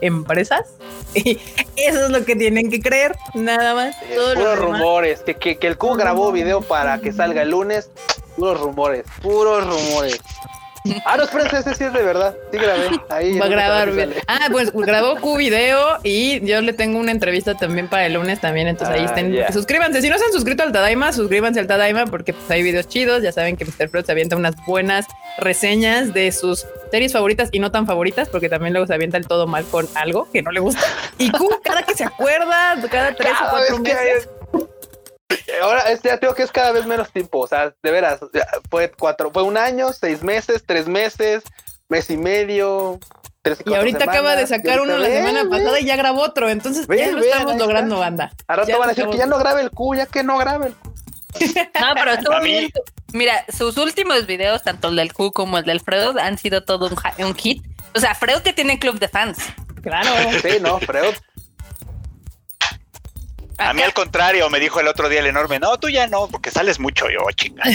[0.00, 0.74] empresas.
[1.14, 1.38] Y
[1.76, 3.96] eso es lo que tienen que creer, nada más.
[4.34, 7.90] puros rumores, que, que, que, el Q grabó video para que salga el lunes.
[8.36, 10.20] Puros rumores, puros rumores.
[11.04, 12.34] Ah, no, espérense, ese sí es de verdad.
[12.50, 12.88] Sí grabé.
[13.10, 13.90] Ahí Va a grabar.
[14.26, 18.40] Ah, pues grabó Q video y yo le tengo una entrevista también para el lunes
[18.40, 18.68] también.
[18.68, 19.52] Entonces ahí ah, estén.
[19.52, 20.00] Suscríbanse.
[20.00, 23.22] Si no se han suscrito al Tadaima, suscríbanse al Tadaima porque pues, hay videos chidos.
[23.22, 23.88] Ya saben que Mr.
[23.88, 25.06] Freud se avienta unas buenas
[25.38, 29.26] reseñas de sus series favoritas y no tan favoritas, porque también luego se avienta el
[29.26, 30.82] todo mal con algo que no le gusta.
[31.18, 34.28] Y Q, cada que se acuerda, cada tres o cuatro meses.
[35.62, 38.20] Ahora este, ya tengo que es cada vez menos tiempo, o sea, de veras,
[38.70, 41.42] fue cuatro, fue un año, seis meses, tres meses,
[41.88, 42.98] mes y medio,
[43.42, 46.48] tres y, y ahorita acaba de sacar uno la semana pasada y ya grabó otro,
[46.48, 48.32] entonces ya lo estamos logrando, banda.
[48.46, 50.68] Al rato van a decir que ya no grabe el Q, ya que no grabe
[50.68, 50.90] el Q.
[51.80, 52.70] No, pero estuvo bien.
[53.12, 56.88] Mira, sus últimos videos, tanto el del Q como el del Freud, han sido todo
[56.88, 57.64] un, un hit.
[57.94, 59.38] O sea, Freud que tiene club de fans.
[59.82, 60.10] Claro.
[60.42, 61.14] Sí, no, Freud
[63.60, 66.26] a mí al contrario, me dijo el otro día el enorme, no, tú ya no,
[66.28, 67.62] porque sales mucho yo, chica.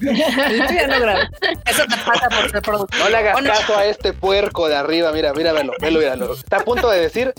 [0.00, 1.20] ya no grabo.
[1.66, 2.98] Eso te pasa por ser productor.
[2.98, 6.34] No le hagas caso a este puerco de arriba, mira, mira, velo, velo, míralo.
[6.34, 7.32] Está a punto de decir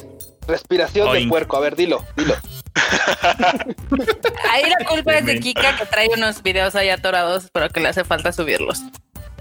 [0.47, 1.57] respiración de puerco.
[1.57, 2.35] A ver, dilo, dilo.
[4.49, 7.89] Ahí la culpa es de Kika que trae unos videos ahí atorados, pero que le
[7.89, 8.79] hace falta subirlos.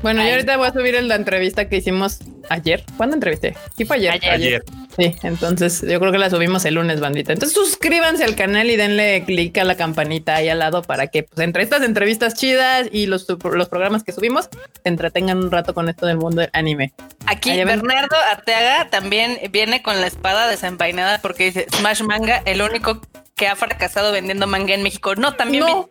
[0.03, 2.85] Bueno, yo ahorita voy a subir la entrevista que hicimos ayer.
[2.97, 3.55] ¿Cuándo entrevisté?
[3.77, 4.19] ¿Qué fue ayer?
[4.31, 4.65] ayer?
[4.97, 7.33] Sí, entonces yo creo que la subimos el lunes, bandita.
[7.33, 11.25] Entonces suscríbanse al canal y denle clic a la campanita ahí al lado para que
[11.25, 14.49] pues, entre estas entrevistas chidas y los, los programas que subimos
[14.83, 16.93] se entretengan un rato con esto del mundo del anime.
[17.27, 23.01] Aquí Bernardo Arteaga también viene con la espada desenvainada porque dice Smash Manga, el único
[23.37, 25.15] que ha fracasado vendiendo manga en México.
[25.15, 25.65] No, también.
[25.65, 25.89] No.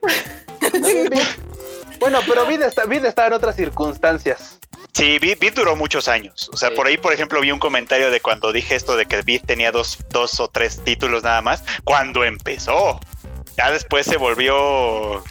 [1.99, 4.59] Bueno, pero Vid está, está en otras circunstancias.
[4.93, 6.49] Sí, Vid, duró muchos años.
[6.53, 9.21] O sea, por ahí, por ejemplo, vi un comentario de cuando dije esto de que
[9.21, 11.63] Vid tenía dos, dos o tres títulos nada más.
[11.83, 12.99] Cuando empezó.
[13.57, 15.23] Ya después se volvió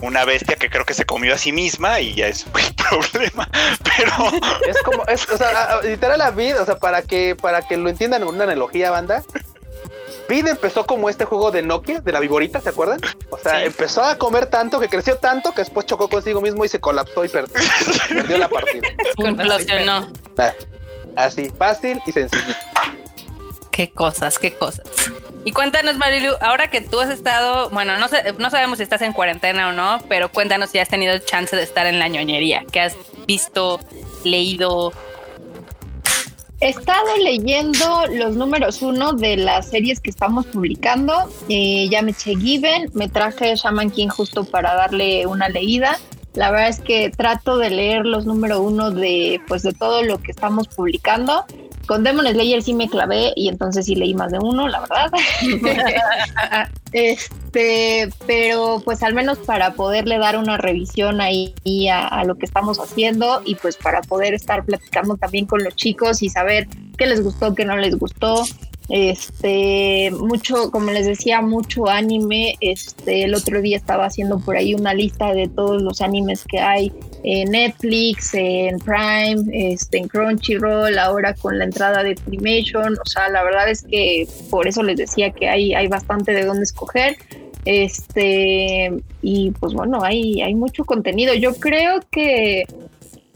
[0.00, 2.52] una bestia que creo que se comió a sí misma y ya es un
[3.12, 3.48] problema.
[3.96, 4.12] Pero
[4.68, 7.88] es como, es, o sea, literal la Vid, o sea, para que, para que lo
[7.88, 9.24] entiendan en una analogía, banda,
[10.28, 13.00] Vid empezó como este juego de Nokia, de la viborita, ¿se acuerdan?
[13.30, 16.68] O sea, empezó a comer tanto, que creció tanto, que después chocó consigo mismo y
[16.68, 18.88] se colapsó y perdió, la partida.
[19.84, 20.12] no.
[20.38, 20.52] Ah,
[21.16, 22.54] así, fácil y sencillo.
[23.70, 24.86] Qué cosas, qué cosas.
[25.44, 29.02] Y cuéntanos, Marilu, ahora que tú has estado, bueno, no, sé, no sabemos si estás
[29.02, 32.64] en cuarentena o no, pero cuéntanos si has tenido chance de estar en la ñoñería,
[32.72, 32.96] que has
[33.26, 33.78] visto,
[34.24, 34.92] leído,
[36.58, 41.12] He estado leyendo los números uno de las series que estamos publicando.
[41.50, 45.98] Eh, ya me eché Given, me traje Shaman King justo para darle una leída.
[46.32, 50.18] La verdad es que trato de leer los números uno de, pues, de todo lo
[50.18, 51.44] que estamos publicando.
[51.86, 55.10] Con Demon Slayer sí me clavé y entonces sí leí más de uno, la verdad.
[56.92, 61.54] este, pero pues al menos para poderle dar una revisión ahí
[61.88, 65.74] a, a, lo que estamos haciendo y pues para poder estar platicando también con los
[65.76, 66.66] chicos y saber
[66.98, 68.44] qué les gustó, qué no les gustó.
[68.88, 72.54] Este, mucho, como les decía, mucho anime.
[72.60, 76.60] Este, el otro día estaba haciendo por ahí una lista de todos los animes que
[76.60, 76.92] hay
[77.24, 82.94] en Netflix, en Prime, este, en Crunchyroll, ahora con la entrada de Filmation.
[82.94, 86.44] O sea, la verdad es que por eso les decía que hay, hay bastante de
[86.44, 87.16] dónde escoger.
[87.64, 88.92] Este,
[89.22, 91.34] y pues bueno, hay, hay mucho contenido.
[91.34, 92.64] Yo creo que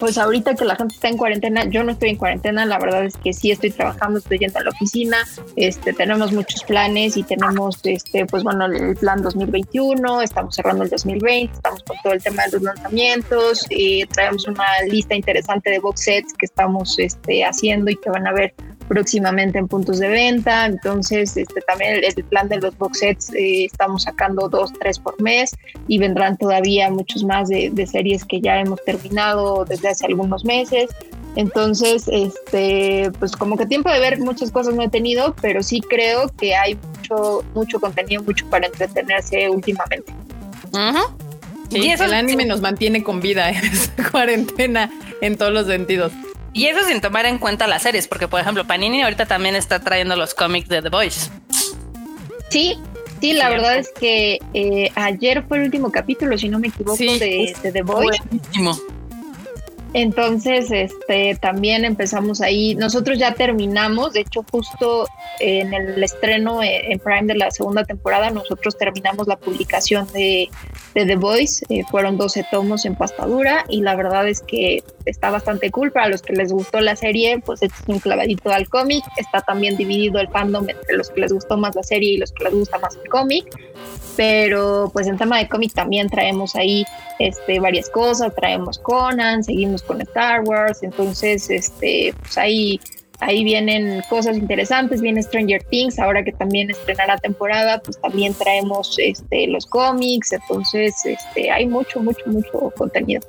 [0.00, 3.04] pues ahorita que la gente está en cuarentena, yo no estoy en cuarentena, la verdad
[3.04, 5.18] es que sí estoy trabajando, estoy yendo a la oficina,
[5.56, 10.90] este, tenemos muchos planes y tenemos, este, pues bueno, el plan 2021, estamos cerrando el
[10.90, 15.78] 2020, estamos con todo el tema de los lanzamientos, y traemos una lista interesante de
[15.78, 18.54] box sets que estamos este, haciendo y que van a ver
[18.90, 20.66] próximamente en puntos de venta.
[20.66, 25.20] Entonces, este, también el, plan de los box sets, eh, estamos sacando dos, tres por
[25.22, 25.56] mes
[25.86, 30.90] y vendrán todavía muchos más de, series que ya hemos terminado desde hace algunos meses.
[31.36, 35.80] Entonces, este, pues como que tiempo de ver muchas cosas no he tenido, pero sí
[35.80, 40.12] creo que hay mucho, mucho contenido, mucho para entretenerse últimamente.
[41.70, 44.90] y eso el anime nos mantiene con vida en esta cuarentena
[45.20, 46.10] en todos los sentidos.
[46.52, 49.80] Y eso sin tomar en cuenta las series, porque por ejemplo, Panini ahorita también está
[49.80, 51.30] trayendo los cómics de The Voice.
[52.50, 52.76] Sí,
[53.20, 56.96] sí, la verdad es que eh, ayer fue el último capítulo, si no me equivoco,
[56.98, 58.20] de, de, The Voice.
[59.92, 62.76] Entonces, este, también empezamos ahí.
[62.76, 65.06] Nosotros ya terminamos, de hecho, justo
[65.40, 70.48] en el estreno en Prime de la segunda temporada, nosotros terminamos la publicación de,
[70.94, 71.64] The Voice.
[71.68, 75.90] Eh, fueron 12 tomos en pastadura y la verdad es que está bastante cool.
[75.90, 79.04] Para los que les gustó la serie, pues es un clavadito al cómic.
[79.16, 82.30] Está también dividido el fandom entre los que les gustó más la serie y los
[82.30, 83.46] que les gusta más el cómic
[84.16, 86.84] pero pues en tema de cómic también traemos ahí
[87.18, 92.80] este, varias cosas, traemos Conan, seguimos con Star Wars, entonces este, pues ahí,
[93.20, 98.96] ahí vienen cosas interesantes, viene Stranger Things, ahora que también estrenará temporada, pues también traemos
[98.98, 103.22] este, los cómics, entonces este, hay mucho, mucho, mucho contenido.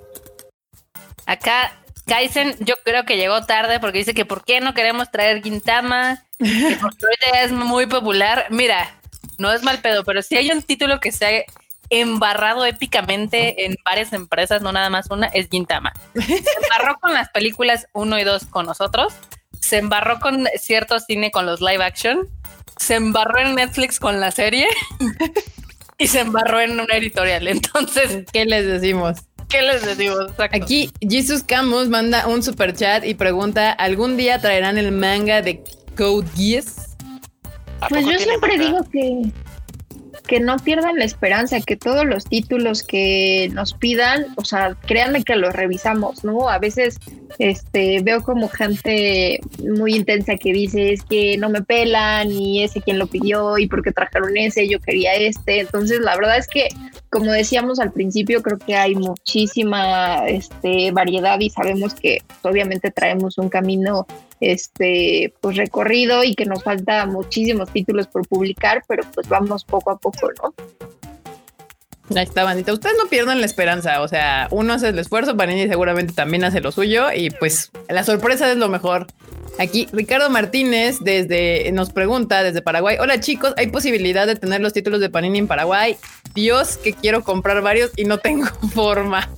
[1.26, 1.72] Acá
[2.08, 6.24] Kaisen yo creo que llegó tarde porque dice que por qué no queremos traer Gintama,
[6.40, 8.48] que porque ahorita es muy popular.
[8.49, 9.01] Mira,
[9.41, 11.43] no es mal pedo, pero si hay un título que se ha
[11.89, 15.91] embarrado épicamente en varias empresas, no nada más una, es Gintama.
[16.13, 19.13] Se embarró con las películas 1 y 2 con nosotros,
[19.59, 22.30] se embarró con cierto cine con los live action,
[22.77, 24.68] se embarró en Netflix con la serie
[25.97, 27.47] y se embarró en una editorial.
[27.47, 29.18] Entonces, ¿qué les decimos?
[29.49, 30.31] ¿Qué les decimos?
[30.38, 35.61] Aquí Jesus Camus manda un super chat y pregunta: ¿algún día traerán el manga de
[35.97, 36.90] Code Geass?
[37.90, 39.32] Pues yo siempre digo que,
[40.28, 45.24] que no pierdan la esperanza, que todos los títulos que nos pidan, o sea, créanme
[45.24, 46.49] que los revisamos, ¿no?
[46.49, 46.99] A veces
[47.40, 49.40] este, veo como gente
[49.78, 53.68] muy intensa que dice es que no me pelan y ese quien lo pidió y
[53.68, 55.62] porque trajeron ese, yo quería este.
[55.62, 56.68] Entonces, la verdad es que,
[57.11, 63.38] como decíamos al principio, creo que hay muchísima este, variedad y sabemos que obviamente traemos
[63.38, 64.07] un camino
[64.39, 69.91] este pues recorrido y que nos falta muchísimos títulos por publicar, pero pues vamos poco
[69.91, 70.53] a poco, ¿no?
[72.15, 72.73] Ahí está, bandita.
[72.73, 74.01] Ustedes no pierdan la esperanza.
[74.01, 78.03] O sea, uno hace el esfuerzo, Panini seguramente también hace lo suyo y pues la
[78.03, 79.07] sorpresa es lo mejor.
[79.60, 82.98] Aquí Ricardo Martínez desde nos pregunta desde Paraguay.
[82.99, 85.98] Hola chicos, ¿hay posibilidad de tener los títulos de Panini en Paraguay?
[86.34, 89.30] Dios, que quiero comprar varios y no tengo forma.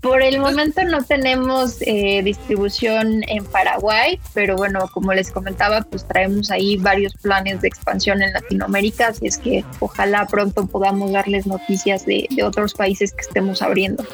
[0.00, 6.06] Por el momento no tenemos eh, distribución en Paraguay, pero bueno, como les comentaba, pues
[6.06, 11.46] traemos ahí varios planes de expansión en Latinoamérica, así es que ojalá pronto podamos darles
[11.46, 14.04] noticias de, de otros países que estemos abriendo.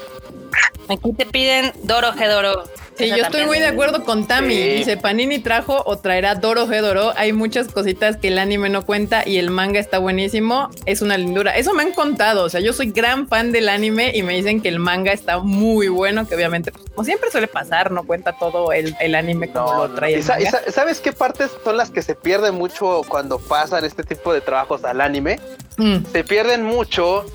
[0.89, 2.63] Aquí te piden Doro Gedoro.
[2.97, 4.55] Sí, yo estoy muy de acuerdo con Tami.
[4.55, 7.13] Dice, Panini trajo o traerá Doro Gedoro.
[7.15, 10.69] Hay muchas cositas que el anime no cuenta y el manga está buenísimo.
[10.85, 11.55] Es una lindura.
[11.57, 12.43] Eso me han contado.
[12.43, 15.37] O sea, yo soy gran fan del anime y me dicen que el manga está
[15.39, 19.87] muy bueno, que obviamente, pues, como siempre suele pasar, no cuenta todo el, anime como
[19.87, 20.23] lo trae.
[20.23, 24.83] ¿Sabes qué partes son las que se pierden mucho cuando pasan este tipo de trabajos
[24.85, 25.39] al anime?
[25.77, 25.97] Mm.
[26.11, 27.25] Se pierden mucho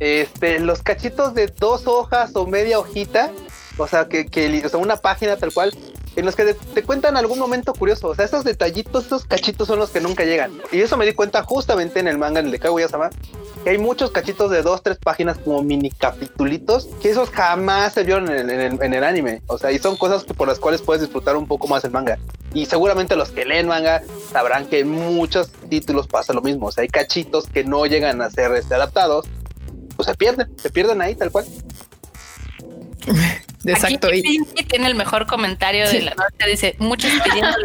[0.00, 3.30] este, los cachitos de dos hojas o media hojita
[3.76, 5.74] o sea, que, o sea, una página tal cual
[6.16, 8.08] en los que te, cuentan algún momento curioso.
[8.08, 10.52] O sea, esos detallitos, esos cachitos son los que nunca llegan.
[10.70, 13.10] Y eso me di cuenta justamente en el manga, en el de Kaguya-sama,
[13.64, 18.04] que hay muchos cachitos de dos, tres páginas como mini capitulitos, que esos jamás se
[18.04, 19.42] vieron en, en, el anime.
[19.48, 22.18] O sea, y son cosas por las cuales puedes disfrutar un poco más el manga.
[22.52, 26.66] Y seguramente los que leen manga sabrán que en muchos títulos pasa lo mismo.
[26.66, 29.26] O sea, hay cachitos que no llegan a ser este, adaptados,
[29.96, 31.46] pues se pierden, se pierden ahí tal cual.
[33.66, 34.08] Exacto.
[34.08, 36.50] Aquí y tiene el mejor comentario de la noche.
[36.50, 37.56] Dice, muchos pidiendo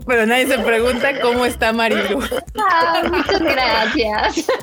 [0.06, 2.20] pero nadie se pregunta cómo está Marilu.
[2.58, 4.46] Ah, muchas gracias.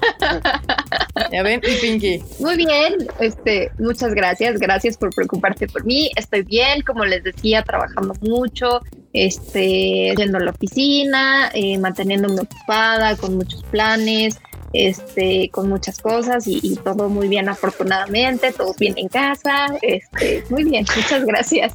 [1.31, 2.23] Ya ven, y Pinky.
[2.39, 4.59] Muy bien, este, muchas gracias.
[4.59, 6.11] Gracias por preocuparte por mí.
[6.15, 8.81] Estoy bien, como les decía, trabajando mucho,
[9.13, 14.37] este, yendo a la oficina, eh, manteniéndome ocupada con muchos planes
[14.73, 20.63] este, con muchas cosas y, todo muy bien afortunadamente, todos bien en casa, este, muy
[20.63, 21.73] bien, muchas gracias.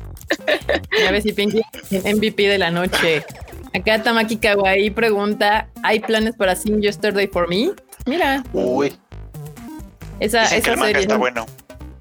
[0.98, 3.24] Ya ves si Pinky MVP de la noche.
[3.74, 7.70] Acá Tamaki Kawaii pregunta, ¿hay planes para Sing Yesterday for Me?
[8.06, 8.44] Mira.
[8.52, 8.92] Uy.
[10.20, 11.02] Esa, esa serie.
[11.02, 11.46] Está bueno.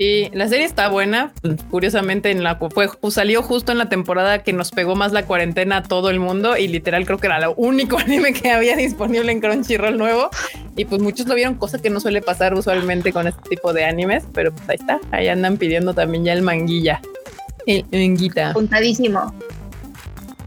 [0.02, 1.32] Sí, la serie está buena.
[1.70, 5.28] Curiosamente, en la fue, pues, salió justo en la temporada que nos pegó más la
[5.28, 8.76] cuarentena a todo el mundo y literal creo que era lo único anime que había
[8.76, 10.32] disponible en Crunchyroll nuevo.
[10.76, 13.86] Y pues muchos lo vieron, cosa que no suele pasar usualmente con este tipo de
[13.86, 15.00] animes, pero pues ahí está.
[15.12, 17.00] Ahí andan pidiendo también ya el manguilla.
[17.68, 18.54] El manguita.
[18.54, 19.36] Puntadísimo.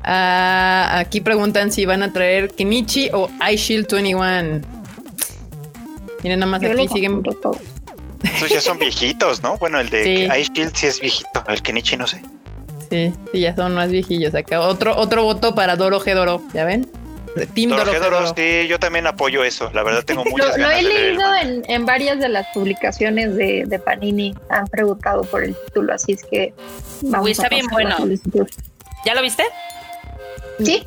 [0.02, 4.62] Ah, aquí preguntan si van a traer Kenichi o iShield 21.
[6.24, 7.22] Miren, nada más aquí siguen.
[8.24, 9.56] Esos ya son viejitos, ¿no?
[9.58, 12.22] Bueno, el de Ice Shield sí es viejito, el Kenichi no sé.
[12.90, 14.34] Sí, sí, ya son más viejillos.
[14.34, 16.88] Acá otro, otro voto para Doro Gedoro, ¿ya ven?
[17.54, 19.70] Team Dorohedoro, sí, yo también apoyo eso.
[19.72, 21.22] La verdad tengo muchas lo, Lo he leído
[21.66, 24.34] en, varias de las publicaciones de, Panini.
[24.48, 26.54] Han preguntado por el título, así es que
[27.02, 27.96] vamos está bien bueno.
[29.04, 29.44] ¿Ya lo viste?
[30.62, 30.86] Sí.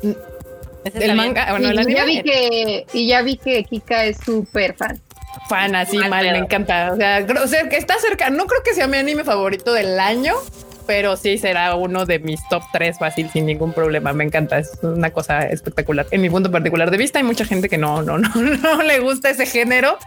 [0.94, 4.98] El manga, bueno, y, ya vi que, y ya vi que Kika es súper fan.
[5.48, 6.92] Fan, así mal, me encanta.
[6.92, 8.30] O sea, o sea, que está cerca.
[8.30, 10.34] No creo que sea mi anime favorito del año,
[10.86, 14.12] pero sí será uno de mis top 3 fácil sin ningún problema.
[14.12, 16.06] Me encanta, es una cosa espectacular.
[16.10, 18.98] En mi punto particular de vista hay mucha gente que no, no, no, no le
[19.00, 19.98] gusta ese género,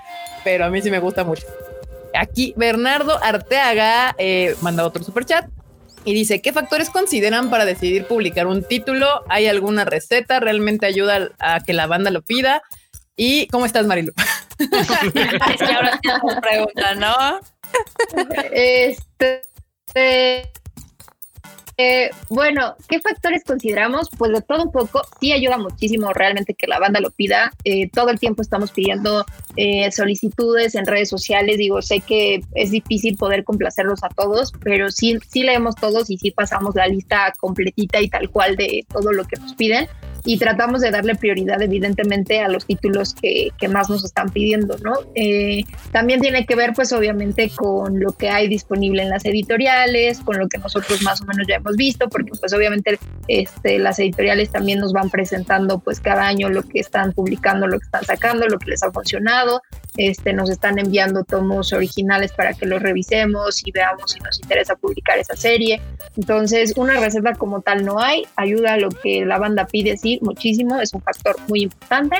[0.43, 1.45] pero a mí sí me gusta mucho.
[2.13, 5.47] Aquí Bernardo Arteaga eh, manda otro super chat
[6.03, 9.23] y dice, ¿qué factores consideran para decidir publicar un título?
[9.29, 10.39] ¿Hay alguna receta?
[10.39, 12.63] ¿Realmente ayuda a que la banda lo pida?
[13.15, 14.13] ¿Y cómo estás, Marilu?
[15.13, 15.99] es que ahora
[16.41, 17.39] pregunta, ¿no?
[18.51, 19.41] Este...
[21.83, 24.07] Eh, bueno, ¿qué factores consideramos?
[24.15, 27.51] Pues de todo un poco, sí ayuda muchísimo realmente que la banda lo pida.
[27.63, 29.25] Eh, todo el tiempo estamos pidiendo
[29.55, 31.57] eh, solicitudes en redes sociales.
[31.57, 36.19] Digo, sé que es difícil poder complacerlos a todos, pero sí, sí leemos todos y
[36.19, 39.87] sí pasamos la lista completita y tal cual de todo lo que nos piden
[40.25, 44.77] y tratamos de darle prioridad evidentemente a los títulos que, que más nos están pidiendo,
[44.83, 44.93] ¿no?
[45.15, 50.19] Eh, también tiene que ver pues obviamente con lo que hay disponible en las editoriales,
[50.19, 53.99] con lo que nosotros más o menos ya hemos visto, porque pues obviamente este, las
[53.99, 58.05] editoriales también nos van presentando pues cada año lo que están publicando, lo que están
[58.05, 59.61] sacando, lo que les ha funcionado,
[59.97, 64.75] este, nos están enviando tomos originales para que los revisemos y veamos si nos interesa
[64.75, 65.81] publicar esa serie.
[66.17, 70.19] Entonces, una receta como tal no hay, ayuda a lo que la banda pide, sí,
[70.21, 72.17] muchísimo, es un factor muy importante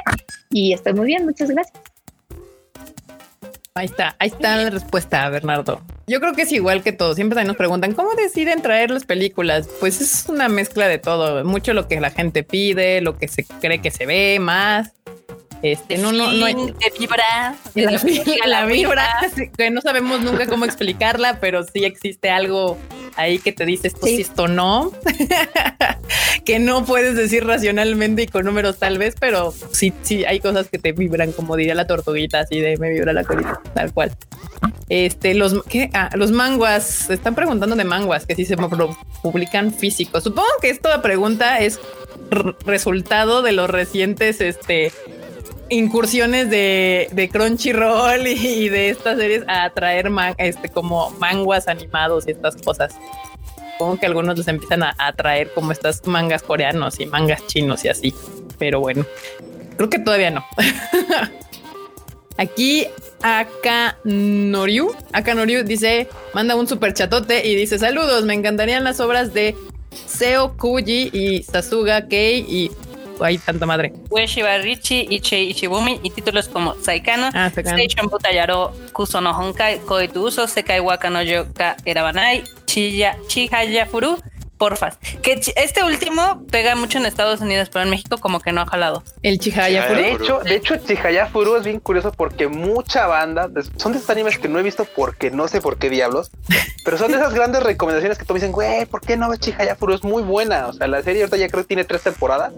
[0.49, 1.81] y estoy muy bien, muchas gracias.
[3.73, 5.81] Ahí está, ahí está la respuesta, Bernardo.
[6.05, 7.15] Yo creo que es igual que todo.
[7.15, 9.69] Siempre nos preguntan cómo deciden traer las películas.
[9.79, 13.45] Pues es una mezcla de todo, mucho lo que la gente pide, lo que se
[13.45, 14.91] cree que se ve más.
[15.61, 16.45] Este, no, no, no.
[16.45, 17.55] De vibra.
[18.45, 19.07] La, vibra,
[19.55, 22.77] que no sabemos nunca cómo explicarla, pero sí existe algo
[23.15, 24.91] ahí que te dice esto sí, esto no,
[26.45, 30.69] que no puedes decir racionalmente y con números tal vez, pero sí, sí hay cosas
[30.69, 34.15] que te vibran, como diría la tortuguita, así de me vibra la colita, tal cual.
[34.89, 35.89] Este, los, ¿qué?
[35.93, 38.57] Ah, los manguas, están preguntando de manguas, que si se
[39.21, 40.23] publican físicos.
[40.23, 41.79] Supongo que esta pregunta es
[42.65, 44.91] resultado de los recientes, este,
[45.71, 52.31] incursiones de, de Crunchyroll y, de estas series a traer este, como manguas animados y
[52.31, 52.93] estas cosas.
[53.71, 57.87] Supongo que algunos les empiezan a, traer como estas mangas coreanos y mangas chinos y
[57.87, 58.13] así.
[58.59, 59.05] Pero bueno,
[59.77, 60.45] creo que todavía no.
[62.37, 62.87] Aquí
[63.23, 69.55] Akanoriu, Akanoriu dice, manda un super chatote y dice, saludos, me encantarían las obras de
[70.05, 72.71] Seo Kuji y Sasuga Kei y
[73.23, 73.93] hay tanta madre.
[74.09, 80.25] Ueshiba Richi, Ichi Ichibumi y títulos como Saikano, ah, Station Butayaro, Kuso no Honkai, Koitu
[80.25, 84.17] Uso, Sekai Waka no Yoka Erabanai, Chiya, Chihaya Furu,
[84.61, 84.99] porfas.
[85.23, 88.67] Que este último pega mucho en Estados Unidos, pero en México como que no ha
[88.67, 89.03] jalado.
[89.23, 89.99] El Chihaya Furu.
[89.99, 94.09] De hecho, de hecho, Chihaya Furu es bien curioso porque mucha banda, son de estos
[94.11, 96.29] animes que no he visto porque no sé por qué diablos,
[96.85, 99.39] pero son de esas grandes recomendaciones que tú me dicen, güey, ¿por qué no ves
[99.39, 99.95] Chihaya Furu?
[99.95, 100.67] Es muy buena.
[100.67, 102.53] O sea, la serie ahorita ya creo que tiene tres temporadas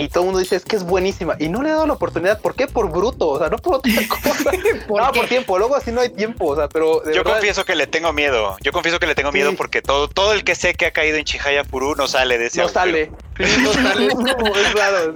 [0.00, 1.92] y todo el mundo dice es que es buenísima y no le he dado la
[1.92, 2.40] oportunidad.
[2.40, 2.66] ¿Por qué?
[2.66, 4.50] Por bruto, o sea, no por otra cosa.
[4.88, 5.58] ¿Por no, por tiempo.
[5.58, 8.56] Luego así no hay tiempo, o sea, pero yo confieso que le tengo miedo.
[8.62, 11.18] Yo confieso que le tengo miedo porque todo, todo el que sé que ha caído
[11.18, 12.60] en Chihaya Furu no sale de ese.
[12.60, 13.10] No sale.
[13.38, 14.06] no sale.
[14.06, 15.14] es como es raro.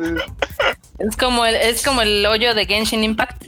[0.99, 3.45] Es como el es como el hoyo de Genshin Impact.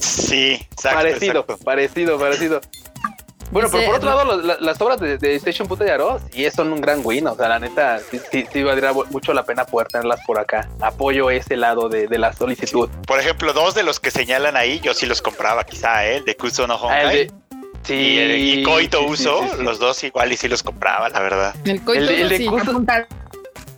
[0.00, 2.60] Sí, exacto, parecido, parecido, parecido.
[3.50, 6.80] Bueno, pero por otro lado, las obras de, Station Puta de Aro sí son un
[6.80, 7.26] gran win.
[7.26, 10.68] O sea, la neta, sí, sí, valdría mucho la pena poder tenerlas por acá.
[10.80, 12.88] Apoyo ese lado de, la solicitud.
[13.06, 16.16] Por ejemplo, dos de los que señalan ahí, yo sí los compraba, quizá, ¿eh?
[16.16, 17.30] el de Kuso no ah, Honkai.
[17.82, 21.54] sí, y, Koito Uso, los dos igual y sí los compraba, la verdad.
[21.64, 22.84] El Koito el, de Kuso,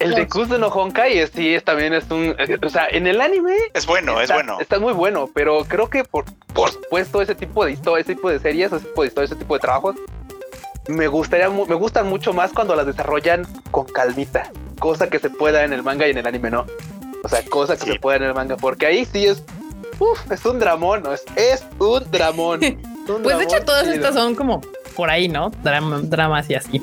[0.03, 3.57] el de Kuzo no Honkai sí es, también es un, o sea, en el anime
[3.75, 4.59] es bueno, es bueno.
[4.61, 8.31] Está muy bueno, pero creo que por, por supuesto ese tipo de historia, ese tipo
[8.31, 9.97] de series, ese tipo de historia, ese tipo de trabajos
[10.89, 15.65] me gustaría me gustan mucho más cuando las desarrollan con calmita, cosa que se pueda
[15.65, 16.67] en el manga y en el anime no.
[17.25, 19.45] O sea, cosa que se pueda en el manga, porque ahí sí es
[19.99, 21.13] uf, es un dramón, ¿no?
[21.13, 22.61] Es, es un dramón.
[23.23, 24.61] pues de hecho todas estas son como
[24.97, 25.51] por ahí, ¿no?
[25.63, 26.83] dramas y así.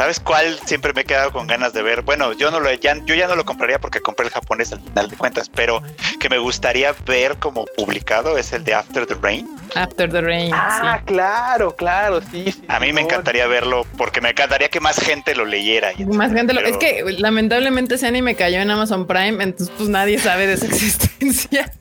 [0.00, 2.00] ¿Sabes cuál siempre me he quedado con ganas de ver?
[2.00, 4.80] Bueno, yo no lo ya, yo ya no lo compraría porque compré el japonés al
[4.80, 5.82] final de cuentas, pero
[6.20, 9.48] que me gustaría ver como publicado es el de After the Rain.
[9.74, 10.52] After the Rain.
[10.54, 12.62] Ah, claro, claro, sí, sí.
[12.68, 15.92] A mí me encantaría verlo porque me encantaría que más gente lo leyera.
[16.06, 16.60] más gente lo.
[16.60, 20.66] Es que lamentablemente ese anime cayó en Amazon Prime, entonces pues nadie sabe de su
[20.66, 21.72] existencia.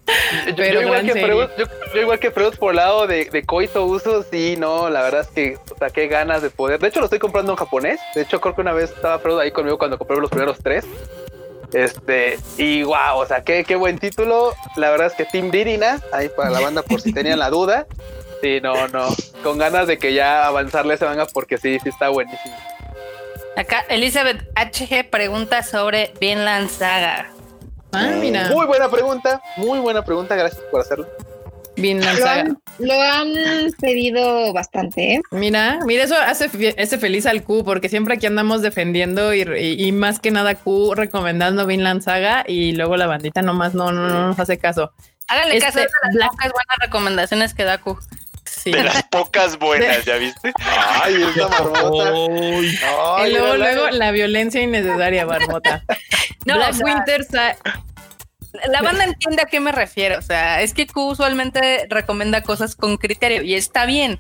[0.56, 1.50] Pero yo, igual que Freud,
[1.94, 5.22] yo, igual que Freud por el lado de, de Coito Uso, sí, no, la verdad
[5.22, 6.80] es que, o sea, qué ganas de poder.
[6.80, 8.00] De hecho, lo estoy comprando en japonés.
[8.16, 10.86] De hecho, creo que una vez estaba Freud ahí conmigo cuando compré los primeros tres.
[11.74, 14.54] Este, y wow, o sea, qué, qué buen título.
[14.76, 17.86] La verdad es que Team Dirina, ahí para la banda por si tenían la duda.
[18.42, 19.10] Sí, no, no,
[19.44, 22.56] con ganas de que ya avanzarle ese manga porque sí, sí está buenísimo.
[23.58, 27.32] Acá Elizabeth HG pregunta sobre Vinland Saga.
[27.92, 28.48] Ah, mira.
[28.50, 31.06] Muy buena pregunta, muy buena pregunta, gracias por hacerlo.
[32.80, 33.34] Lo han,
[33.80, 35.22] pedido bastante, ¿eh?
[35.32, 40.32] Mira, mira, eso hace, feliz al Q, porque siempre aquí andamos defendiendo y, más que
[40.32, 44.58] nada Q recomendando Vinland Saga y luego la bandita nomás no, no, no nos hace
[44.58, 44.92] caso.
[45.28, 48.00] Háganle este, caso de las pocas buenas recomendaciones que da Q.
[48.66, 50.52] De las pocas buenas, ¿ya viste?
[50.60, 52.12] Ay, esa marmota.
[53.28, 55.84] y luego, luego la violencia innecesaria, marmota.
[56.46, 57.26] no, Black Winter
[58.68, 60.18] la banda entiende a qué me refiero.
[60.18, 64.20] O sea, es que Q usualmente recomienda cosas con criterio y está bien.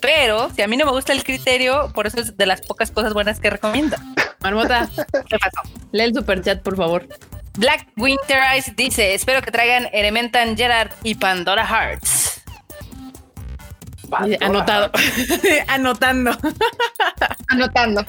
[0.00, 2.90] Pero si a mí no me gusta el criterio, por eso es de las pocas
[2.90, 3.98] cosas buenas que recomienda.
[4.40, 4.88] Marmota,
[5.28, 5.62] ¿qué pasó?
[5.92, 7.08] Lee el super chat, por favor.
[7.56, 12.43] Black Winter Ice dice: Espero que traigan Elementan Gerard y Pandora Hearts.
[14.40, 14.90] Anotado.
[15.68, 16.36] Anotando.
[17.48, 18.04] Anotando.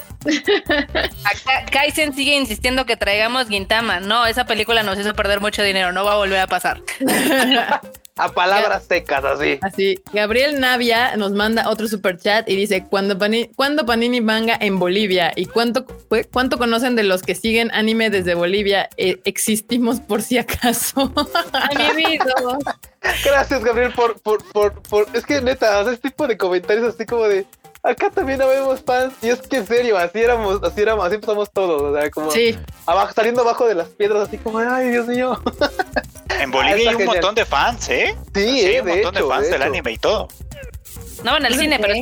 [1.70, 4.00] Kaisen sigue insistiendo que traigamos Gintama.
[4.00, 5.92] No, esa película nos hizo perder mucho dinero.
[5.92, 6.80] No va a volver a pasar.
[8.16, 9.58] a palabras secas, así.
[9.62, 10.02] Así.
[10.12, 13.50] Gabriel Navia nos manda otro super chat y dice: ¿Cuándo Panini,
[13.86, 15.32] Panini manga en Bolivia?
[15.36, 15.86] ¿Y cuánto,
[16.32, 18.88] cuánto conocen de los que siguen anime desde Bolivia?
[18.96, 21.12] Eh, existimos por si acaso.
[23.24, 25.06] Gracias, Gabriel, por, por, por, por.
[25.12, 27.46] Es que neta, ese tipo de comentarios así como de
[27.86, 29.14] acá también no vemos fans.
[29.22, 31.82] Y es que en serio, así éramos, así éramos, así empezamos todos.
[31.82, 32.30] O sea, como
[32.86, 35.40] abajo, saliendo abajo de las piedras, así como, ay, Dios mío.
[36.38, 38.14] En Bolivia hay un montón de fans, ¿eh?
[38.34, 40.28] Sí, hay un montón de fans del anime y todo.
[41.24, 41.94] No en el cine, pero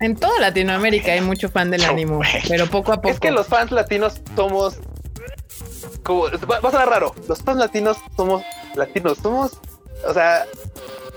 [0.00, 3.10] en toda Latinoamérica hay mucho fan del anime, pero poco a poco.
[3.10, 4.78] Es que los fans latinos somos
[6.02, 7.14] como va, va a ser raro.
[7.28, 8.42] Los fans latinos somos
[8.74, 9.58] latinos, somos,
[10.06, 10.46] o sea,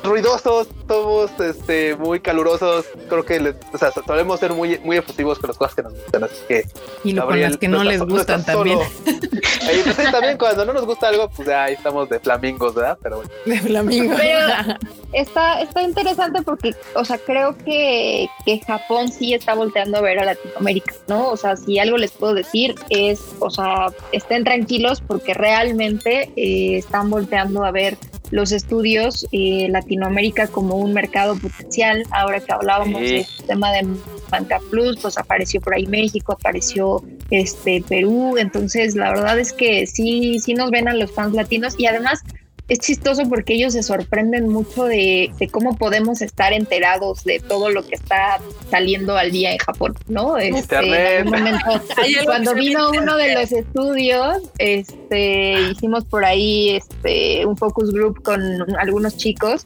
[0.03, 2.85] ruidosos, somos este, muy calurosos.
[3.09, 6.23] Creo que o sea, solemos ser muy, muy efusivos con las cosas que nos gustan.
[6.23, 6.65] Así que.
[7.03, 8.79] Y con las que no, les gustan también.
[9.05, 12.97] Y pues, también cuando no nos gusta algo, pues ya ahí estamos de flamingos, ¿verdad?
[13.01, 13.31] Pero bueno.
[13.45, 14.19] De flamingos.
[15.13, 20.19] está, está interesante porque, o sea, creo que, que Japón sí está volteando a ver
[20.19, 21.29] a Latinoamérica, ¿no?
[21.29, 26.77] O sea, si algo les puedo decir es, o sea, estén tranquilos porque realmente eh,
[26.77, 27.97] están volteando a ver
[28.31, 32.03] los estudios eh, Latinoamérica como un mercado potencial.
[32.11, 33.87] Ahora que hablábamos del tema de
[34.29, 38.37] Banca Plus, pues apareció por ahí México, apareció este Perú.
[38.37, 42.23] Entonces, la verdad es que sí, sí nos ven a los fans latinos y además
[42.67, 47.85] es chistoso porque ellos se sorprenden mucho de, cómo podemos estar enterados de todo lo
[47.85, 50.37] que está saliendo al día en Japón, ¿no?
[50.37, 51.65] Este, en momento,
[52.25, 58.41] cuando vino uno de los estudios, este, hicimos por ahí este, un focus group con
[58.77, 59.65] algunos chicos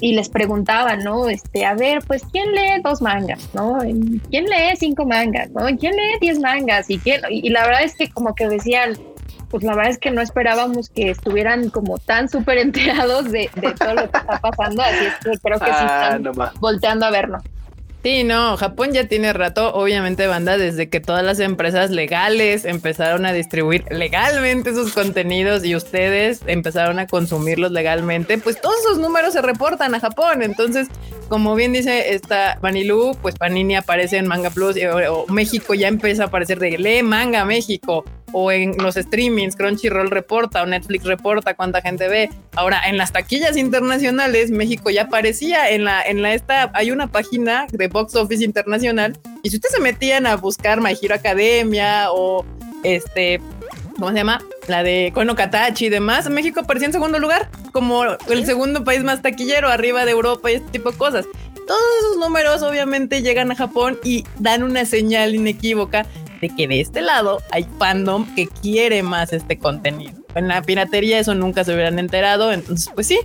[0.00, 1.28] y les preguntaba, ¿no?
[1.28, 3.78] Este, a ver, pues, ¿quién lee dos mangas, no?
[4.30, 5.66] ¿Quién lee cinco mangas, no?
[5.78, 6.88] ¿Quién lee diez mangas?
[6.88, 7.20] Y, quién?
[7.28, 8.96] y la verdad es que como que decían,
[9.50, 13.94] pues la verdad es que no esperábamos que estuvieran como tan súper enterados de, todo
[13.94, 17.42] lo que está pasando, así es que creo que sí ah, están volteando a vernos.
[18.02, 23.26] Sí, no, Japón ya tiene rato, obviamente, banda, desde que todas las empresas legales empezaron
[23.26, 29.34] a distribuir legalmente sus contenidos y ustedes empezaron a consumirlos legalmente, pues todos esos números
[29.34, 30.42] se reportan a Japón.
[30.42, 30.88] Entonces,
[31.28, 34.76] como bien dice esta Manilu, pues Panini aparece en Manga Plus
[35.10, 40.10] o, México ya empieza a aparecer de lee manga México o en los streamings, Crunchyroll
[40.10, 42.30] reporta o Netflix reporta cuánta gente ve.
[42.54, 47.08] Ahora, en las taquillas internacionales, México ya aparecía en la, en la esta, hay una
[47.08, 52.12] página de Box Office Internacional y si ustedes se metían a buscar My Hero Academia
[52.12, 52.44] o
[52.82, 53.40] este,
[53.94, 54.40] ¿cómo se llama?
[54.68, 59.02] La de Kono Katachi y demás, México aparecía en segundo lugar, como el segundo país
[59.02, 61.26] más taquillero, arriba de Europa y este tipo de cosas.
[61.66, 66.04] Todos esos números obviamente llegan a Japón y dan una señal inequívoca
[66.40, 70.20] de que de este lado hay fandom que quiere más este contenido.
[70.34, 73.20] En la piratería eso nunca se hubieran enterado, entonces pues sí,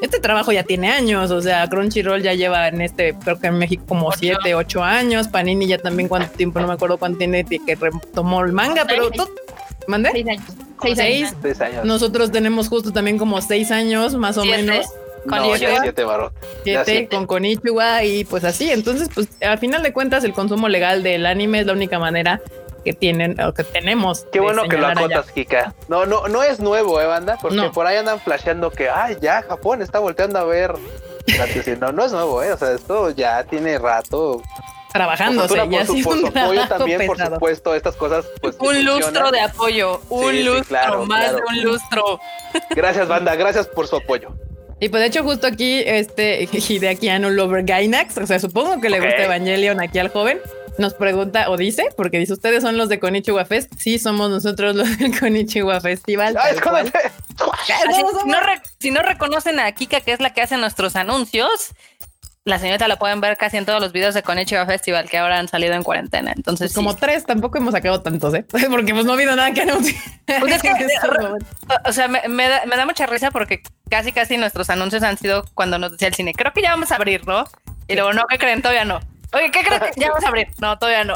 [0.00, 3.58] este trabajo ya tiene años, o sea, Crunchyroll ya lleva en este, creo que en
[3.58, 7.44] México como 7, 8 años, Panini ya también cuánto tiempo, no me acuerdo cuánto tiene
[7.44, 9.28] que retomó el manga, pero tú,
[9.86, 10.10] ¿mandé?
[10.12, 11.34] Seis años.
[11.42, 11.84] Seis, años.
[11.84, 14.86] Nosotros tenemos justo también como seis años, más o menos.
[15.28, 18.70] Con no, siete con Konichiwa y pues así.
[18.70, 22.40] Entonces, pues al final de cuentas, el consumo legal del anime es la única manera
[22.84, 24.26] que tienen o que tenemos.
[24.32, 25.74] Qué bueno que lo acotas, Kika.
[25.88, 29.42] No, no, no es nuevo, eh, banda, porque por ahí andan flasheando que, ay, ya
[29.42, 30.74] Japón está volteando a ver.
[31.78, 32.52] No, no es nuevo, eh.
[32.52, 34.42] O sea, esto ya tiene rato
[34.92, 35.54] trabajándose.
[35.54, 38.26] ya por, su, apoyo también, por supuesto, estas cosas.
[38.40, 42.20] Pues, un lustro de apoyo, un lustro, más de un lustro.
[42.70, 44.32] Gracias, banda, gracias por su apoyo.
[44.80, 49.00] Y pues de hecho justo aquí, este Hideakiano Lover Gainax, o sea, supongo que le
[49.00, 50.38] gusta Evangelion aquí al joven,
[50.78, 53.72] nos pregunta o dice, porque dice, ¿ustedes son los de Konichiwa Fest?
[53.78, 56.36] Sí, somos nosotros los del Konichiwa Festival.
[58.78, 61.74] si, no reconocen a Kika, que es la que hace nuestros anuncios,
[62.50, 65.38] la señorita la pueden ver casi en todos los videos de Konichiwa Festival que ahora
[65.38, 66.32] han salido en cuarentena.
[66.34, 68.44] Entonces, pues como tres, tampoco hemos sacado tantos, ¿eh?
[68.70, 70.02] Porque pues no ha habido nada que anunciar.
[70.40, 70.70] Pues es que,
[71.86, 75.92] o sea, me, da, mucha risa porque casi, casi nuestros anuncios han sido cuando nos
[75.92, 77.44] decía el cine, creo que ya vamos a abrir, ¿no?
[77.88, 78.62] Y luego, no, ¿qué creen?
[78.62, 79.00] Todavía no.
[79.32, 79.82] Oye, ¿qué creen?
[79.96, 80.48] Ya vamos a abrir.
[80.60, 81.14] No, todavía no.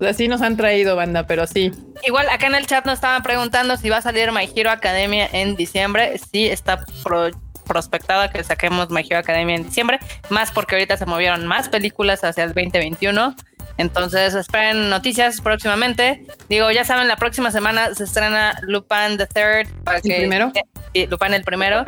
[0.00, 1.72] Así nos han traído, banda, pero sí.
[2.02, 5.28] Igual acá en el chat nos estaban preguntando si va a salir My Hero Academia
[5.32, 6.18] en diciembre.
[6.32, 7.30] Sí, está pro
[7.64, 9.98] prospectada que saquemos My Hero Academia en diciembre,
[10.30, 13.34] más porque ahorita se movieron más películas hacia el 2021.
[13.76, 16.24] Entonces esperen noticias próximamente.
[16.48, 19.68] Digo, ya saben, la próxima semana se estrena Lupin the Third.
[19.82, 20.52] Para que, ¿El primero?
[20.94, 21.84] Sí, Lupin el primero.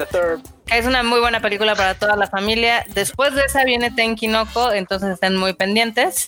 [0.69, 2.85] Es una muy buena película para toda la familia.
[2.89, 6.27] Después de esa viene Tenkinoko, entonces estén muy pendientes.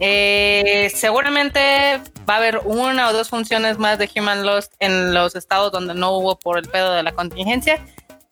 [0.00, 5.36] Eh, seguramente va a haber una o dos funciones más de Human Lost en los
[5.36, 7.80] estados donde no hubo por el pedo de la contingencia.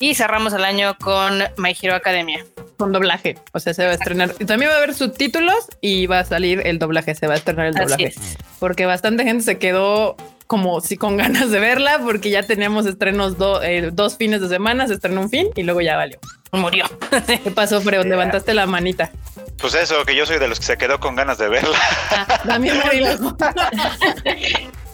[0.02, 2.44] Y cerramos el año con My Hero Academia.
[2.76, 3.36] Con doblaje.
[3.52, 4.32] O sea, se va a estrenar.
[4.32, 7.14] También va a haber subtítulos y va a salir el doblaje.
[7.14, 8.12] Se va a estrenar el doblaje.
[8.58, 10.16] Porque bastante gente se quedó
[10.48, 14.88] como si con ganas de verla, porque ya teníamos estrenos eh, dos fines de semana,
[14.88, 16.18] se estrenó un fin y luego ya valió.
[16.50, 16.84] Murió.
[17.44, 18.04] ¿Qué pasó, Freud?
[18.06, 19.12] Levantaste la manita.
[19.60, 21.78] Pues eso, que yo soy de los que se quedó con ganas de verla.
[22.10, 23.36] Ah, también murió.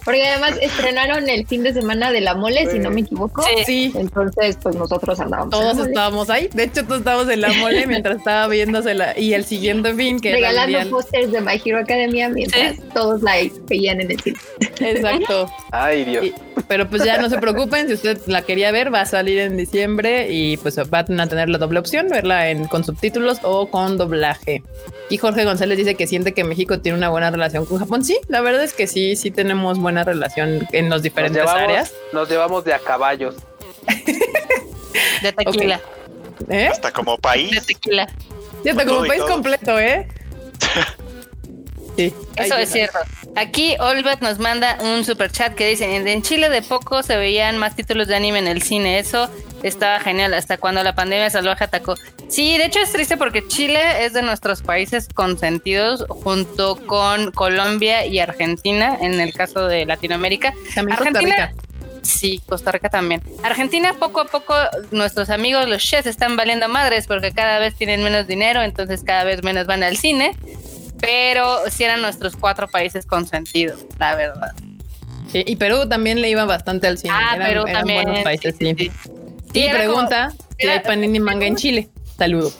[0.09, 3.45] Porque además estrenaron el fin de semana de la mole, si no me equivoco.
[3.67, 3.93] Sí.
[3.95, 5.51] Entonces, pues nosotros andábamos.
[5.51, 6.49] Todos estábamos ahí.
[6.55, 9.19] De hecho, todos estábamos en la mole mientras estaba viéndosela.
[9.19, 10.33] Y el siguiente fin que.
[10.33, 13.33] Regalando pósters de My Hero Academia mientras todos la
[13.69, 14.39] veían en el cine.
[14.81, 15.51] Exacto.
[15.73, 16.27] Ay, Dios.
[16.69, 17.87] pero pues ya no se preocupen.
[17.89, 21.51] Si usted la quería ver, va a salir en diciembre y pues va a tener
[21.51, 24.63] la doble opción, verla en, con subtítulos o con doblaje.
[25.11, 28.05] Y Jorge González dice que siente que México tiene una buena relación con Japón.
[28.05, 31.93] Sí, la verdad es que sí, sí tenemos buena relación en los diferentes áreas.
[32.13, 33.37] Nos llevamos de a caballos.
[35.23, 35.81] de tequila.
[36.49, 36.69] ¿Eh?
[36.71, 37.51] Hasta como país.
[37.51, 38.09] De tequila.
[38.69, 40.09] Hasta como país completo, ¿eh?
[41.97, 42.13] sí.
[42.37, 42.99] Eso es cierto.
[43.37, 47.59] Aquí Olbert nos manda un super chat que dice, en Chile de poco se veían
[47.59, 48.99] más títulos de anime en el cine.
[48.99, 49.31] Eso
[49.63, 51.95] estaba genial hasta cuando la pandemia salvaje atacó.
[52.29, 58.05] Sí, de hecho es triste porque Chile es de nuestros países consentidos junto con Colombia
[58.05, 60.53] y Argentina en el caso de Latinoamérica.
[60.75, 61.69] También Argentina, Costa Rica.
[62.03, 63.23] Sí, Costa Rica también.
[63.43, 64.55] Argentina poco a poco
[64.91, 69.25] nuestros amigos los chefs están valiendo madres porque cada vez tienen menos dinero, entonces cada
[69.25, 70.37] vez menos van al cine,
[71.01, 74.55] pero sí eran nuestros cuatro países consentidos, la verdad.
[75.33, 77.15] y Perú también le iba bastante al cine.
[77.17, 78.05] Ah, Perú también.
[78.05, 78.75] buenos países, sí.
[78.75, 79.69] sí.
[79.71, 81.89] pregunta si hay panini manga en Chile.
[82.19, 82.51] Saludo.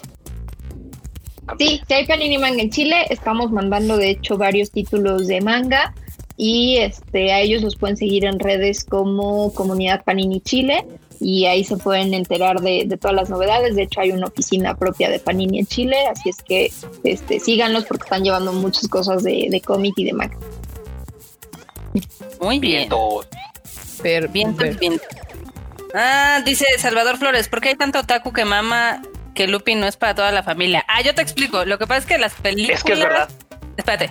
[1.59, 5.95] Sí, si hay Panini Manga en Chile, estamos mandando de hecho varios títulos de manga
[6.37, 10.87] y este a ellos los pueden seguir en redes como Comunidad Panini Chile
[11.21, 13.75] y ahí se pueden enterar de, todas las novedades.
[13.75, 16.71] De hecho, hay una oficina propia de Panini en Chile, así es que
[17.03, 20.39] este, síganlos porque están llevando muchas cosas de, de cómic y de manga.
[22.41, 22.89] Muy bien.
[24.03, 25.01] Bien, bien, bien.
[25.95, 29.03] Ah, dice Salvador Flores, ¿por qué hay tanto otaku que mama
[29.39, 30.85] que Lupin no es para toda la familia.
[30.89, 31.65] Ah, yo te explico.
[31.65, 32.79] Lo que pasa es que las películas.
[32.79, 33.29] Es que es verdad.
[33.77, 34.11] Espérate.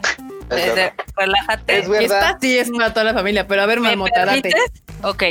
[1.17, 1.79] relájate.
[1.79, 2.01] Es verdad.
[2.01, 4.55] Esta sí es para toda la familia, pero a ver, mamotárate.
[5.03, 5.23] Ok.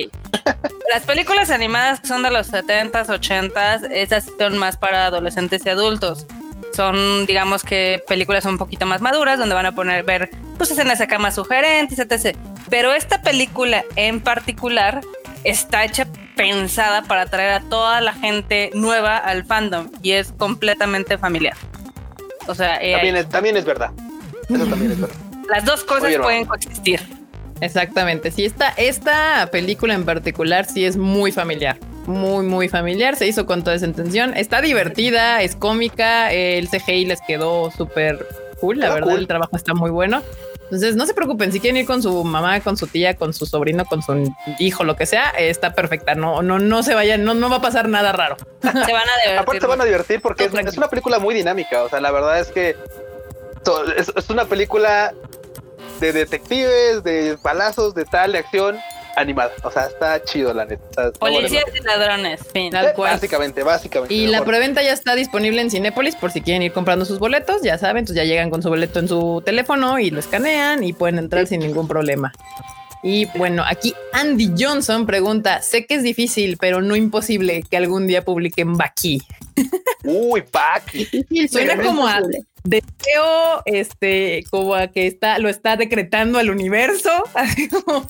[0.92, 5.70] las películas animadas que son de los 70s, 80s, esas son más para adolescentes y
[5.70, 6.26] adultos.
[6.74, 10.28] Son, digamos que, películas un poquito más maduras, donde van a poner, ver,
[10.58, 12.36] pues escenas acá más sugerentes, etc.
[12.68, 15.00] Pero esta película en particular
[15.46, 16.06] está hecha
[16.36, 21.56] pensada para atraer a toda la gente nueva al fandom y es completamente familiar.
[22.48, 23.90] O sea, eh, también, es, también es verdad.
[24.48, 25.16] Eso también es verdad.
[25.48, 27.00] Las dos cosas pueden coexistir.
[27.60, 28.30] Exactamente.
[28.30, 31.78] Sí, esta, esta película en particular sí es muy familiar.
[32.06, 33.16] Muy, muy familiar.
[33.16, 34.36] Se hizo con toda esa intención.
[34.36, 36.32] Está divertida, es cómica.
[36.32, 38.26] El CGI les quedó súper
[38.60, 38.78] cool.
[38.78, 40.22] La verdad, el trabajo está muy bueno.
[40.66, 43.46] Entonces, no se preocupen, si quieren ir con su mamá, con su tía, con su
[43.46, 46.16] sobrino, con su hijo, lo que sea, está perfecta.
[46.16, 48.36] No, no, no se vayan, no, no va a pasar nada raro.
[48.62, 49.38] Se van a divertir.
[49.38, 51.84] Aparte se van a divertir porque es, una película muy dinámica.
[51.84, 52.74] O sea, la verdad es que
[53.96, 55.14] es, una película
[56.00, 58.76] de detectives, de balazos, de tal, de acción
[59.16, 59.50] animada.
[59.64, 61.10] O sea, está chido, la neta.
[61.18, 63.14] Policías y ladrones, fin, tal cual.
[63.14, 64.14] Básicamente, básicamente.
[64.14, 67.62] Y la preventa ya está disponible en Cinépolis por si quieren ir comprando sus boletos,
[67.62, 70.92] ya saben, entonces ya llegan con su boleto en su teléfono y lo escanean y
[70.92, 72.32] pueden entrar sin ningún problema.
[73.02, 78.06] Y bueno, aquí Andy Johnson pregunta, sé que es difícil, pero no imposible que algún
[78.06, 79.22] día publiquen Baki.
[80.04, 81.48] Uy, Baki.
[81.48, 82.20] Suena como a
[82.64, 88.08] deseo, este, como a que está, lo está decretando al universo, así como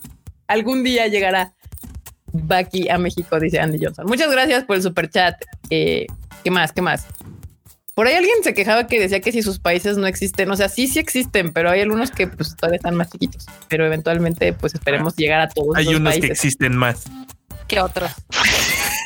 [0.48, 1.54] algún día llegará
[2.32, 4.06] Baki a México, dice Andy Johnson.
[4.06, 5.36] Muchas gracias por el super chat.
[5.70, 6.06] Eh,
[6.44, 6.72] ¿Qué más?
[6.72, 7.06] ¿Qué más?
[7.94, 10.68] Por ahí alguien se quejaba que decía que si sus países no existen, o sea,
[10.68, 14.74] sí, sí existen, pero hay algunos que pues todavía están más chiquitos, pero eventualmente pues
[14.74, 15.76] esperemos ah, llegar a todos.
[15.76, 17.04] Hay unos que existen más
[17.66, 18.10] que otros.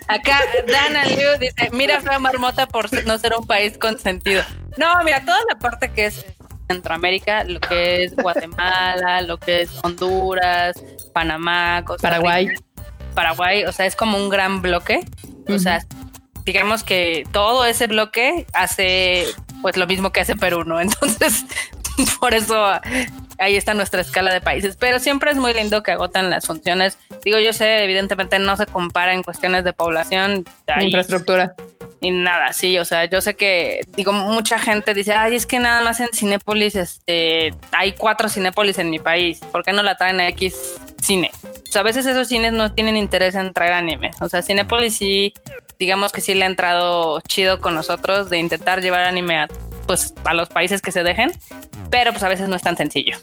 [0.08, 4.42] Acá Dana Liu dice, mira fue Marmota por no ser un país consentido.
[4.76, 6.24] No, mira, toda la parte que es
[6.68, 10.74] Centroamérica, lo que es Guatemala, lo que es Honduras,
[11.12, 12.48] Panamá, Paraguay.
[13.14, 15.00] Paraguay, o sea, es como un gran bloque.
[15.48, 15.84] O sea,
[16.44, 19.26] digamos que todo ese bloque hace
[19.62, 20.80] pues lo mismo que hace Perú, ¿no?
[20.80, 21.44] Entonces,
[22.20, 22.80] por eso
[23.38, 24.76] ahí está nuestra escala de países.
[24.76, 26.98] Pero siempre es muy lindo que agotan las funciones.
[27.24, 30.44] Digo, yo sé, evidentemente no se compara en cuestiones de población.
[30.80, 31.54] Infraestructura.
[32.02, 35.58] Y nada, sí, o sea, yo sé que, digo, mucha gente dice, ay, es que
[35.58, 39.96] nada más en Cinépolis, este, hay cuatro Cinépolis en mi país, ¿por qué no la
[39.96, 41.30] traen a X cine?
[41.44, 44.10] O sea, a veces esos cines no tienen interés en traer anime.
[44.20, 45.34] O sea, Cinépolis sí,
[45.78, 49.48] digamos que sí le ha entrado chido con nosotros de intentar llevar anime a
[49.90, 51.32] pues a los países que se dejen,
[51.90, 53.16] pero pues a veces no es tan sencillo.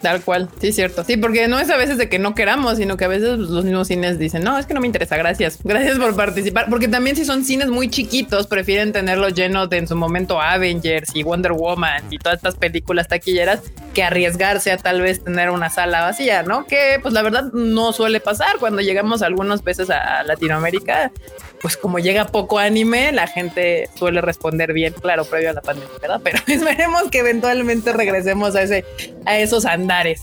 [0.00, 1.02] Tal cual, sí, cierto.
[1.02, 3.48] Sí, porque no es a veces de que no queramos, sino que a veces pues,
[3.48, 5.58] los mismos cines dicen, no, es que no me interesa, gracias.
[5.64, 6.66] Gracias por participar.
[6.70, 11.10] Porque también si son cines muy chiquitos, prefieren tenerlo lleno de en su momento Avengers
[11.16, 15.68] y Wonder Woman y todas estas películas taquilleras que arriesgarse a tal vez tener una
[15.68, 16.64] sala vacía, ¿no?
[16.64, 21.10] Que pues la verdad no suele pasar cuando llegamos algunas veces a Latinoamérica
[21.62, 25.71] pues como llega poco anime, la gente suele responder bien, claro, previo a la pandemia,
[26.00, 26.20] ¿verdad?
[26.22, 28.84] Pero esperemos que eventualmente regresemos a ese,
[29.24, 30.22] a esos andares.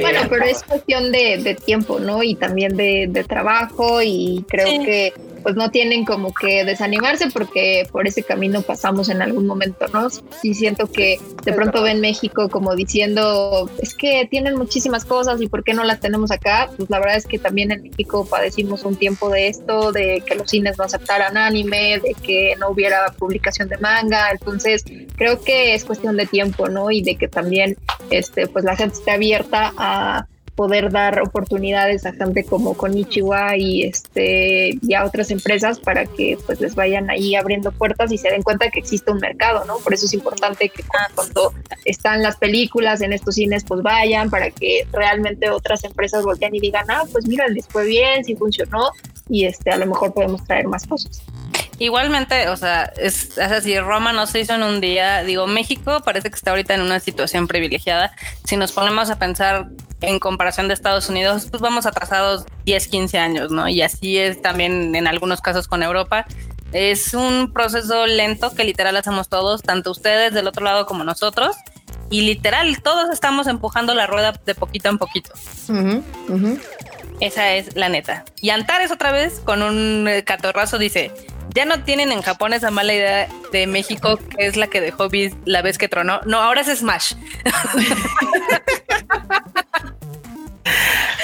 [0.00, 2.22] Bueno, eh, pero es cuestión de, tiempo, ¿no?
[2.22, 5.12] Y también de, trabajo y creo que
[5.42, 10.08] pues no tienen como que desanimarse porque por ese camino pasamos en algún momento, ¿no?
[10.10, 15.48] Sí siento que de pronto ven México como diciendo, es que tienen muchísimas cosas y
[15.48, 16.70] ¿por qué no las tenemos acá?
[16.76, 20.34] Pues la verdad es que también en México padecimos un tiempo de esto, de que
[20.34, 24.84] los cines no aceptaran anime, de que no hubiera publicación de manga, entonces
[25.16, 26.90] creo que es cuestión de tiempo, ¿no?
[26.90, 27.76] Y de que también
[28.10, 30.26] este pues la gente esté abierta a
[30.62, 36.38] poder dar oportunidades a gente como Konichiwa y este y a otras empresas para que
[36.46, 39.78] pues les vayan ahí abriendo puertas y se den cuenta que existe un mercado, ¿no?
[39.78, 41.52] Por eso es importante que cuando
[41.84, 46.60] están las películas en estos cines pues vayan para que realmente otras empresas volteen y
[46.60, 48.92] digan, "Ah, pues mira, les fue bien, sí funcionó
[49.28, 51.24] y este a lo mejor podemos traer más cosas."
[51.82, 55.24] Igualmente, o sea, es, así, Roma no se hizo en un día.
[55.24, 58.14] Digo, México parece que está ahorita en una situación privilegiada.
[58.44, 59.66] Si nos ponemos a pensar
[60.00, 63.68] en comparación de Estados Unidos, pues vamos atrasados 10, 15 años, ¿no?
[63.68, 66.24] Y así es también en algunos casos con Europa.
[66.72, 71.56] Es un proceso lento que literal hacemos todos, tanto ustedes del otro lado como nosotros.
[72.10, 75.32] Y literal, todos estamos empujando la rueda de poquito en poquito.
[77.18, 78.24] Esa es la neta.
[78.40, 81.10] Y Antares otra vez con un catorrazo dice,
[81.54, 85.08] ya no tienen en Japón esa mala idea de México que es la que dejó
[85.44, 86.20] la vez que tronó.
[86.24, 87.14] No, ahora es Smash.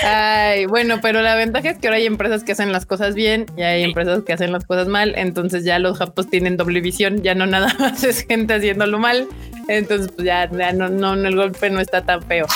[0.04, 3.46] Ay, bueno, pero la ventaja es que ahora hay empresas que hacen las cosas bien
[3.56, 5.14] y hay empresas que hacen las cosas mal.
[5.16, 9.28] Entonces ya los japos tienen doble visión, ya no nada más es gente haciéndolo mal.
[9.68, 12.46] Entonces, pues ya, no, no, el golpe no está tan feo.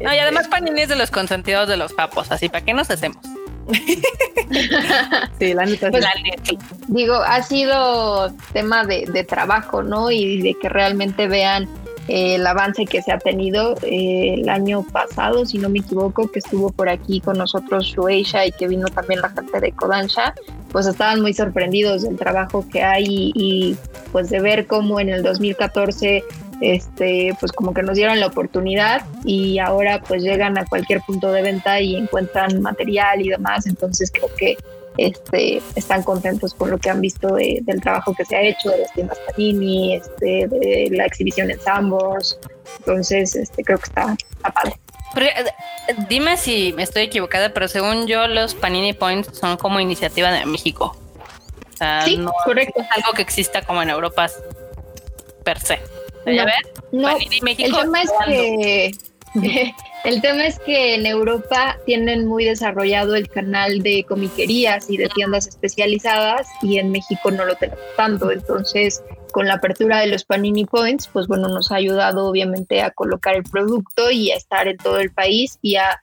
[0.00, 2.90] No, y además Panini es de los consentidos de los papos, así para qué nos
[2.90, 3.18] hacemos.
[5.38, 5.90] Sí, la neta,
[6.88, 10.10] Digo, ha sido tema de, de, trabajo, ¿no?
[10.10, 11.68] Y de que realmente vean
[12.08, 16.30] eh, el avance que se ha tenido eh, el año pasado, si no me equivoco,
[16.30, 20.34] que estuvo por aquí con nosotros Shueisha y que vino también la gente de Kodansha,
[20.72, 23.76] pues estaban muy sorprendidos del trabajo que hay y, y
[24.10, 26.24] pues de ver cómo en el 2014
[26.60, 31.30] este, pues como que nos dieron la oportunidad y ahora pues llegan a cualquier punto
[31.32, 34.56] de venta y encuentran material y demás, entonces creo que
[34.98, 38.78] este, están contentos con lo que han visto del trabajo que se ha hecho, de
[38.78, 42.38] las tiendas Panini, este, de la exhibición en Sambors.
[42.80, 44.16] Entonces, este, creo que está,
[44.52, 44.74] padre.
[45.16, 45.44] Eh,
[46.08, 50.44] dime si me estoy equivocada, pero según yo, los Panini Points son como iniciativa de
[50.44, 50.96] México.
[52.04, 52.80] sí, correcto.
[52.80, 54.28] es algo que exista como en Europa
[55.44, 55.78] per se.
[56.92, 58.90] No, el tema es que
[60.04, 65.08] el tema es que en Europa tienen muy desarrollado el canal de comiquerías y de
[65.08, 68.30] tiendas especializadas y en México no lo tenemos tanto.
[68.30, 69.02] Entonces,
[69.32, 73.36] con la apertura de los Panini Points, pues bueno, nos ha ayudado obviamente a colocar
[73.36, 76.00] el producto y a estar en todo el país y a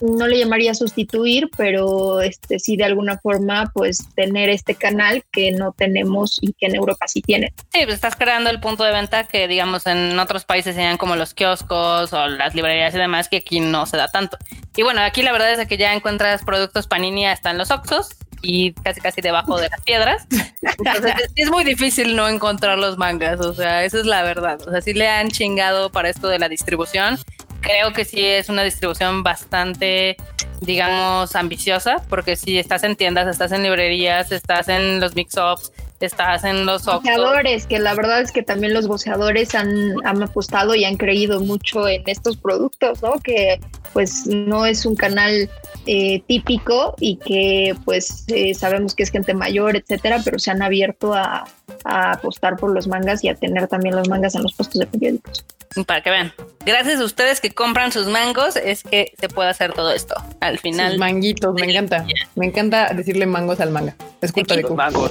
[0.00, 5.52] no le llamaría sustituir, pero este sí de alguna forma pues tener este canal que
[5.52, 7.52] no tenemos y que en Europa sí tiene.
[7.72, 11.16] Sí, pues estás creando el punto de venta que digamos en otros países serían como
[11.16, 14.36] los kioscos o las librerías y demás que aquí no se da tanto.
[14.76, 18.08] Y bueno, aquí la verdad es que ya encuentras productos Panini hasta en los Oxos
[18.42, 20.26] y casi casi debajo de las piedras.
[20.60, 24.60] Entonces es muy difícil no encontrar los mangas, o sea, esa es la verdad.
[24.66, 27.18] O sea, sí le han chingado para esto de la distribución
[27.66, 30.16] creo que sí es una distribución bastante,
[30.60, 35.72] digamos, ambiciosa, porque si estás en tiendas, estás en librerías, estás en los mix-ups,
[36.04, 40.74] estás en los boceadores, que la verdad es que también los boceadores han, han, apostado
[40.74, 43.18] y han creído mucho en estos productos, ¿no?
[43.20, 43.58] Que
[43.94, 45.48] pues no es un canal
[45.86, 50.60] eh, típico y que pues eh, sabemos que es gente mayor, etcétera, pero se han
[50.60, 51.44] abierto a,
[51.84, 54.86] a apostar por los mangas y a tener también los mangas en los puestos de
[54.86, 55.44] periódicos.
[55.84, 56.32] Para que vean.
[56.64, 60.14] Gracias a ustedes que compran sus mangos es que se puede hacer todo esto.
[60.40, 60.98] Al final.
[60.98, 62.06] manguitos, me encanta.
[62.34, 63.94] Me encanta decirle mangos al manga.
[64.22, 65.10] Es culpa de mangos.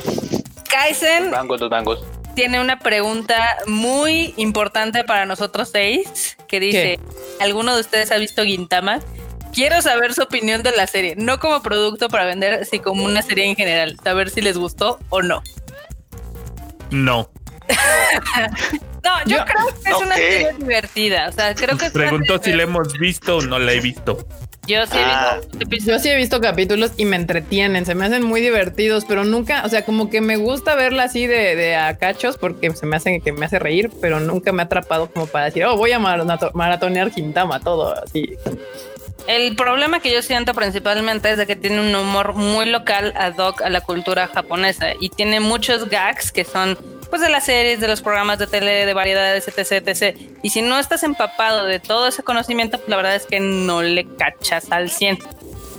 [0.70, 1.32] Kaisen.
[1.32, 2.04] Mangos, los mangos.
[2.36, 7.00] Tiene una pregunta muy importante para nosotros seis que dice,
[7.40, 9.00] ¿alguno de ustedes ha visto Gintama?
[9.54, 13.22] Quiero saber su opinión de la serie, no como producto para vender, sino como una
[13.22, 15.42] serie en general, saber si les gustó o no.
[16.92, 17.30] No.
[19.06, 21.30] No, yo, creo que es una serie divertida.
[21.30, 24.26] O sea, creo que Preguntó si la hemos visto o no la he visto.
[24.68, 25.40] Yo sí, he ah.
[25.68, 29.24] visto yo sí he visto capítulos y me entretienen, se me hacen muy divertidos, pero
[29.24, 32.86] nunca, o sea, como que me gusta verla así de, de a cachos porque se
[32.86, 35.78] me hace que me hace reír, pero nunca me ha atrapado como para decir, oh,
[35.78, 38.38] voy a maratonear Quintama, todo así.
[39.28, 43.38] El problema que yo siento principalmente es de que tiene un humor muy local ad
[43.38, 46.78] hoc a la cultura japonesa y tiene muchos gags que son
[47.16, 50.18] pues de las series, de los programas de tele, de variedades, etc, etc.
[50.44, 53.82] Y si no estás empapado de todo ese conocimiento, pues la verdad es que no
[53.82, 55.20] le cachas al 100.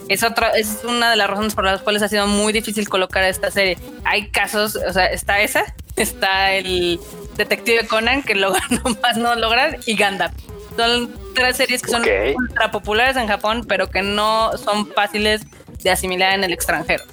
[0.08, 3.22] Es, otra, es una de las razones por las cuales ha sido muy difícil colocar
[3.24, 3.76] esta serie.
[4.04, 6.98] Hay casos, o sea, está esa, está el
[7.36, 8.54] Detective Conan, que lo,
[8.84, 10.32] nomás no logran, y Gandalf.
[10.74, 12.02] Son tres series que son
[12.34, 15.42] ultra populares en Japón, pero que no son fáciles
[15.82, 17.04] de asimilar en el extranjero.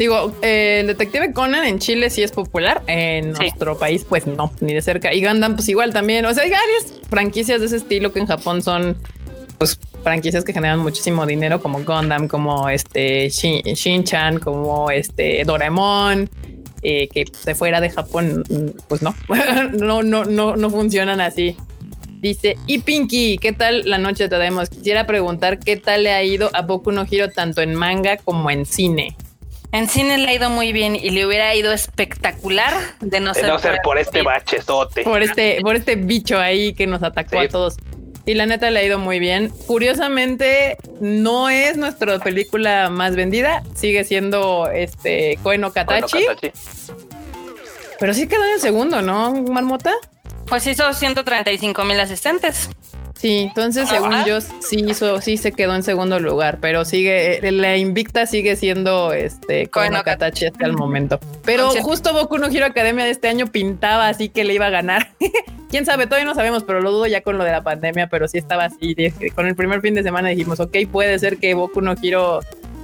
[0.00, 4.50] Digo, eh, el Detective Conan en Chile sí es popular, en nuestro país pues no,
[4.60, 5.12] ni de cerca.
[5.12, 6.24] Y Gundam pues igual también.
[6.24, 8.96] O sea, hay varias franquicias de ese estilo que en Japón son
[9.58, 16.30] pues franquicias que generan muchísimo dinero como Gundam, como este Shin-chan, como este Doraemon.
[16.82, 18.42] Eh, que de fuera de Japón,
[18.88, 19.14] pues no,
[19.72, 21.58] no, no, no, no funcionan así.
[22.22, 24.70] Dice, y Pinky, ¿qué tal la noche te damos?
[24.70, 28.50] Quisiera preguntar qué tal le ha ido a Boku no Hiro tanto en manga como
[28.50, 29.14] en cine.
[29.72, 33.78] En cine le ha ido muy bien y le hubiera ido espectacular de no, ser,
[33.84, 35.04] por, este bachezote.
[35.04, 37.76] Por este, por este bicho ahí que nos atacó a todos.
[38.26, 39.50] Y la neta le ha ido muy bien.
[39.66, 43.62] Curiosamente, no es nuestra película más vendida.
[43.74, 46.26] Sigue siendo este Koen Katachi.
[47.98, 49.92] Pero sí quedó en el segundo, ¿no, Marmota?
[50.46, 52.70] Pues hizo 135 mil asistentes.
[53.20, 57.52] Sí, entonces según yo sí hizo, sí se quedó en segundo lugar, pero sigue, eh,
[57.52, 61.20] la invicta sigue siendo este Kono Katachi hasta el momento.
[61.44, 64.70] Pero justo Boku no Hero Academia de este año pintaba así que le iba a
[64.70, 65.10] ganar.
[65.68, 68.26] Quién sabe, todavía no sabemos, pero lo dudo ya con lo de la pandemia, pero
[68.26, 68.96] sí estaba así.
[69.34, 72.40] Con el primer fin de semana dijimos, ok, puede ser que Boku no Hero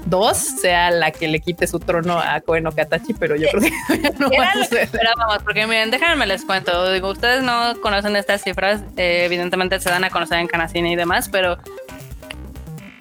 [0.07, 3.71] dos sea la que le quite su trono a Koen Katachi, pero yo creo que
[4.03, 4.89] ya no va a ser.
[4.91, 6.93] Pero vamos, porque miren, déjenme les cuento.
[6.93, 10.97] Digo, ustedes no conocen estas cifras, eh, evidentemente se dan a conocer en Canacine y
[10.97, 11.59] demás, pero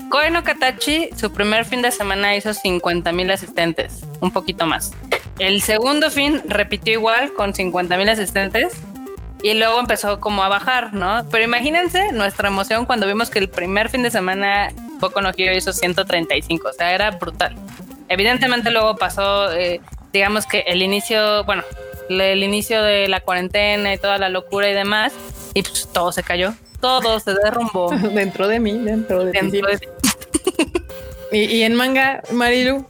[0.10, 4.94] Koen Katachi, su primer fin de semana hizo 50 mil asistentes, un poquito más.
[5.40, 8.74] El segundo fin repitió igual con 50 mil asistentes
[9.44, 11.26] y luego empezó como a bajar, ¿no?
[11.30, 14.72] Pero imagínense nuestra emoción cuando vimos que el primer fin de semana
[15.06, 17.56] Poco no quiero hizo 135, o sea, era brutal.
[18.10, 21.62] Evidentemente luego pasó, eh, digamos que el inicio, bueno,
[22.10, 25.14] el inicio de la cuarentena y toda la locura y demás,
[25.54, 27.92] y pues todo se cayó, todo se derrumbó.
[28.14, 29.80] dentro de mí, dentro de, dentro de
[31.32, 32.88] y, y, en manga, Marilu.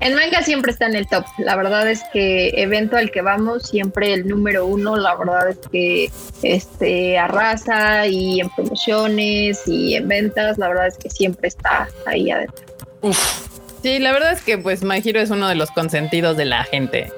[0.00, 1.24] En manga siempre está en el top.
[1.38, 5.58] La verdad es que evento al que vamos, siempre el número uno, la verdad es
[5.70, 6.10] que
[6.42, 12.30] este arrasa y en promociones y en ventas, la verdad es que siempre está ahí
[12.30, 12.64] adentro.
[13.02, 13.50] Uf.
[13.82, 16.64] Sí, la verdad es que pues My Hero es uno de los consentidos de la
[16.64, 17.12] gente.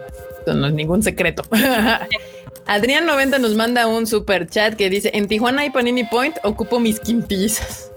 [0.46, 1.44] no es ningún secreto.
[2.66, 6.80] Adrián 90 nos manda un super chat que dice: En Tijuana hay Panini Point, ocupo
[6.80, 7.91] mis quintillizas.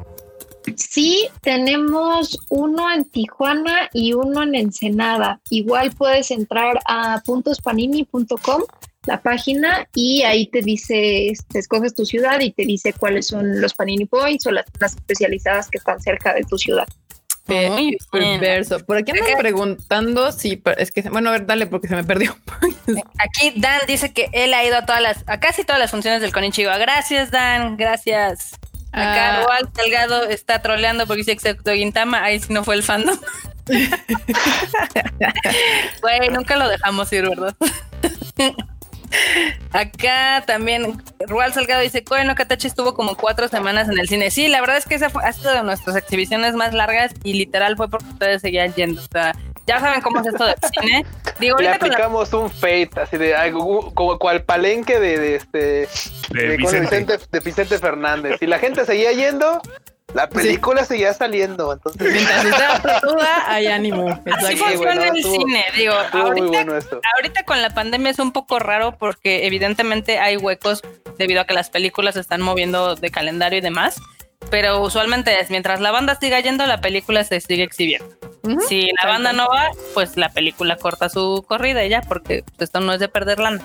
[0.76, 5.40] Sí, tenemos uno en Tijuana y uno en Ensenada.
[5.50, 8.62] Igual puedes entrar a puntospanini.com,
[9.06, 13.62] la página, y ahí te dice, te escoges tu ciudad y te dice cuáles son
[13.62, 16.88] los Panini Points o las, especializadas que están cerca de tu ciudad.
[17.48, 18.80] Muy perverso.
[18.80, 22.36] Por aquí andan preguntando si es que bueno, a ver, dale porque se me perdió.
[23.20, 26.22] Aquí Dan dice que él ha ido a todas las, a casi todas las funciones
[26.22, 26.76] del Konichiwa.
[26.80, 28.58] Gracias, Dan, gracias.
[28.96, 29.60] Acá ah.
[29.76, 33.18] Salgado está troleando porque dice excepto Gintama, ahí sí no fue el fandom.
[36.02, 37.56] Güey, nunca lo dejamos ir, ¿verdad?
[39.72, 44.32] Acá también Rual Salgado dice, Koen no Katachi estuvo como cuatro semanas en el cine.
[44.32, 47.34] Sí, la verdad es que esa fue, ha sido de nuestras exhibiciones más largas y
[47.34, 49.02] literal fue porque ustedes seguían yendo.
[49.02, 49.34] O sea,
[49.68, 51.06] ya saben cómo es esto del cine.
[51.40, 55.88] Digo, Le aplicamos un fate, así de algo, como cual palenque de, este
[56.30, 57.18] de, Vicente.
[57.32, 58.41] de Vicente Fernández.
[58.41, 59.62] Y la gente seguía yendo,
[60.14, 62.14] la película seguía saliendo, entonces.
[62.14, 64.22] Mientras estaba toda, hay ánimo.
[64.32, 65.66] Así funciona el cine.
[65.76, 66.66] Digo, ahorita,
[67.18, 70.82] ahorita, con la pandemia es un poco raro porque evidentemente hay huecos
[71.18, 74.02] debido a que las películas se están moviendo de calendario y demás
[74.49, 78.07] pero usualmente es mientras la banda siga yendo, la película se sigue exhibiendo.
[78.68, 82.80] Si la banda no va, pues la película corta su corrida y ya, porque esto
[82.80, 83.62] no es de perder lana.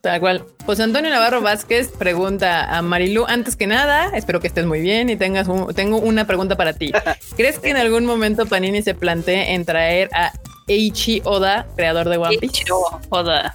[0.00, 0.44] Tal cual.
[0.66, 5.10] Pues Antonio Navarro Vázquez pregunta a Marilu, antes que nada, espero que estés muy bien
[5.10, 6.92] y tengas tengo una pregunta para ti.
[7.36, 10.32] ¿Crees que en algún momento Panini se plantee en traer a
[10.66, 12.64] Eiichi Oda, creador de One Piece?
[13.10, 13.54] Oda.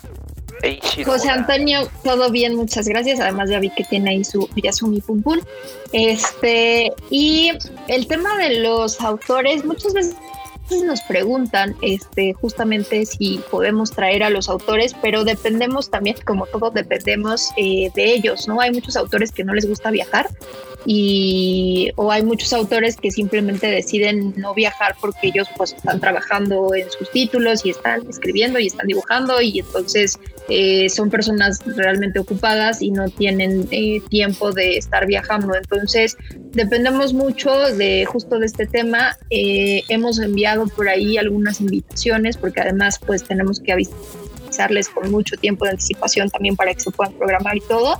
[1.05, 3.19] José Antonio, todo bien, muchas gracias.
[3.19, 5.39] Además ya vi que tiene ahí su Yasumi Pum Pum.
[5.91, 7.51] Este, y
[7.87, 10.15] el tema de los autores, muchas veces
[10.83, 16.73] nos preguntan este, justamente si podemos traer a los autores, pero dependemos también, como todos
[16.73, 18.61] dependemos eh, de ellos, ¿no?
[18.61, 20.29] Hay muchos autores que no les gusta viajar
[20.85, 26.73] y o hay muchos autores que simplemente deciden no viajar porque ellos pues están trabajando
[26.73, 32.19] en sus títulos y están escribiendo y están dibujando y entonces eh, son personas realmente
[32.19, 35.53] ocupadas y no tienen eh, tiempo de estar viajando.
[35.55, 36.17] Entonces
[36.51, 39.17] dependemos mucho de justo de este tema.
[39.29, 45.35] Eh, hemos enviado por ahí algunas invitaciones porque además pues tenemos que avisarles con mucho
[45.35, 47.99] tiempo de anticipación también para que se puedan programar y todo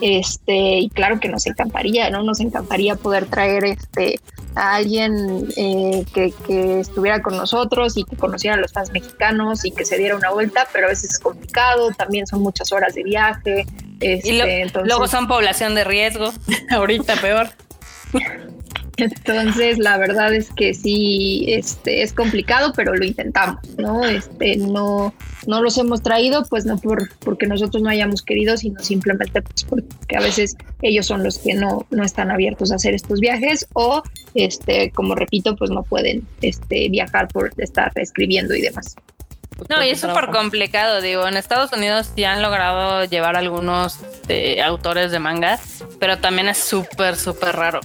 [0.00, 2.22] este, y claro que nos encantaría, ¿no?
[2.22, 4.20] Nos encantaría poder traer este,
[4.54, 9.70] a alguien eh, que, estuviera con nosotros y que conociera a los fans mexicanos y
[9.70, 13.02] que se diera una vuelta, pero a veces es complicado, también son muchas horas de
[13.02, 13.66] viaje.
[14.00, 14.40] Este, y
[14.84, 16.32] luego son población de riesgo,
[16.70, 17.48] ahorita peor.
[18.96, 24.04] Entonces, la verdad es que sí, este, es complicado, pero lo intentamos, ¿no?
[24.04, 25.14] Este, no,
[25.46, 29.64] no los hemos traído, pues no por, porque nosotros no hayamos querido, sino simplemente pues
[29.64, 33.66] porque a veces ellos son los que no, no están abiertos a hacer estos viajes
[33.72, 34.02] o,
[34.34, 38.96] este, como repito, pues no pueden este, viajar por estar escribiendo y demás.
[39.68, 44.62] No, y es súper complicado, digo, en Estados Unidos sí han logrado llevar algunos este,
[44.62, 47.80] autores de mangas, pero también es súper, súper raro.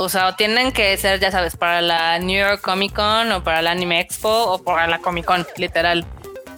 [0.00, 3.42] O sea, o tienen que ser, ya sabes, para la New York Comic Con o
[3.42, 6.06] para la Anime Expo o para la Comic Con, literal.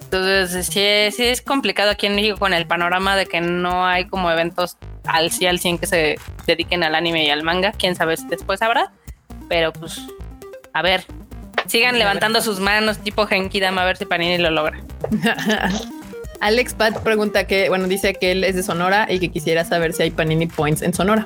[0.03, 4.05] Entonces, sí, sí es complicado aquí en México con el panorama de que no hay
[4.05, 7.71] como eventos al 100 al 100 que se dediquen al anime y al manga.
[7.71, 8.91] Quién sabe si después habrá.
[9.49, 9.99] Pero pues,
[10.73, 11.03] a ver,
[11.65, 14.79] sigan levantando sus manos tipo Genki Dama a ver si Panini lo logra.
[16.41, 19.93] Alex Pat pregunta que, bueno, dice que él es de Sonora y que quisiera saber
[19.93, 21.25] si hay Panini Points en Sonora.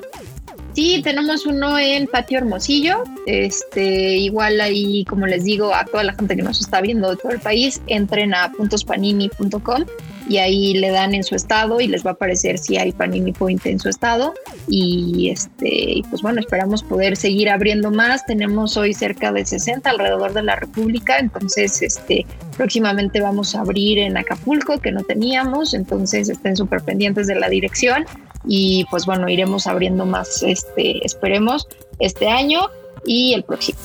[0.76, 3.02] Sí, tenemos uno en Patio Hermosillo.
[3.24, 7.16] Este, igual ahí, como les digo, a toda la gente que nos está viendo de
[7.16, 9.84] todo el país, entren a puntospanini.com
[10.28, 13.32] y ahí le dan en su estado y les va a aparecer si hay Panini
[13.32, 14.34] Point en su estado.
[14.68, 18.26] Y este, pues bueno, esperamos poder seguir abriendo más.
[18.26, 23.98] Tenemos hoy cerca de 60 alrededor de la República, entonces este, próximamente vamos a abrir
[23.98, 28.04] en Acapulco, que no teníamos, entonces estén súper pendientes de la dirección
[28.46, 31.68] y pues bueno, iremos abriendo más, este, esperemos,
[31.98, 32.68] este año
[33.04, 33.78] y el próximo.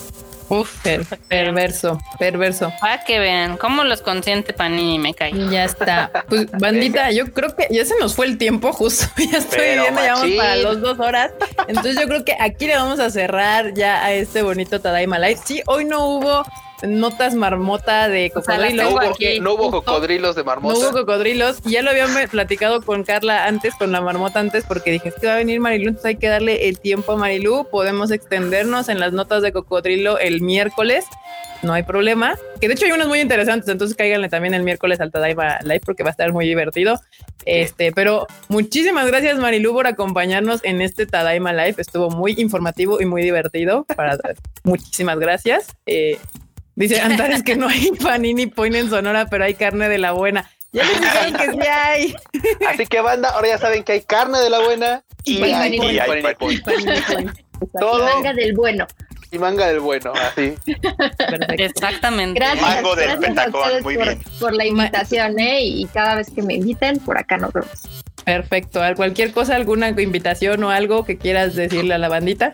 [0.51, 0.85] Uf,
[1.29, 2.73] perverso, perverso.
[2.81, 5.31] Para que vean cómo los consiente Panini me cae.
[5.49, 6.11] Ya está.
[6.27, 9.05] Pues bandita, yo creo que ya se nos fue el tiempo justo.
[9.31, 11.31] Ya estoy viendo, ya vamos para las dos horas.
[11.69, 15.39] Entonces yo creo que aquí le vamos a cerrar ya a este bonito Tadaima Live.
[15.45, 16.43] Sí, hoy no hubo
[16.83, 18.93] notas marmota de cocodrilos.
[19.41, 20.73] no, hubo, cocodrilos de marmota.
[20.73, 21.61] No hubo cocodrilos.
[21.63, 25.27] Ya lo habíamos platicado con Carla antes, con la marmota antes, porque dije, es que
[25.27, 27.67] va a venir Marilu, entonces hay que darle el tiempo a Marilu.
[27.69, 31.05] Podemos extendernos en las notas de cocodrilo el miércoles.
[31.61, 32.35] No hay problema.
[32.59, 35.81] Que de hecho hay unos muy interesantes, entonces cáiganle también el miércoles al Tadaima Live
[35.85, 36.99] porque va a estar muy divertido.
[37.45, 41.75] Este, pero muchísimas gracias Marilu por acompañarnos en este Tadaima Live.
[41.77, 43.85] Estuvo muy informativo y muy divertido.
[43.95, 44.17] Para,
[44.63, 45.75] muchísimas gracias.
[45.85, 46.17] Eh,
[46.76, 50.49] Dice Antares que no hay panini point en Sonora, pero hay carne de la buena.
[50.72, 52.15] Ya les dijeron que sí hay.
[52.68, 56.34] Así que banda, ahora ya saben que hay carne de la buena y, hay, panini
[56.39, 56.64] point.
[57.80, 58.10] Todo.
[58.10, 58.88] Y manga del bueno.
[59.34, 60.56] Y manga del bueno, así.
[61.57, 62.38] Exactamente.
[62.38, 64.19] Gracias, Mango del Pentacón, muy por, bien.
[64.41, 65.64] Por la invitación, ¿eh?
[65.64, 67.69] Y cada vez que me inviten, por acá nos vemos.
[68.26, 68.81] Perfecto.
[68.98, 72.52] Cualquier cosa, alguna invitación o algo que quieras decirle a la bandita.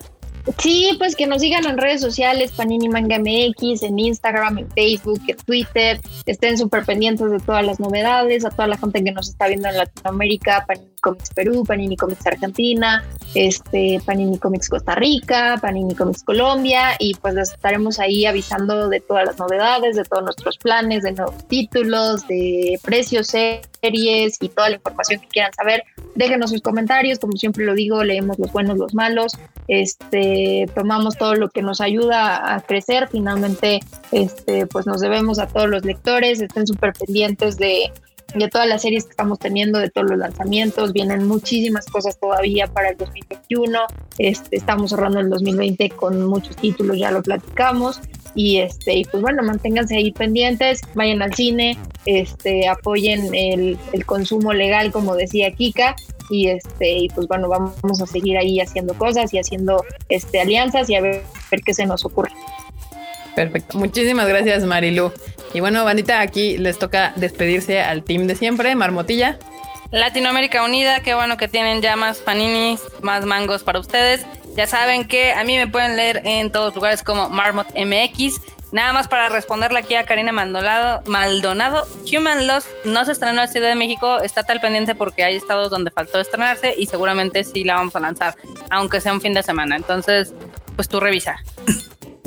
[0.60, 5.22] Sí, pues que nos sigan en redes sociales, Panini Manga MX, en Instagram, en Facebook,
[5.28, 6.00] en Twitter.
[6.26, 9.68] Estén súper pendientes de todas las novedades, a toda la gente que nos está viendo
[9.68, 13.04] en Latinoamérica, Panini Comics Perú, Panini Comics Argentina,
[13.36, 19.02] este, Panini Comics Costa Rica, Panini Comics Colombia, y pues les estaremos ahí avisando de
[19.02, 24.70] todas las novedades, de todos nuestros planes, de nuevos títulos, de precios, series y toda
[24.70, 25.84] la información que quieran saber.
[26.16, 29.34] Déjenos sus comentarios, como siempre lo digo, leemos los buenos, los malos,
[29.68, 30.37] este,
[30.74, 33.08] tomamos todo lo que nos ayuda a crecer.
[33.12, 33.80] Finalmente,
[34.12, 37.92] este, pues nos debemos a todos los lectores, estén súper pendientes de,
[38.36, 40.94] de todas las series que estamos teniendo, de todos los lanzamientos.
[40.94, 43.80] Vienen muchísimas cosas todavía para el 2021.
[44.18, 48.02] Este, estamos cerrando el 2020 con muchos títulos, ya lo platicamos
[48.36, 51.76] y este y pues bueno manténganse ahí pendientes vayan al cine
[52.06, 55.96] este apoyen el, el consumo legal como decía Kika
[56.30, 60.88] y este y pues bueno vamos a seguir ahí haciendo cosas y haciendo este alianzas
[60.90, 62.32] y a ver, ver qué se nos ocurre
[63.38, 65.14] perfecto muchísimas gracias Marilu
[65.54, 69.38] y bueno bandita aquí les toca despedirse al team de siempre Marmotilla
[69.92, 74.26] Latinoamérica Unida, qué bueno que tienen ya más paninis, más mangos para ustedes.
[74.58, 78.42] Ya saben que a mí me pueden leer en todos lugares como Marmot MX.
[78.74, 81.02] Nada más para responderle aquí a Karina Maldonado,
[82.12, 85.70] Human Lost no se estrenó en Ciudad de México, está tal pendiente porque hay estados
[85.70, 88.36] donde faltó estrenarse y seguramente sí la vamos a lanzar,
[88.70, 89.78] aunque sea un fin de semana.
[89.78, 90.34] Entonces,
[90.76, 91.38] pues tú revisa.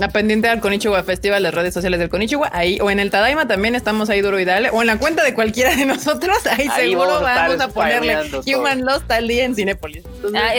[0.01, 3.47] La pendiente al Konichiwa Festival, las redes sociales del Konichiwa, ahí, o en el Tadaima
[3.47, 6.71] también estamos ahí duro y dale, o en la cuenta de cualquiera de nosotros, ahí,
[6.71, 8.17] seguro vamos a, ponerle
[8.47, 10.05] Human Lost al día en Cinepolis.
[10.35, 10.53] Ah,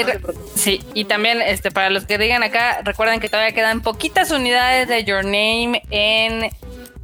[0.54, 4.88] sí, y también este para los que digan acá, recuerden que todavía quedan poquitas unidades
[4.88, 6.52] de Your Name en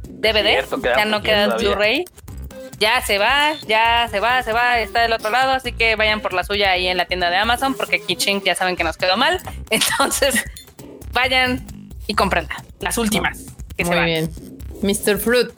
[0.04, 0.64] DVD,
[0.96, 2.04] ya no queda Blu-ray.
[2.78, 6.20] Ya se va, ya se va, se va, está del otro lado, así que vayan
[6.20, 8.96] por la suya ahí en la tienda de Amazon, porque Kitchen ya saben que nos
[8.96, 9.40] quedó mal.
[9.70, 10.44] Entonces,
[11.12, 11.66] vayan,
[12.08, 12.64] y comprarla.
[12.80, 13.44] Las últimas.
[13.76, 14.32] Que Muy bien.
[14.82, 15.18] Mr.
[15.18, 15.52] Fruit.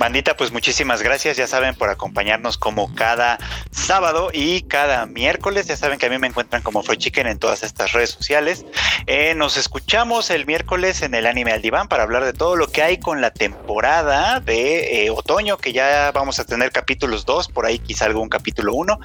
[0.00, 3.38] Bandita, pues muchísimas gracias, ya saben, por acompañarnos como cada
[3.70, 5.66] sábado y cada miércoles.
[5.66, 8.64] Ya saben que a mí me encuentran como Freud Chicken en todas estas redes sociales.
[9.06, 12.68] Eh, nos escuchamos el miércoles en el Anime al Diván para hablar de todo lo
[12.68, 17.48] que hay con la temporada de eh, otoño, que ya vamos a tener capítulos 2,
[17.48, 18.98] por ahí quizá algún capítulo 1.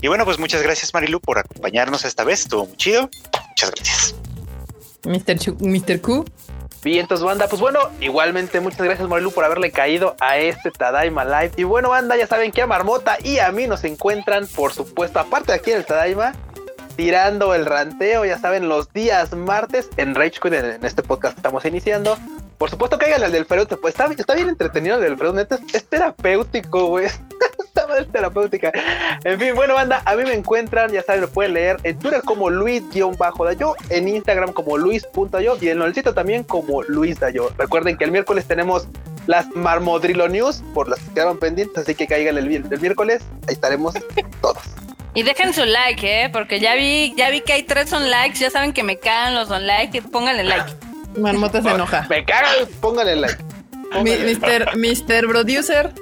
[0.00, 3.10] Y bueno, pues muchas gracias Marilu por acompañarnos esta vez, estuvo muy chido.
[3.50, 4.14] Muchas gracias.
[5.04, 5.54] Mr.
[5.60, 6.00] Mr.
[6.00, 6.24] Q.
[6.82, 7.48] Vientos, banda.
[7.48, 11.52] Pues bueno, igualmente muchas gracias, Marilu, por haberle caído a este Tadaima Live.
[11.56, 15.18] Y bueno, banda, ya saben que a Marmota y a mí nos encuentran, por supuesto,
[15.18, 16.34] aparte de aquí en el Tadaima,
[16.96, 21.40] tirando el ranteo, ya saben, los días martes en Rage Quit, en, este podcast que
[21.40, 22.16] estamos iniciando.
[22.58, 26.86] Por supuesto, cáiganle al del Feroz, pues está, bien entretenido el del neta, es terapéutico,
[26.86, 27.08] güey.
[28.12, 28.72] terapéutica.
[29.24, 32.22] En fin, bueno, banda, a mí me encuentran, ya saben, lo pueden leer en Twitter
[32.24, 37.50] como Luis-Dayo, en Instagram como Luis.yo y en el sitio también como Luis Dayo.
[37.58, 38.88] Recuerden que el miércoles tenemos
[39.26, 43.54] las Marmodrilo News, por las que quedaron pendientes, así que caigan el, el miércoles, ahí
[43.54, 43.94] estaremos
[44.40, 44.62] todos.
[45.14, 46.28] Y dejen su like, ¿eh?
[46.30, 49.34] Porque ya vi, ya vi que hay tres on likes, ya saben que me cagan
[49.34, 50.72] los on likes, pónganle like.
[51.18, 52.06] Marmota se enoja.
[52.08, 53.38] Me cagan, pónganle like.
[54.02, 55.92] Mister, Mister Producer.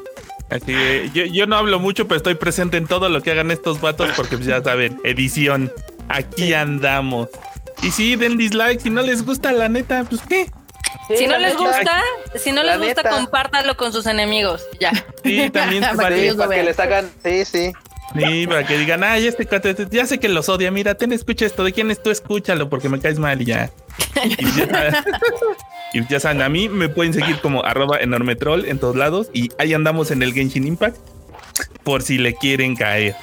[0.50, 0.72] Así
[1.12, 4.10] yo, yo, no hablo mucho, pero estoy presente en todo lo que hagan estos vatos
[4.16, 5.72] porque pues, ya saben, edición.
[6.08, 7.28] Aquí andamos.
[7.82, 10.50] Y si den dislike, si no les gusta, la neta, pues qué.
[11.16, 12.02] si no les gusta,
[12.36, 14.62] si no les gusta, compártanlo con sus enemigos.
[14.80, 14.92] Ya.
[15.24, 17.72] Sí, también para, que, para que les hagan, sí, sí.
[18.14, 19.46] Sí, para que digan, ay, este
[19.90, 22.10] ya sé que los odia, mira, ten, escucha esto, ¿de quién es tú?
[22.10, 23.70] Escúchalo porque me caes mal y ya.
[24.38, 25.04] Y ya,
[26.18, 30.10] saben, a mí me pueden seguir como arroba enormetrol en todos lados y ahí andamos
[30.10, 30.96] en el Genshin Impact
[31.82, 33.14] por si le quieren caer.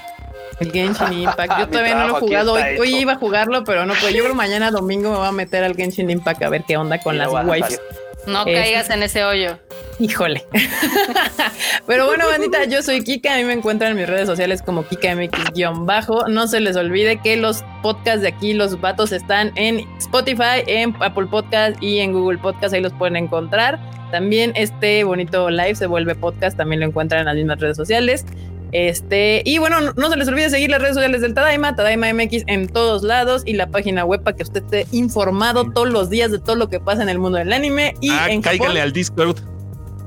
[0.60, 1.60] El Genshin Impact.
[1.60, 2.54] Yo todavía no lo he jugado.
[2.54, 4.14] Hoy, iba a jugarlo, pero no puedo.
[4.14, 7.00] Yo creo mañana domingo me voy a meter al Genshin Impact a ver qué onda
[7.00, 7.82] con las wipes.
[8.28, 9.60] No caigas en ese hoyo.
[10.00, 10.46] Híjole.
[11.88, 13.36] Pero bueno, bandita, yo soy Kika.
[13.36, 16.28] A mí me encuentran en mis redes sociales como KikaMX-bajo.
[16.28, 20.96] No se les olvide que los podcasts de aquí, los vatos, están en Spotify, en
[21.00, 22.74] Apple Podcast y en Google Podcast.
[22.74, 23.80] Ahí los pueden encontrar.
[24.12, 26.58] También este bonito live se vuelve podcast.
[26.58, 28.26] También lo encuentran en las mismas redes sociales.
[28.74, 32.44] Este, y bueno, no, se les olvide seguir las redes sociales del Tadaima, Tadaima MX
[32.48, 36.32] en todos lados y la página web para que usted esté informado todos los días
[36.32, 37.94] de todo lo que pasa en el mundo del anime.
[38.02, 39.38] Y ah, en cáigale al Discord.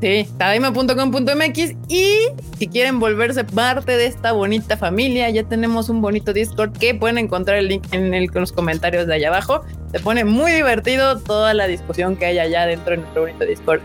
[0.00, 2.12] Sí, tadaima.com.mx y
[2.58, 7.18] si quieren volverse parte de esta bonita familia, ya tenemos un bonito Discord que pueden
[7.18, 9.62] encontrar el link en, el, en los comentarios de allá abajo.
[9.92, 13.80] Se pone muy divertido toda la discusión que hay allá dentro de nuestro bonito Discord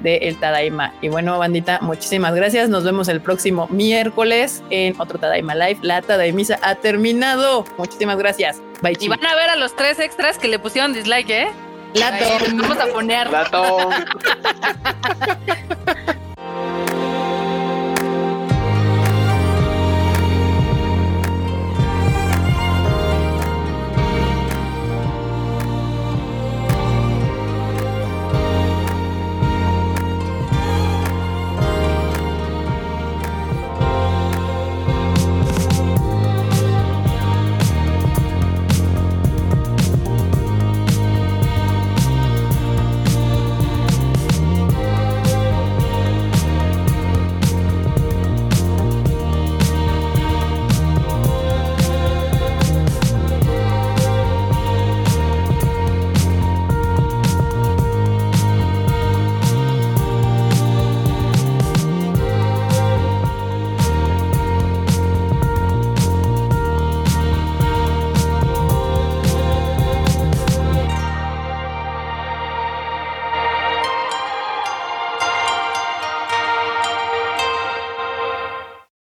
[0.00, 0.92] de El Tadaima.
[1.00, 2.68] Y bueno, bandita, muchísimas gracias.
[2.68, 5.80] Nos vemos el próximo miércoles en otro Tadaima Live.
[5.82, 7.64] La Tadaimisa ha terminado.
[7.78, 8.60] Muchísimas gracias.
[8.82, 11.48] Bye, Y van a ver a los tres extras que le pusieron dislike, ¿eh?
[11.94, 12.24] Lato.
[12.54, 13.30] Vamos a poner.
[13.30, 13.90] Lato.